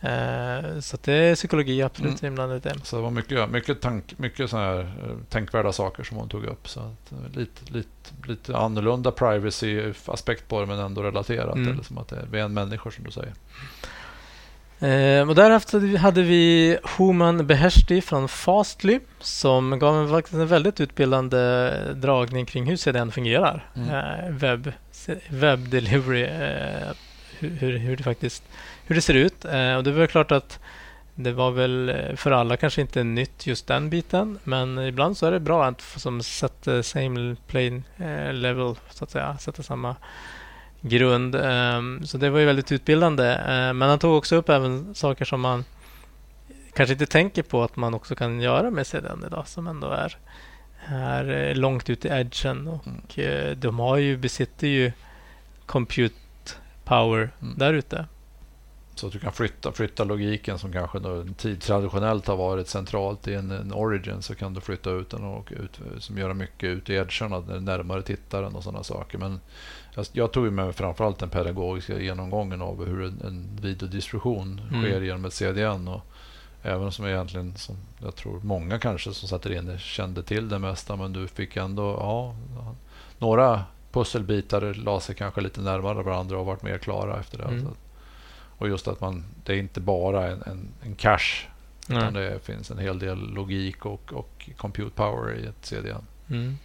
Eh, 0.02 0.80
så 0.80 0.98
det 1.02 1.14
är 1.14 1.36
psykologi 1.36 1.82
absolut 1.82 2.22
mm. 2.22 2.32
inblandat 2.32 2.66
i 2.66 2.70
det. 2.70 2.86
Så 2.86 2.96
det 2.96 3.02
var 3.02 3.12
mycket, 3.12 3.50
mycket, 3.50 3.82
tank, 3.82 4.14
mycket 4.18 4.50
så 4.50 4.58
här, 4.58 4.80
eh, 4.80 5.18
tänkvärda 5.30 5.72
saker 5.72 6.04
som 6.04 6.18
hon 6.18 6.30
tog 6.30 6.46
upp. 6.46 6.68
Så 6.68 6.80
att, 6.80 7.12
eh, 7.12 7.38
lite, 7.38 7.74
lite, 7.74 7.89
lite 8.28 8.58
annorlunda 8.58 9.12
privacy-aspekt 9.12 10.48
på 10.48 10.60
det 10.60 10.66
men 10.66 10.80
ändå 10.80 11.04
relaterat. 11.04 11.56
Mm. 11.56 11.74
Eller 11.74 11.84
som 11.84 11.98
att 11.98 12.08
det 12.08 12.38
är, 12.38 12.43
en 12.43 12.54
människa 12.54 12.91
som 12.91 13.04
du 13.04 13.12
säger. 13.12 13.34
Eh, 14.80 15.30
och 15.30 15.36
därefter 15.36 15.98
hade 15.98 16.22
vi 16.22 16.78
Human 16.98 17.48
Beheshti 17.48 18.02
från 18.02 18.28
Fastly 18.28 19.00
som 19.20 19.80
gav 19.80 19.96
en, 19.96 20.10
faktiskt 20.10 20.34
en 20.34 20.48
väldigt 20.48 20.82
utbildande 20.82 21.72
dragning 21.93 22.46
kring 22.46 22.66
hur 22.66 22.76
CDN 22.76 23.12
fungerar. 23.12 23.70
Mm. 23.76 23.89
Eh, 23.89 24.32
webb, 24.32 24.72
web 25.30 25.70
delivery, 25.70 26.24
eh, 26.24 26.91
hur, 27.39 27.78
hur 27.78 27.98
det 27.98 28.04
faktiskt 28.04 28.43
hur 28.86 28.95
det 28.95 29.01
ser 29.01 29.13
ut. 29.13 29.45
Eh, 29.45 29.75
och 29.75 29.83
det 29.83 29.91
väl 29.91 30.07
klart 30.07 30.31
att 30.31 30.59
det 31.15 31.31
var 31.31 31.51
väl 31.51 31.89
eh, 31.89 32.15
för 32.15 32.31
alla 32.31 32.57
kanske 32.57 32.81
inte 32.81 33.03
nytt 33.03 33.47
just 33.47 33.67
den 33.67 33.89
biten. 33.89 34.39
Men 34.43 34.79
ibland 34.79 35.17
så 35.17 35.25
är 35.25 35.31
det 35.31 35.39
bra 35.39 35.65
att 35.65 35.81
som 35.81 36.23
sätter 36.23 36.81
same 36.81 37.36
plane 37.47 37.81
eh, 37.97 38.33
level 38.33 38.75
så 38.89 39.03
att 39.03 39.11
säga. 39.11 39.38
Sätta 39.38 39.63
samma 39.63 39.95
grund. 40.81 41.36
Ehm, 41.36 42.05
så 42.05 42.17
det 42.17 42.29
var 42.29 42.39
ju 42.39 42.45
väldigt 42.45 42.71
utbildande. 42.71 43.38
Men 43.73 43.81
han 43.81 43.99
tog 43.99 44.17
också 44.17 44.36
upp 44.36 44.49
även 44.49 44.95
saker 44.95 45.25
som 45.25 45.41
man 45.41 45.63
kanske 46.73 46.93
inte 46.93 47.05
tänker 47.05 47.43
på 47.43 47.63
att 47.63 47.75
man 47.75 47.93
också 47.93 48.15
kan 48.15 48.41
göra 48.41 48.71
med 48.71 48.88
CDN 48.88 49.23
idag 49.27 49.47
som 49.47 49.67
ändå 49.67 49.88
är, 49.88 50.17
är 50.88 51.55
långt 51.55 51.89
ut 51.89 52.05
i 52.05 52.07
edgen. 52.07 52.67
Och 52.67 53.17
mm. 53.17 53.59
de 53.59 53.79
har 53.79 53.97
ju, 53.97 54.17
besitter 54.17 54.67
ju 54.67 54.91
compute 55.65 56.15
power 56.83 57.29
mm. 57.41 57.57
där 57.57 57.73
ute. 57.73 58.05
Så 58.96 59.08
att 59.08 59.14
du 59.14 59.20
kan 59.20 59.32
flytta, 59.32 59.72
flytta 59.72 60.04
logiken 60.04 60.60
som 60.60 60.72
kanske 60.72 61.00
tid, 61.38 61.62
traditionellt 61.62 62.28
har 62.28 62.36
varit 62.36 62.68
centralt 62.68 63.28
i 63.28 63.34
en, 63.34 63.52
en, 63.52 63.74
origin 63.74 64.22
så 64.22 64.36
kan 64.36 64.54
du 64.54 64.62
flytta 64.62 64.89
ut 64.89 65.10
den 65.10 65.24
och 65.24 65.52
ut, 65.52 65.80
som 66.00 66.18
göra 66.18 66.34
mycket 66.34 66.70
ut 66.70 66.89
i 66.89 66.93
edgarna 66.93 67.39
närmare 67.39 68.02
tittaren 68.02 68.56
och 68.56 68.64
sådana 68.64 68.84
saker. 68.84 69.18
Men 69.18 69.39
jag, 69.96 70.06
jag 70.12 70.32
tog 70.32 70.54
med 70.54 70.76
framförallt 70.76 71.20
den 71.20 71.30
pedagogiska 71.30 72.00
genomgången 72.00 72.62
av 72.62 72.86
hur 72.86 73.04
en, 73.04 73.22
en 73.22 73.50
videodistribution 73.62 74.62
mm. 74.70 74.82
sker 74.82 75.02
genom 75.02 75.26
ett 75.26 75.34
CDN. 75.34 75.88
Och 75.88 76.02
även 76.62 76.91
som 76.91 77.06
egentligen, 77.06 77.56
som 77.56 77.76
jag 78.04 78.16
tror 78.16 78.39
många 78.39 78.80
kanske 78.80 79.14
som 79.14 79.30
satt 79.30 79.46
inne 79.46 79.80
kände 79.80 80.24
till 80.24 80.50
det 80.50 80.60
mesta 80.60 80.96
men 80.96 81.14
du 81.14 81.28
fick 81.28 81.56
ändå, 81.58 81.84
ja, 81.84 82.36
några 83.20 83.64
pusselbitar 83.91 84.74
la 84.74 85.00
sig 85.00 85.16
kanske 85.16 85.41
lite 85.41 85.62
närmare 85.62 86.04
varandra 86.04 86.38
och 86.38 86.46
varit 86.46 86.64
mer 86.64 86.78
klara 86.78 87.20
efter 87.20 87.38
det. 87.38 87.43
Mm. 87.43 87.68
Och 88.58 88.70
just 88.70 88.88
att 88.88 89.01
man, 89.01 89.24
det 89.43 89.53
är 89.53 89.58
inte 89.58 89.80
bara 89.80 90.28
en, 90.28 90.43
en, 90.45 90.68
en 90.84 90.95
cache. 90.95 91.47
Utan 91.89 92.14
det 92.14 92.45
finns 92.45 92.72
en 92.72 92.78
hel 92.78 92.99
del 92.99 93.34
logik 93.34 93.86
och, 93.86 94.14
och 94.14 94.49
compute 94.58 94.95
power 94.95 95.36
i 95.36 95.45
ett 95.45 95.66
CDN. 95.66 96.06
Mm. 96.30 96.58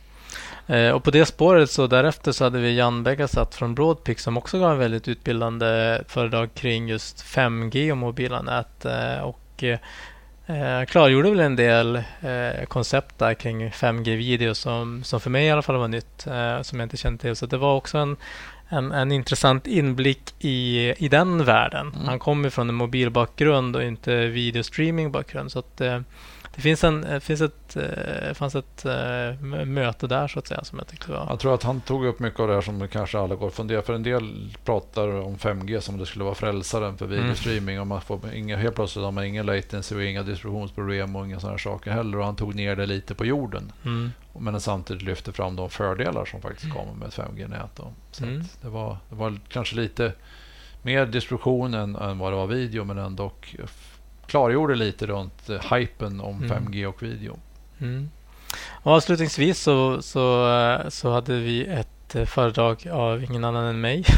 Eh, 0.67 0.91
och 0.91 1.05
på 1.05 1.11
det 1.11 1.27
spåret 1.27 1.71
så 1.71 1.87
därefter 1.87 2.33
så 2.33 2.45
hade 2.45 2.59
vi 2.59 2.77
Jan 2.77 3.03
Begasatt 3.03 3.55
från 3.55 3.75
Broadpick 3.75 4.19
som 4.19 4.37
också 4.37 4.59
gav 4.59 4.73
en 4.73 4.79
väldigt 4.79 5.09
utbildande 5.09 6.01
föredrag 6.09 6.55
kring 6.55 6.89
just 6.89 7.25
5G 7.25 7.91
och 7.91 7.97
mobila 7.97 8.43
nät. 8.43 8.85
Eh, 8.85 9.21
och 9.21 9.65
eh, 9.65 10.85
klargjorde 10.87 11.31
väl 11.31 11.41
en 11.41 11.57
del 11.57 11.97
eh, 11.97 12.65
koncept 12.69 13.19
där 13.19 13.35
kring 13.35 13.71
5G-video 13.71 14.55
som, 14.55 15.05
som 15.05 15.21
för 15.21 15.31
mig 15.31 15.47
i 15.47 15.51
alla 15.51 15.63
fall 15.63 15.77
var 15.77 15.89
nytt. 15.89 16.27
Eh, 16.27 16.63
som 16.63 16.81
jag 16.81 16.87
inte 16.87 16.97
kände 16.97 17.21
till. 17.21 17.37
Så 17.37 17.47
det 17.47 17.57
var 17.57 17.75
också 17.75 17.99
en 17.99 18.17
en, 18.71 18.93
en 18.93 19.13
intressant 19.13 19.67
inblick 19.67 20.35
i, 20.39 20.91
i 20.99 21.09
den 21.09 21.45
världen. 21.45 21.93
Mm. 21.95 22.09
Han 22.09 22.19
kommer 22.19 22.51
från 22.51 22.69
en 22.69 22.75
mobilbakgrund 22.75 23.77
och 23.77 23.83
inte 23.83 24.27
videostreamingbakgrund. 24.27 25.53
Så 25.53 25.59
att, 25.59 25.81
eh, 25.81 26.01
det 26.55 26.61
finns, 26.61 26.85
en, 26.85 27.01
det 27.01 27.21
finns 27.21 27.41
ett, 27.41 27.77
eh, 27.77 28.35
fanns 28.35 28.55
ett 28.55 28.85
äh, 28.85 29.65
möte 29.65 30.07
där 30.07 30.29
så 30.29 30.39
att 30.39 30.47
säga 30.47 30.65
som 30.65 30.79
jag 30.79 30.89
tyckte 30.89 31.11
var... 31.11 31.27
Jag 31.29 31.41
tror 31.41 31.55
att 31.55 31.63
han 31.63 31.81
tog 31.81 32.07
upp 32.07 32.21
mycket 32.21 32.41
av 32.41 32.49
det 32.49 32.55
här 32.55 32.61
som 32.61 32.89
kanske 32.89 33.19
alla 33.19 33.35
går 33.35 33.47
och 33.47 33.53
funderar. 33.53 33.83
För 33.83 33.93
en 33.93 34.03
del 34.03 34.57
pratar 34.65 35.09
om 35.09 35.37
5G 35.37 35.81
som 35.81 35.99
det 35.99 36.07
skulle 36.07 36.25
vara 36.25 36.35
frälsaren 36.35 36.99
för 36.99 37.07
videostreaming. 37.07 37.75
Mm. 37.75 37.81
Och 37.81 37.87
man 37.87 38.01
får 38.01 38.35
inga, 38.35 38.57
helt 38.57 38.75
plötsligt 38.75 39.05
har 39.05 39.13
man 39.13 39.25
ingen 39.25 39.47
latency 39.47 39.95
och 39.95 40.05
inga 40.05 40.23
distributionsproblem 40.23 41.17
och 41.17 41.27
inga 41.27 41.41
sådana 41.41 41.59
saker 41.59 41.91
heller. 41.91 42.19
Och 42.19 42.25
han 42.25 42.37
tog 42.37 42.55
ner 42.55 42.77
det 42.77 42.87
lite 42.87 43.15
på 43.15 43.25
jorden. 43.25 43.73
Mm. 43.85 44.11
Men 44.39 44.61
samtidigt 44.61 45.03
lyfte 45.03 45.33
fram 45.33 45.57
de 45.57 45.71
fördelar 45.71 46.25
som 46.25 46.41
faktiskt 46.43 46.65
mm. 46.65 46.77
kommer 46.77 46.93
med 46.95 47.09
ett 47.09 47.17
5G-nät. 47.17 47.81
Så 48.11 48.25
mm. 48.25 48.43
det, 48.63 48.69
var, 48.69 48.97
det 49.09 49.15
var 49.15 49.39
kanske 49.49 49.77
lite 49.77 50.13
mer 50.83 51.07
distribution 51.07 51.75
än, 51.75 51.97
än 51.97 52.19
vad 52.19 52.33
det 52.33 52.37
var 52.37 52.47
video 52.47 52.85
men 52.85 52.99
ändå 52.99 53.33
klargjorde 54.31 54.75
lite 54.75 55.07
runt 55.07 55.49
eh, 55.49 55.75
hypen 55.75 56.21
om 56.21 56.37
Mm. 56.37 56.51
5G 56.51 56.87
och 56.87 57.03
video. 57.03 57.39
Mm. 57.81 58.11
Och 58.83 58.93
avslutningsvis 58.93 59.61
så, 59.61 60.03
så, 60.03 60.53
eh, 60.53 60.89
så 60.89 61.13
hade 61.13 61.39
vi 61.39 61.67
ett 61.67 62.15
eh, 62.15 62.25
föredrag 62.25 62.89
av 62.89 63.25
ingen 63.25 63.45
annan 63.45 63.65
än 63.65 63.81
mig. 63.81 64.05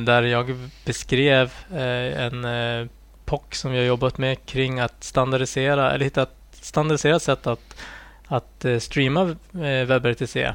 där 0.00 0.22
jag 0.22 0.56
beskrev 0.84 1.52
en 1.70 2.46
POC 3.24 3.42
som 3.50 3.72
vi 3.72 3.78
har 3.78 3.84
jobbat 3.84 4.18
med 4.18 4.46
kring 4.46 4.80
att 4.80 5.04
standardisera, 5.04 5.92
eller 5.92 6.04
hitta 6.04 6.22
ett 6.22 6.36
standardiserat 6.50 7.22
sätt 7.22 7.46
att, 7.46 7.76
att 8.26 8.64
streama 8.78 9.36
WebRTC. 9.50 10.52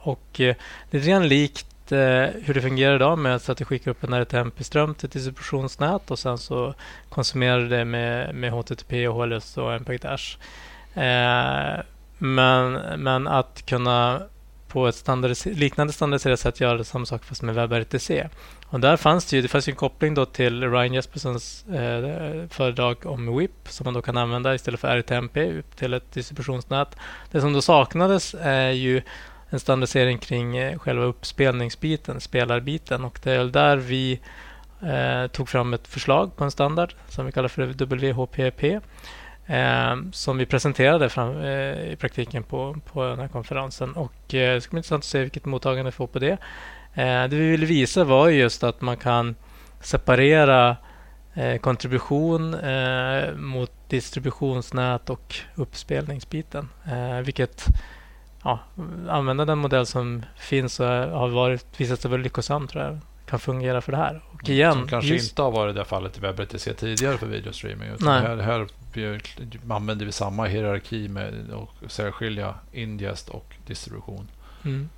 Och 0.00 0.40
eh, 0.40 0.54
lite 0.90 1.08
grann 1.08 1.28
likt 1.28 1.66
eh, 1.92 2.28
hur 2.42 2.54
det 2.54 2.62
fungerar 2.62 2.96
idag 2.96 3.18
med 3.18 3.34
att 3.34 3.42
strategigruppen 3.42 4.12
är 4.12 4.20
upp 4.20 4.34
en 4.34 4.40
RTMP-ström 4.40 4.94
till 4.94 5.06
ett 5.06 5.12
distributionsnät 5.12 6.10
och 6.10 6.18
sen 6.18 6.38
så 6.38 6.74
konsumerar 7.08 7.60
det 7.60 7.84
med, 7.84 8.34
med 8.34 8.52
HTTP, 8.52 9.08
och 9.08 9.14
HLS 9.14 9.56
och 9.56 9.72
MPEG-Dash. 9.72 10.36
Eh, 10.94 11.82
men, 12.18 12.72
men 13.02 13.26
att 13.26 13.66
kunna 13.66 14.22
på 14.74 14.88
ett 14.88 14.94
standardis- 14.94 15.54
liknande 15.54 15.92
standardiserat 15.92 16.40
sätt 16.40 16.60
göra 16.60 16.84
samma 16.84 17.06
sak 17.06 17.24
fast 17.24 17.42
med 17.42 17.54
WebRTC. 17.54 18.28
Och 18.66 18.80
där 18.80 18.96
fanns 18.96 19.26
det 19.26 19.36
ju, 19.36 19.42
det 19.42 19.48
fanns 19.48 19.68
ju 19.68 19.70
en 19.70 19.76
koppling 19.76 20.14
då 20.14 20.26
till 20.26 20.70
Ryan 20.70 20.94
Jespersons 20.94 21.64
eh, 21.66 22.48
föredrag 22.48 23.06
om 23.06 23.38
WIP 23.38 23.68
som 23.68 23.84
man 23.84 23.94
då 23.94 24.02
kan 24.02 24.16
använda 24.16 24.54
istället 24.54 24.80
för 24.80 24.88
RTMP 24.88 25.58
upp 25.58 25.76
till 25.76 25.94
ett 25.94 26.12
distributionsnät. 26.12 26.96
Det 27.30 27.40
som 27.40 27.52
då 27.52 27.62
saknades 27.62 28.34
är 28.40 28.70
ju 28.70 29.02
en 29.54 29.60
standardisering 29.60 30.18
kring 30.18 30.56
eh, 30.56 30.78
själva 30.78 31.04
uppspelningsbiten, 31.04 32.20
spelarbiten 32.20 33.04
och 33.04 33.20
det 33.22 33.32
är 33.32 33.44
där 33.44 33.76
vi 33.76 34.20
eh, 34.82 35.26
tog 35.26 35.48
fram 35.48 35.74
ett 35.74 35.86
förslag 35.86 36.36
på 36.36 36.44
en 36.44 36.50
standard 36.50 36.94
som 37.08 37.26
vi 37.26 37.32
kallar 37.32 37.48
för 37.48 37.66
WHPP 37.66 38.64
eh, 39.46 39.96
som 40.12 40.38
vi 40.38 40.46
presenterade 40.46 41.08
fram, 41.08 41.40
eh, 41.40 41.92
i 41.92 41.96
praktiken 42.00 42.42
på, 42.42 42.76
på 42.92 43.04
den 43.04 43.18
här 43.18 43.28
konferensen. 43.28 43.92
Och 43.92 44.34
eh, 44.34 44.54
Det 44.54 44.60
ska 44.60 44.70
bli 44.70 44.78
intressant 44.78 45.00
att 45.00 45.08
se 45.08 45.20
vilket 45.20 45.44
mottagande 45.44 45.90
vi 45.90 45.92
får 45.92 46.06
på 46.06 46.18
det. 46.18 46.38
Eh, 46.94 47.24
det 47.28 47.36
vi 47.36 47.50
ville 47.50 47.66
visa 47.66 48.04
var 48.04 48.28
just 48.28 48.64
att 48.64 48.80
man 48.80 48.96
kan 48.96 49.34
separera 49.80 50.76
eh, 51.34 51.58
kontribution 51.58 52.54
eh, 52.54 53.34
mot 53.34 53.72
distributionsnät 53.88 55.10
och 55.10 55.34
uppspelningsbiten. 55.54 56.68
Eh, 56.86 57.20
vilket 57.20 57.66
ja, 58.44 58.58
använda 59.08 59.44
den 59.44 59.58
modell 59.58 59.86
som 59.86 60.22
finns 60.36 60.80
och 60.80 60.86
har 60.86 61.28
varit, 61.28 61.80
visat 61.80 62.00
sig 62.00 62.10
vara 62.10 62.22
lyckosam 62.22 62.68
tror 62.68 62.84
jag 62.84 62.98
kan 63.26 63.38
fungera 63.38 63.80
för 63.80 63.92
det 63.92 63.98
här. 63.98 64.22
Och 64.32 64.48
igen, 64.48 64.72
Som 64.72 64.88
kanske 64.88 65.12
just- 65.12 65.30
inte 65.30 65.42
har 65.42 65.50
varit 65.50 65.74
det 65.74 65.84
fallet 65.84 66.16
i 66.18 66.20
WebRTC 66.20 66.74
tidigare 66.74 67.18
för 67.18 67.26
videostreaming. 67.26 67.88
Utan 67.88 68.06
Nej. 68.06 68.22
här, 68.22 68.36
här 68.36 68.66
använder 69.74 70.06
vi 70.06 70.12
samma 70.12 70.44
hierarki 70.44 71.08
med 71.08 71.34
att 71.52 71.92
särskilja 71.92 72.54
ingest 72.72 73.28
och 73.28 73.54
distribution. 73.66 74.28
Mm. 74.64 74.88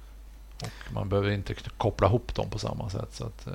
Och 0.63 0.93
man 0.95 1.09
behöver 1.09 1.31
inte 1.31 1.55
koppla 1.55 2.07
ihop 2.07 2.35
dem 2.35 2.51
på 2.51 2.59
samma 2.59 2.91
sätt. 2.91 3.13
Så 3.13 3.25
att, 3.25 3.47
eh, 3.47 3.53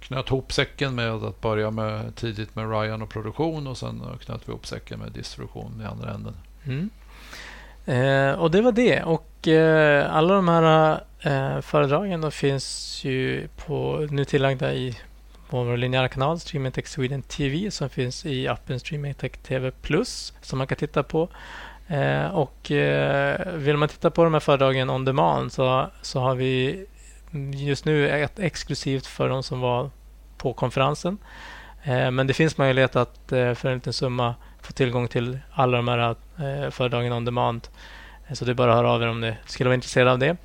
knöt 0.00 0.26
ihop 0.26 0.52
säcken 0.52 0.94
med 0.94 1.10
att 1.10 1.40
börja 1.40 1.70
med, 1.70 2.16
tidigt 2.16 2.56
med 2.56 2.70
Ryan 2.70 3.02
och 3.02 3.10
produktion 3.10 3.66
och 3.66 3.78
sen 3.78 4.02
knöt 4.20 4.42
vi 4.48 4.50
ihop 4.50 4.66
säcken 4.66 4.98
med 4.98 5.12
distribution 5.12 5.80
i 5.82 5.84
andra 5.84 6.14
änden. 6.14 6.36
Mm. 6.64 6.90
Eh, 7.88 8.32
och 8.32 8.50
det 8.50 8.60
var 8.60 8.72
det. 8.72 9.02
Och 9.02 9.48
eh, 9.48 10.16
alla 10.16 10.34
de 10.34 10.48
här 10.48 11.00
eh, 11.20 11.60
föredragen 11.60 12.20
då 12.20 12.30
finns 12.30 13.00
ju 13.04 13.48
på, 13.66 14.06
nu 14.10 14.24
tillagda 14.24 14.74
i 14.74 14.98
på 15.50 15.64
vår 15.64 15.76
linjära 15.76 16.08
kanal 16.08 16.40
Streaming 16.40 16.72
Tech 16.72 16.86
Sweden 16.86 17.22
TV 17.22 17.70
som 17.70 17.88
finns 17.88 18.26
i 18.26 18.48
appen 18.48 18.80
Streaming 18.80 19.14
Tech 19.14 19.32
TV 19.32 19.70
Plus 19.70 20.32
som 20.40 20.58
man 20.58 20.66
kan 20.66 20.78
titta 20.78 21.02
på. 21.02 21.28
Eh, 21.88 22.26
och 22.26 22.70
eh, 22.70 23.54
vill 23.54 23.76
man 23.76 23.88
titta 23.88 24.10
på 24.10 24.24
de 24.24 24.32
här 24.32 24.40
föredragen 24.40 24.90
on 24.90 25.04
demand 25.04 25.52
så, 25.52 25.90
så 26.02 26.20
har 26.20 26.34
vi 26.34 26.86
just 27.54 27.84
nu 27.84 28.08
ett 28.08 28.38
exklusivt 28.38 29.06
för 29.06 29.28
de 29.28 29.42
som 29.42 29.60
var 29.60 29.90
på 30.36 30.52
konferensen. 30.52 31.18
Eh, 31.82 32.10
men 32.10 32.26
det 32.26 32.34
finns 32.34 32.58
möjlighet 32.58 32.96
att 32.96 33.32
eh, 33.32 33.54
för 33.54 33.68
en 33.68 33.74
liten 33.74 33.92
summa 33.92 34.34
få 34.62 34.72
tillgång 34.72 35.08
till 35.08 35.38
alla 35.52 35.76
de 35.76 35.88
här 35.88 36.16
eh, 36.40 36.70
föredragen 36.70 37.12
on 37.12 37.24
demand. 37.24 37.68
Eh, 38.26 38.34
så 38.34 38.44
det 38.44 38.52
är 38.52 38.54
bara 38.54 38.70
att 38.70 38.76
höra 38.76 38.90
av 38.90 39.02
er 39.02 39.08
om 39.08 39.20
ni 39.20 39.34
skulle 39.46 39.68
vara 39.68 39.74
intresserade 39.74 40.12
av 40.12 40.18
det. 40.18 40.36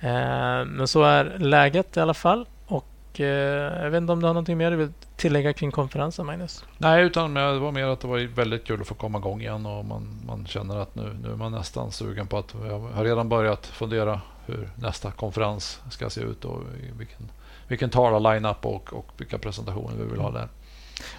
Eh, 0.00 0.64
men 0.64 0.88
så 0.88 1.02
är 1.02 1.38
läget 1.38 1.96
i 1.96 2.00
alla 2.00 2.14
fall. 2.14 2.46
Och 2.66 3.20
eh, 3.20 3.82
jag 3.84 3.90
vet 3.90 4.00
inte 4.00 4.12
om 4.12 4.20
du 4.20 4.26
har 4.26 4.34
någonting 4.34 4.58
mer 4.58 4.70
du 4.70 4.76
vill 4.76 4.92
tillägga 5.16 5.52
kring 5.52 5.70
konferensen, 5.70 6.26
Magnus? 6.26 6.64
Nej, 6.78 7.04
utan 7.04 7.34
det 7.34 7.58
var 7.58 7.72
mer 7.72 7.86
att 7.86 8.00
det 8.00 8.06
var 8.06 8.18
väldigt 8.18 8.64
kul 8.64 8.80
att 8.80 8.86
få 8.86 8.94
komma 8.94 9.18
igång 9.18 9.40
igen 9.40 9.66
och 9.66 9.84
man, 9.84 10.20
man 10.26 10.46
känner 10.46 10.76
att 10.76 10.94
nu, 10.94 11.16
nu 11.22 11.30
är 11.30 11.36
man 11.36 11.52
nästan 11.52 11.92
sugen 11.92 12.26
på 12.26 12.38
att... 12.38 12.54
Jag 12.68 12.78
har 12.78 13.04
redan 13.04 13.28
börjat 13.28 13.66
fundera 13.66 14.20
hur 14.46 14.68
nästa 14.74 15.10
konferens 15.10 15.80
ska 15.90 16.10
se 16.10 16.20
ut 16.20 16.44
och 16.44 16.60
vilken, 16.98 17.30
vilken 17.68 17.90
tala-line-up 17.90 18.66
och, 18.66 18.92
och 18.92 19.06
vilka 19.16 19.38
presentationer 19.38 19.96
vi 19.96 20.04
vill 20.04 20.20
ha 20.20 20.30
där. 20.30 20.48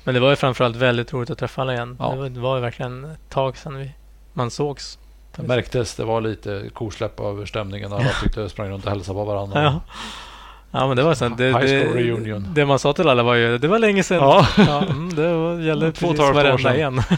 Men 0.04 0.14
det 0.14 0.20
var 0.20 0.30
ju 0.30 0.36
framförallt 0.36 0.76
väldigt 0.76 1.14
roligt 1.14 1.30
att 1.30 1.38
träffa 1.38 1.62
alla 1.62 1.74
igen. 1.74 1.98
Ja. 2.00 2.12
Det, 2.12 2.18
var, 2.18 2.30
det 2.30 2.40
var 2.40 2.56
ju 2.56 2.62
verkligen 2.62 3.06
ett 3.06 3.30
tag 3.30 3.58
sedan 3.58 3.78
vi, 3.78 3.92
man 4.34 4.52
sågs. 4.52 5.00
Det 5.36 5.44
märktes, 5.44 5.96
det 5.96 6.04
var 6.04 6.22
lite 6.22 6.64
kosläpp 6.74 7.20
över 7.20 7.46
stämningen. 7.46 7.94
Alla 7.94 8.06
tyckte 8.24 8.42
jag 8.42 8.52
sprang 8.52 8.70
runt 8.70 8.86
och 8.86 8.92
hälsade 8.92 9.18
på 9.20 9.26
varandra. 9.26 9.64
Ja. 9.64 9.82
Ja, 10.72 10.88
men 10.88 10.98
det 10.98 11.04
var 11.04 11.14
så. 11.14 11.30
Det, 11.30 11.52
det, 11.52 12.40
det 12.56 12.66
man 12.66 12.80
sa 12.80 12.94
till 12.94 13.10
alla 13.10 13.24
var 13.24 13.36
ju 13.36 13.58
det 13.58 13.68
var 13.68 13.80
länge 13.80 14.04
sedan. 14.04 14.18
Ja. 14.18 14.48
Ja, 14.58 14.84
mm, 14.84 15.16
det 15.16 15.34
var, 15.34 15.60
gällde 15.60 15.92
Två 15.92 16.08
precis 16.08 16.20
varenda 16.36 16.58
sedan. 16.58 16.76
igen. 16.76 17.02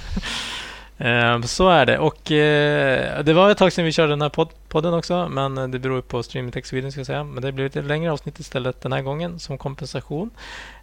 Eh, 1.00 1.42
Så 1.42 1.70
är 1.70 1.86
det. 1.86 1.98
Och 2.00 2.32
eh, 2.32 3.24
Det 3.24 3.34
var 3.34 3.50
ett 3.50 3.58
tag 3.58 3.74
sedan 3.74 3.86
vi 3.86 3.92
körde 3.92 4.10
den 4.12 4.22
här 4.22 4.30
pod- 4.30 4.52
podden 4.70 4.94
också, 4.94 5.28
men 5.30 5.72
det 5.72 5.80
beror 5.80 6.02
på 6.02 6.24
Streaming 6.24 6.52
Tech 6.52 6.66
Sweden 6.66 6.92
ska 6.92 7.00
jag 7.00 7.08
säga. 7.08 7.24
Men 7.24 7.44
det 7.44 7.52
blir 7.52 7.66
ett 7.78 7.86
längre 7.86 8.12
avsnitt 8.12 8.40
istället 8.40 8.82
den 8.82 8.92
här 8.94 9.02
gången 9.02 9.40
som 9.40 9.58
kompensation. 9.58 10.30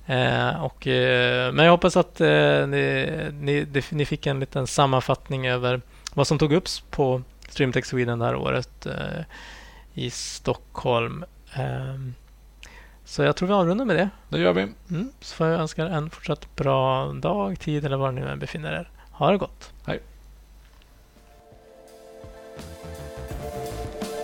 Eh, 0.07 0.64
och, 0.64 0.86
eh, 0.86 1.52
men 1.52 1.64
jag 1.64 1.72
hoppas 1.72 1.96
att 1.96 2.20
eh, 2.20 2.66
ni, 2.66 3.26
ni, 3.40 3.66
ni 3.90 4.05
fick 4.05 4.26
en 4.26 4.40
liten 4.40 4.66
sammanfattning 4.66 5.46
över 5.48 5.80
vad 6.14 6.26
som 6.26 6.38
tog 6.38 6.52
upp 6.52 6.68
på 6.90 7.22
Streaming 7.48 7.72
Tech 7.72 7.86
Sweden 7.86 8.18
det 8.18 8.24
här 8.24 8.36
året 8.36 8.86
eh, 8.86 9.24
i 9.94 10.11
Stockholm. 10.11 11.24
Ehm, 11.55 12.14
så 13.05 13.22
jag 13.22 13.36
tror 13.36 13.48
vi 13.48 13.55
avrundar 13.55 13.84
med 13.84 13.96
det. 13.96 14.09
Det 14.28 14.38
gör 14.38 14.52
vi. 14.52 14.62
Mm, 14.90 15.11
så 15.20 15.34
får 15.36 15.46
jag 15.46 15.61
önska 15.61 15.82
er 15.82 15.86
en 15.86 16.11
fortsatt 16.11 16.57
bra 16.57 17.12
dag, 17.12 17.59
tid 17.59 17.84
eller 17.84 17.96
var 17.96 18.12
ni 18.12 18.20
nu 18.20 18.28
än 18.28 18.38
befinner 18.38 18.72
er. 18.72 18.90
Ha 19.11 19.30
det 19.30 19.38
gott! 19.38 19.72
Hej. 19.86 20.00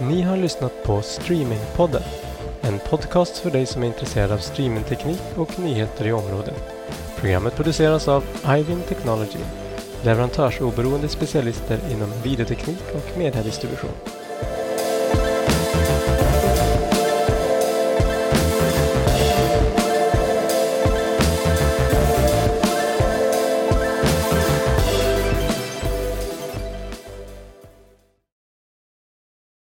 Ni 0.01 0.23
har 0.23 0.37
lyssnat 0.37 0.85
på 0.85 1.03
Streamingpodden. 1.03 2.03
En 2.63 2.79
podcast 2.79 3.39
för 3.39 3.51
dig 3.51 3.67
som 3.67 3.83
är 3.83 3.87
intresserad 3.87 4.33
av 4.33 4.39
streamingteknik 4.39 5.21
och 5.37 5.59
nyheter 5.59 6.07
i 6.07 6.13
området. 6.13 6.55
Programmet 7.17 7.57
produceras 7.57 8.09
av 8.09 8.25
Ivin 8.59 8.83
Technology, 8.89 9.39
leverantörsoberoende 10.05 11.09
specialister 11.09 11.79
inom 11.93 12.13
videoteknik 12.25 12.83
och 12.95 13.19
mediedistribution. 13.19 14.20